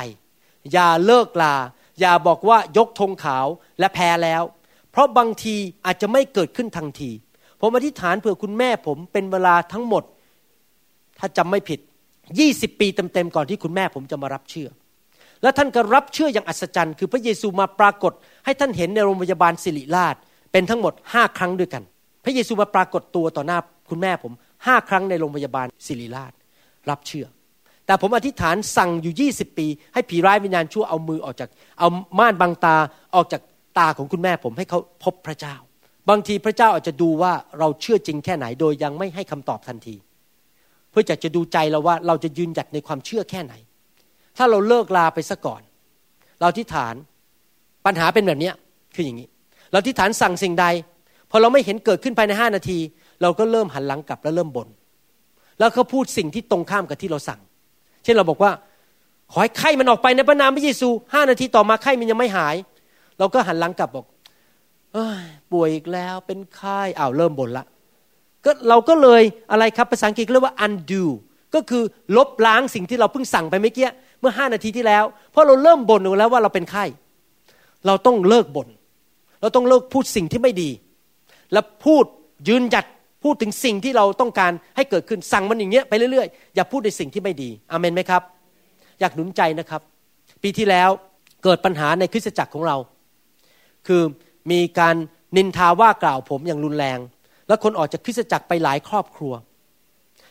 [0.73, 1.55] อย่าเลิกลา
[2.01, 3.47] อย่าบอกว่ายกธงขาว
[3.79, 4.43] และแพ้แล้ว
[4.91, 5.57] เพราะบางที
[5.87, 7.11] อาจจะไม่เกิดขึ้นทันที
[7.61, 10.05] ผมอธิษฐานเผื่อคุณแม่ผมเป็นเวลาทั้งหมด
[11.19, 11.81] ถ้าจำไม่ผิด
[12.39, 14.69] ยี่สิบปีเต็มๆก่อนที่คุณแม่ผมจะมารับเชื่อ
[15.43, 18.13] และท่านก็รับเชื่ออย่างอัศจรรย์ คือพระเยซูมาปรากฏ
[18.45, 20.17] ให้ท่านเห็นในโรงพยาบาลศิริราช
[20.53, 21.83] เป็นทั้งหมดห้าครั้งด้วยกัน
[22.25, 23.59] พระเยซูมาปรากฏตัวต่อหน้า
[23.91, 24.33] คุณแม่ผม
[24.67, 26.33] ห้าครั้งในโรงพยาบาลศิริราช
[26.91, 27.27] รับเชื่อ
[27.87, 31.89] แต่ผมอธิษฐานสั่งอยู่ยี่สิบปี ให้ผีร้ายวิญญาณชั่วเอามือออกจากเอา
[32.19, 32.77] ม่านบังตา
[33.15, 33.43] ออกจาก
[33.79, 35.55] ตาของคุณแม่ผมให้เขาพบพระเจ้า
[36.09, 39.95] บางทีพระเจ้าอาจจะดูว่าเราเชื่อจริงแค่ไหนโดยยังไม่ให้คำตอบทันที
[40.91, 43.55] เพื่อจะจะดูใจเราว่าเราจะยืนหยัดในความเชื่อแค่ไหน
[44.37, 45.63] ถ้าเราเลิกลาไปซะก่อน
[46.41, 46.95] เราที่ฐาน
[47.87, 48.51] ปัญหาเป็นแบบนี้
[48.95, 49.29] คืออย่างนี้
[49.73, 50.67] เราที่ฐานสั่งสิ่งใด
[51.31, 52.79] พอเราไม่เห็นเกิดขึ้นภายในห้านาที
[53.23, 54.69] เราก็เริ่มหันหลังกลับแล้วเริ่มบน่น
[55.61, 57.41] แล้วเขาพูดสิ่งที่ตรงข้ามกับที่เราสั่ง
[58.05, 58.53] เช่นเราบอกว่า
[59.33, 62.57] ขอให้ไข้มันออกไปในพระนามพระเยซูห้านาทีต่อมาไข้มันยังไม่หาย
[63.19, 64.07] เราก็หันหลังกลับบอก
[65.53, 67.65] ป่วยอีกแล้วเป็นไข้อ้าวเริ่มบ่นละ
[68.45, 71.05] ก็เราก็เลยอะไรครับภาษาอังกฤษเรียกว่า undo
[71.55, 71.83] ก็คือ
[72.17, 73.89] ลบล้างสิ่งที่เราเพิ่งสั่งไปเมื่อกี้
[74.21, 76.85] เมื่อห้านาทีที่แล้ว เพราะเราเริ่มบ่นแล้วว่าเราเป็นไข้
[77.87, 78.69] เราต้องเลิกบน่น
[79.41, 80.71] เราต้องเลิกพูดสิ่งที่ไม่ดี
[81.53, 82.05] และพูด
[82.49, 82.87] ยืนหยัด
[83.23, 88.23] พูดถึงสิ่งที่เราต้องการให้เกิดขึ้นสั่งมันอย่างเงี้ยไปเรื่อยๆ อย่าพูดในสิ่งที่ไม่ดีอเมนไหมครับ
[89.01, 89.81] อยากหนุนใจนะครับ
[90.43, 90.91] ปีที่แล้ว
[91.45, 92.77] เกิดปัญหาในคริสตจักรของเรา
[93.87, 94.03] คือ
[94.51, 94.97] มีการ
[95.37, 96.99] นินทาว่ากล่าวผมอย่างรุนแรง
[97.49, 99.33] แล้วคนออกจากคริสตจักรไปหลายครอบครัว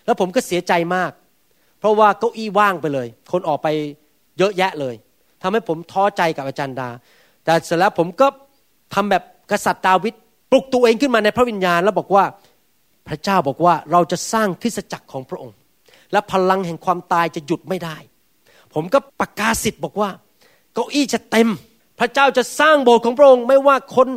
[0.05, 1.11] แล้วผมก็เสียใจมาก
[1.79, 3.67] เพราะว่าเก้าอี้ว่างไปเลย คนออกไป
[4.37, 4.95] เยอะแยะเลย
[5.41, 6.89] ทำให้ผมท้อใจกับอาจารย์ดา
[7.43, 8.27] แต่เสร็จแล้วผมก็
[8.93, 10.13] ทำแบบกษัตริย์ดาวิด
[10.51, 12.23] ปลุกตัวเองขึ้นมาในพระวิญญาณ แล้วบอกว่า
[13.08, 15.56] พระเจ้าบอกว่าเราจะสร้างคริสตจักรของพระองค์
[16.12, 17.97] และพลังแห่งความตายจะหยุดไม่ได้
[18.74, 20.10] ผมก็ประกาศสิทธิ์บอกว่า
[20.74, 21.50] เก้าอี้จะเต็ม
[22.00, 24.08] พระเจ้าจะสร้างโบสถ์ของพระองค์ ไม่ว่าคน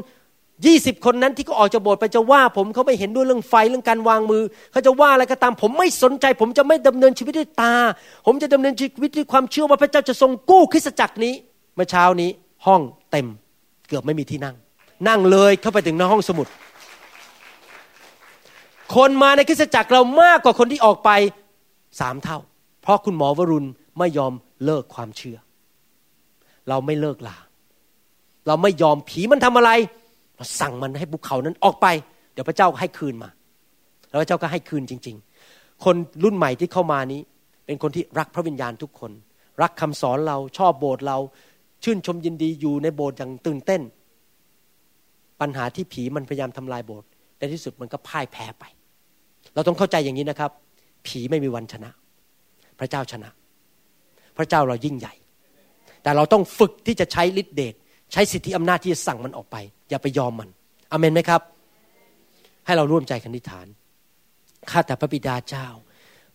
[0.67, 7.75] ยี่สิบคนนั้นที่ก็ออกจากโบสถ์ไปจะว่าผมเขาไม่เห็นด้วยเรื่องไฟเรื่องการวางมือ เขาจะว่าอะไรก็ตาม ผมไม่สนใจ ผมจะไม่ดำเนินชีวิตด้วยตา
[8.27, 11.35] ผมจะดำเนินชีวิตด้วยความเชื่อว่าพระเจ้าจะทรงกู้คริสตจักรนี้
[11.75, 12.31] เมื่อเช้านี้
[12.67, 12.81] ห้อง
[13.11, 13.27] เต็ม
[13.89, 14.57] เกือบไม่มีที่นั่ง
[15.09, 16.47] นั่งเลยเข้าไปถึงในห้องสมุด
[18.97, 21.11] คนมาในคริสตจักรเรามากกว่าคนที่ออกไป
[22.01, 22.39] สามเท่า
[22.83, 23.69] เพราะคุณหมอวรุณ
[23.99, 24.33] ไม่ยอม
[24.65, 25.39] เลิกความเชื่อ
[26.69, 27.37] เราไม่เลิกลา
[28.47, 29.71] เราไม่ยอมผีมันทำอะไร
[30.37, 31.87] เราสั่งมันให้ภูเขานั้นออกไป
[32.33, 33.31] เดี๋ยวพระเจ้าให้คืนมา
[34.09, 35.17] แล้วพระเจ้าก็ให้คืนจริง
[35.51, 37.21] ๆ คนรุ่นใหม่ที่เข้ามานี้
[37.67, 39.13] เป็นคนที่รักพระวิญญาณทุกคน
[39.63, 41.19] รักคำสอนเราชอบโบสถ์เรา
[41.85, 43.83] ชื่นชมยินดีอยู่ในโบสถ์อย่างตื่นเต้น
[45.41, 48.65] ปัญหาที่ผีมันพยายามทำลายโบสถ์ในที่สุดมันก็พ่ายแพ้ไป
[49.55, 50.51] เราต้องเข้าใจอย่างนี้นะครับ
[51.07, 51.91] ผีไม่มีวันชนะ
[52.79, 53.31] พระเจ้าชนะ
[54.37, 55.15] พระเจ้าเรายิ่งใหญ่
[56.03, 57.75] แต่เราต้องฝึกที่จะใช้ฤทธิเดช
[58.13, 59.57] ใช้สิทธิอำนาจที่จะสั่งมันออกไป
[59.91, 60.49] อย่าไปยอมมัน
[60.93, 61.41] อเมนไหมครับ
[62.67, 63.67] ให้เราร่วมใจกันนิฐาน
[64.71, 65.67] ข้าแต่พระบิดาเจ้า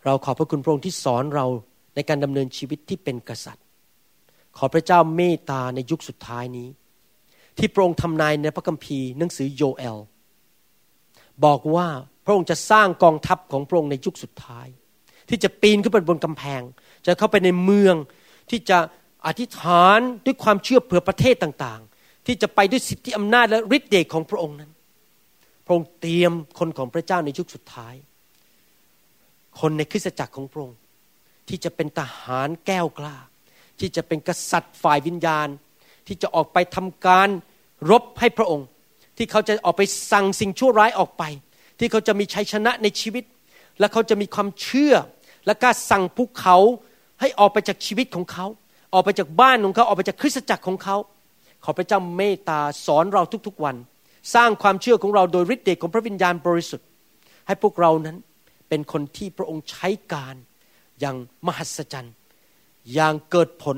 [0.06, 1.46] เราขอบพระคุณพระองค์ที่สอนเรา
[1.96, 3.66] ในการดำเนินชีวิตที่เป็นกษัตริย์
[4.58, 6.68] ขอพระเจ้าเมตตาในยุคสุดท้ายนี้
[7.58, 9.98] ที่พระองค์ทำนายในพระคัมภีร์หนังสือโยเอล
[11.46, 11.88] บอกว่า
[12.28, 14.68] พระองค์จะสร้างกองทัพของพระองค์ในยุคสุดท้าย
[15.30, 16.62] ที่จะปีนขึ้นไปบนกำแพง
[17.06, 17.96] จะเข้าไปในเมือง
[18.50, 18.78] ที่จะ
[19.28, 24.72] อธิษฐานด้วยความเชื่อเผื่อประเทศต่างๆ ที่จะไปด้วยสิทธิอำนาจและฤทธิ์เดชของพระองค์นั้น
[25.66, 27.96] พระองค์เตรียมคนของพระเจ้าในยุคสุดท้าย
[29.60, 30.78] คนในคริสตจักรของพระองค์
[31.50, 33.18] ที่จะเป็นทหารแก้วกล้า
[33.80, 35.48] ที่จะเป็นกษัตริย์ฝ่ายวิญญาณ
[36.08, 37.30] ที่จะออกไปทำการ
[37.90, 38.68] รบให้พระองค์
[39.18, 41.24] ที่เขาจะออกไปสั่งสิ่งชั่วร้ายออกไป
[41.80, 43.24] ที่เขาจะมีชัยชนะในชีวิต
[43.80, 44.94] และเขาจะมีความเชื่อ
[45.46, 46.58] และกล้าสั่งภูเขา
[47.22, 48.46] ให้ออกไปจากชีวิตของเขา
[48.94, 50.98] ออกไปจากบ้านของเขา ออกไปจากคริสตจักรของเขา
[51.64, 53.76] ขอพระเจ้าเมตตาสอนเราทุกๆวัน
[54.36, 56.88] สร้างความเชื่อของเราโดยฤทธิ์เดชของพระวิญญาณบริสุทธิ์
[57.48, 58.18] ให้พวกเรานั้น
[58.70, 60.36] เป็นคนที่พระองค์ใช้การ
[61.00, 61.16] อย่าง
[61.48, 62.14] มหัศจรรย์
[62.94, 63.78] อย่างเกิดผล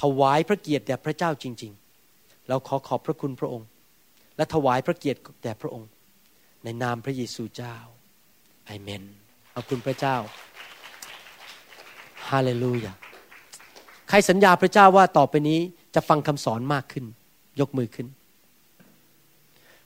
[0.00, 1.72] ถวายพระเกียรติแด่พระเจ้าจริง
[2.10, 3.68] ๆ เราขอขอบพระคุณพระองค์
[4.36, 5.88] และถวายพระเกียรติแด่พระองค์
[6.64, 7.76] ในนามพระเยซูเจ้า
[8.68, 9.02] อาเมน
[9.54, 10.16] ขอบคุณพระเจ้า
[12.30, 12.92] ฮาเลลูยา
[14.08, 15.58] ใครสัญญาพระเจ้าว่าต่อไปนี้
[15.94, 17.04] จะฟังคำสอนมากขึ้น
[17.60, 18.06] ยกมือขึ้น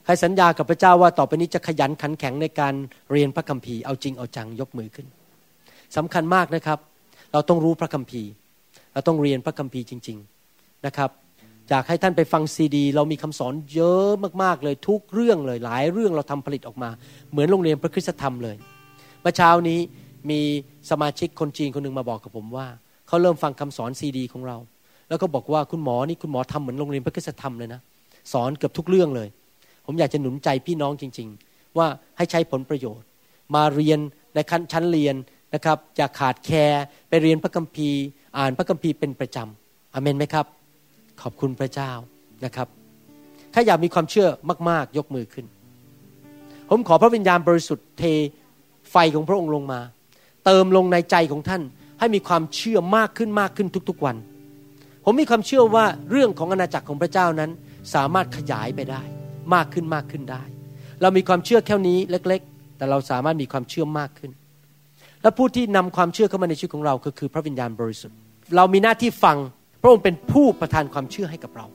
[0.05, 2.73] ใครสัญญากับพระเจ้าว่าต่อไปนี้จะขยันขันแข็งในการ
[3.11, 5.07] เรียนพระคัมภีร์เอาจริงเอาจังยกมือขึ้น
[5.95, 6.79] สำคัญมากนะครับ
[7.31, 8.29] เราต้องรู้พระคัมภีร์
[8.93, 10.17] เราต้องเรียนพระคัมภีร์จริง
[10.51, 11.09] ๆนะครับ
[11.69, 14.09] อยากให้ท่านไปฟังซีดี เรามีคำสอนเยอะ
[14.43, 16.89] มากๆเลยทุกเรื่องเลยหลายเรื่องเราทำผลิตออกมา
[17.31, 18.55] เหมือนโรงเรียนพระคุณธรรมเลย
[19.21, 19.79] เมื่อเช้านี้
[20.29, 20.39] มี
[20.89, 22.67] สมาชิกคนจีนคนหนึ่งมาบอกกับผมว่า
[23.07, 24.57] เขาเริ่มฟังคำสอนซีดีของเรา
[25.09, 27.81] แล้วก็บอกว่าคุณหมอนี่คุณหมอทำเหมือนโรงเรียนพระคุณธรรมเลยนะ
[28.33, 29.27] สอนเกือบทุกเรื่องเลย
[29.85, 31.87] ผมอยากจะหนุนใจพี่น้องจริง ๆ ว่า
[32.17, 33.07] ให้ใช้ผลประโยชน์
[33.55, 33.99] มาเรียน
[34.33, 34.39] ใน
[34.71, 35.15] ชั้นเรียน
[35.53, 37.99] นะครับอย่าขาดแคร์ไปเรียนพระคัมภีร์
[38.37, 40.45] อ่านพระคัมภีร์เป็นประจำอเมนไหมครับ
[41.21, 41.91] ขอบคุณพระเจ้า
[42.45, 42.67] นะครับ
[43.53, 44.27] ถ้าอยากมีความเชื่อ
[44.69, 45.45] มาก ๆ ยกมือขึ้น
[46.69, 48.03] ผมขอพระวิญญาณบริสุทธิ์เท
[48.91, 49.79] ไฟของพระองค์ลงมา
[50.45, 51.61] เติมลงในใจของท่าน
[51.99, 54.15] ให้มีความเชื่อมากขึ้นมากขึ้นทุกๆวัน
[55.05, 57.51] ผมมีความเชื่อว่าเรื่องของอาณาจักรของพระเจ้านั้น
[57.95, 59.01] สามารถขยายไปได้
[59.53, 60.43] มากขึ้นมากขึ้นได้
[61.01, 64.31] เรามีความเชื่อแค่นี้เล็ก ๆ แต่เราสามารถมีความเชื่อมากขึ้น
[65.21, 68.17] และผู้ที่นำความเชื่อเข้ามาในชีวิตของเราก็คือพระวิญญาณบริสุทธิ์
[68.55, 69.37] เรามีหน้าที่ฟัง
[69.83, 71.65] พระองค์เป็นผู้ประทานความเชื่อให้กับเรา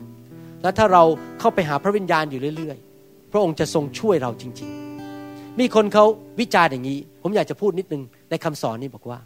[0.63, 1.03] และถ้าเรา
[1.41, 4.69] เข้าไปหาพระวิญญาณอยู่เรื่อยๆ พระองค์จะทรงช่วยเราจริง
[5.15, 6.05] ๆ มีคนเขา
[6.41, 9.19] วิจารณ์อย่างนี้ ผมอยากจะพูดนิดนึงในคำสอนนี้บอกว่า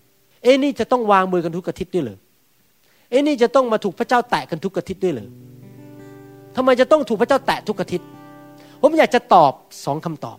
[0.43, 2.18] เอ้นี่จะต้องวางมือกันทุกอาทิตย์ด้วยเหรอ
[3.11, 5.28] เอ้นี่จะต้องมาถูกพระเจ้าแตะกันทุกอาทิตย์ด้วยเหรอ
[6.57, 8.07] ทำไมจะต้องถูกพระเจ้าแตะทุกอาทิตย์
[8.83, 9.53] ผมอยากจะตอบ
[9.85, 10.39] สองคำตอบ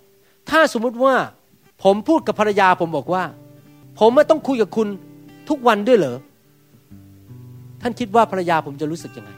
[0.50, 1.16] ถ้าสมมุติว่า
[1.84, 3.24] ผมพูดกับภรรยาผมบอกว่า
[4.00, 4.88] ผมไม่ต้องคุยกับคุณ
[5.50, 6.18] ทุกวันด้วยเหรอ
[7.84, 9.32] ท่านคิดว่าภรรยาผมจะรู้สึกยังไง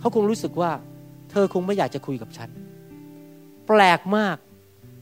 [0.00, 0.70] เขาคงรู้สึกว่า
[1.30, 2.48] เธอคงไม่อยากจะคุยกับฉัน
[3.66, 4.36] แปลกมาก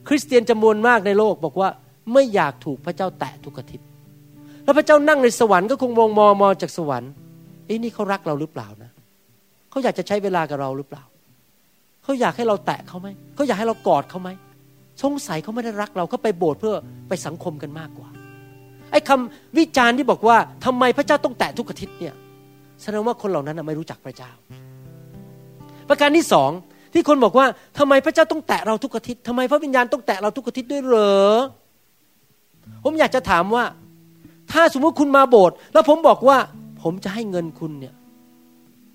[0.09, 1.69] คริสเตียนจำนวนมากในโลกบอกว่า
[2.13, 3.87] ไม่อยากถูกพระเจ้าแตะทุกอาทิตย์
[4.65, 7.13] แล้วพระเจ้านั่งในสวรรค์ก็คงมองมองมองจากสวรรค์
[7.67, 8.91] เอ้นี่เขารักเราหรือเปล่านะ
[9.71, 11.05] เขาอยากจะใช้เวลากับเราหรือเปล่า
[12.03, 14.31] เขาอยากให้เราแตะเขาไหม เขาอยากให้เรากอดเขาไหม
[15.03, 16.75] สงสัยเขาไม่ได้รักเราเขาไปโบสถ์เพื่อ
[17.09, 18.09] ไปสังคมกันมากกว่า
[18.91, 19.21] ไอ้คา
[19.59, 22.15] วิจารณ์ที่บอกว่าทำไมพระเจ้าต้องแตะทุกอาทิตย์เนี่ย
[22.83, 24.31] แสดงว่าคนเหล่านั้นไม่รู้จักพระเจ้า
[25.89, 26.51] ประการที่สอง
[26.93, 27.47] ที่คนบอกว่า
[27.79, 31.33] ทำไมพระเจ้าต้องแตะเราทุกอาทิตย์ทำไมพระวิญญาณต้องแตะเราทุกอาทิตย์ด้วยเหรอ
[32.85, 33.65] ผมอยากจะถามว่า
[34.53, 36.39] ถ้าสมมุติคุณมาโบสถ์แล้วผมบอกว่า
[36.83, 37.95] ผมจะให้เงินคุณเนี่ย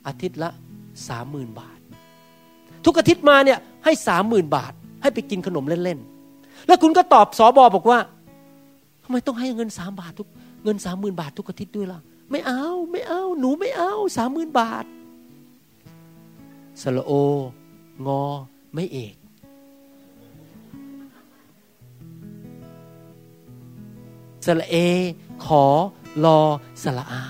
[0.08, 0.50] อาทิตย์ละ
[1.08, 1.80] สามหมื่นบาท
[2.86, 8.00] ทุกอาทิตย์มาเนี่ยให้สามหมื่นบาท ให้ไปกินขนมเล่นๆแล้วคุณก็ตอบสอบอบอกว่า
[9.04, 10.28] ทำไมต้องให้เงินสามบาททุก
[10.64, 12.00] เงินสามหมื่นบาททุกอาทิตย์ด้วยล่ะ
[12.32, 14.86] ไม่เอาไม่เอา หนูไม่เอาสามหมื่นบาท
[16.82, 17.12] สละโอ
[18.08, 18.24] งอ
[18.74, 19.16] ไม่เอก
[24.46, 24.76] สละเอ
[25.46, 25.66] ขอ
[26.26, 26.40] รอ
[26.84, 27.24] สละอา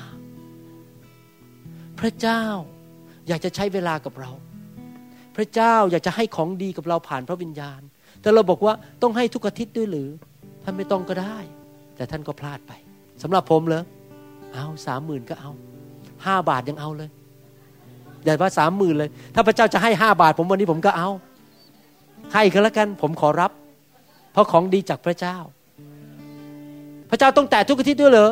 [2.00, 2.44] พระเจ้า
[3.28, 4.32] อยากจะใช้เวลากับเรา
[5.36, 7.82] พระเจ้าอยากจะให้ของดีกับเราผ่านพระวิญญาณ
[8.22, 10.10] แต่เราบอกว่าต้องให้ทุกอาทิตย์ด้วยหรือ
[10.64, 11.38] ท่านไม่ต้องก็ได้
[11.96, 12.72] แต่ท่านก็พลาดไป
[13.22, 13.84] สำหรับผมเลย
[14.54, 15.52] เอาสามหมื่นก็เอา
[16.26, 17.10] ห้าบาทยังเอาเลย
[18.24, 21.10] อย่าว่าสามหมื่นเลย ถ้าพระเจ้าจะให้ห้าบาท ผมวันนี้ผมก็เอา
[22.34, 23.52] ให้ก็แล้วกัน ผมขอรับ
[24.32, 25.38] เพราะของดีจากพระเจ้า
[27.10, 28.32] พระเจ้าต้องแตะทุกอาทิตย์ด้วยเหรอ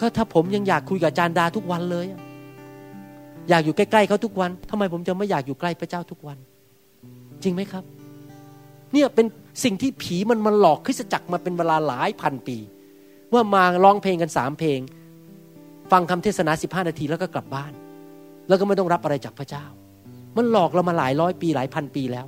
[0.00, 2.06] ก็ถ้าผมยังอยากคุยกับอาจารย์ดาทุกวันเลย
[3.48, 6.38] อยากอยู่ใกล้ๆเขาทุกวันทำไมผมจะไม่อยากอยู่ใกล้พระเจ้าทุกวัน
[7.42, 7.84] จริงไหมครับ
[8.92, 9.26] เนี่ยเป็น
[9.64, 12.58] สิ่งที่ผีมันมันหลอกคริสตจักรมาเป็นเวลาหลายพันปี
[13.32, 14.80] ว่ามาร้องเพลงกันสามเพลง
[15.92, 17.72] ฟังคำเทศนาสิบห้านาทีแล้วก็กลับบ้าน
[18.48, 19.64] แล้วก็ไม่ต้องรับอะไรจากพระเจ้า
[20.36, 22.26] มันหลอกเรามาหลายร้อยปีหลายพันปีแล้ว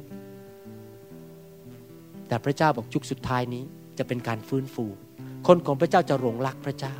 [2.28, 3.64] แต่พระเจ้าบอกจุกสุดท้ายนี้
[3.98, 4.84] จะเป็นการฟื้นฟู
[5.46, 6.94] คนของพระเจ้าจะหลงรักพระเจ้า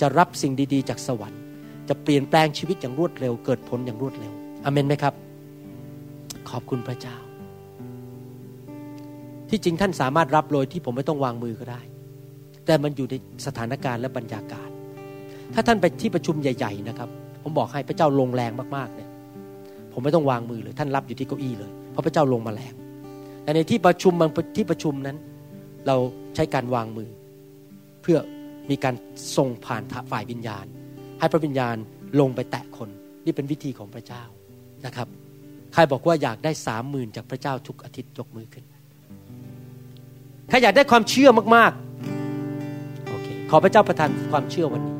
[0.00, 1.42] จะรับสิ่งดีๆ จากสวรรค์
[1.88, 4.32] จะเปลี่ยนแปลงชีวิตอย่างรวดเร็ว เกิดผลอย่างรวดเร็ว
[4.64, 5.14] อเมนไหมครับ
[6.50, 7.16] ขอบคุณพระเจ้า
[9.50, 11.80] ที่จริงท่านสามารถรับโดยที่ผมไม่ต้องวางมือก็ได้
[12.66, 13.14] แต่มันอยู่ใน
[13.46, 14.68] สถานการณ์และบรรยากาศ
[15.54, 17.08] ถ้าท่านไปที่ประชุมใหญ่ ๆ นะครับ
[17.42, 19.08] ผมบอกให้พระเจ้าลงแรงมากๆเนี่ย
[19.92, 22.74] ผมไม่ต้องวางมือเลยท่านรับอยู่ที่เก้าอี้เลยเพราะพระเจ้าลงมาแรง
[23.42, 25.16] แต่ในที่ประชุมบางที่ประชุมนั้น
[25.86, 25.96] เรา
[26.34, 27.10] ใช้การวางมือ
[28.02, 28.18] เพื่อ
[28.70, 28.94] มีการ
[29.36, 30.66] ส่งผ่านฝ่ายวิญญาณ
[31.20, 31.76] ให้พระวิญญาณ
[32.20, 32.88] ลงไปแตะคน
[33.24, 34.22] นี่เป็นวิธีของพระเจ้า
[34.86, 35.08] นะครับ
[35.72, 38.64] ใครบอกว่าอยากได้สามหมื่นจากพระเจ้าทุกอาทิตย์ยกมือขึ้น
[40.50, 44.96] ใครอยากได้ความเชื่อมากๆโอเคขอพระเจ้าประทานความเชื่อวันนี้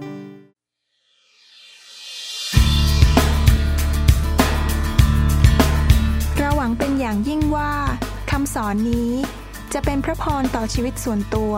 [6.39, 7.73] เราหวังเป็นอย่างยิ่งว่า
[8.31, 9.11] คำสอนนี้
[9.75, 11.55] จะเป็นพระพรต่อชีวิตส่วนตัว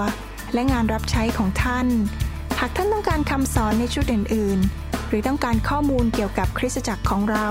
[0.55, 1.87] และงานรับใช้ของท่าน
[2.61, 7.49] หากท่านต้องการคำสอนในชุดอื่น ๆ หรือต้องการข้อมูลเกี่ยวกับคริสตจักรของเรา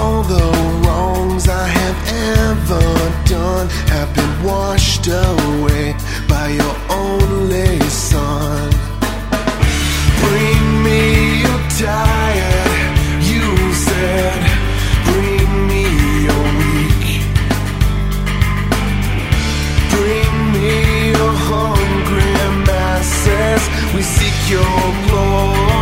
[0.00, 0.46] All the
[0.82, 1.98] wrongs I have
[2.46, 2.86] ever
[3.26, 5.96] done have been washed away
[6.28, 8.70] by your only Son.
[10.22, 12.96] Bring me your tired,
[13.32, 13.46] you
[13.88, 14.40] said.
[15.08, 15.84] Bring me
[16.28, 17.06] your weak.
[19.94, 22.36] Bring me your hungry
[22.70, 23.62] masses.
[23.94, 25.77] We seek your glory.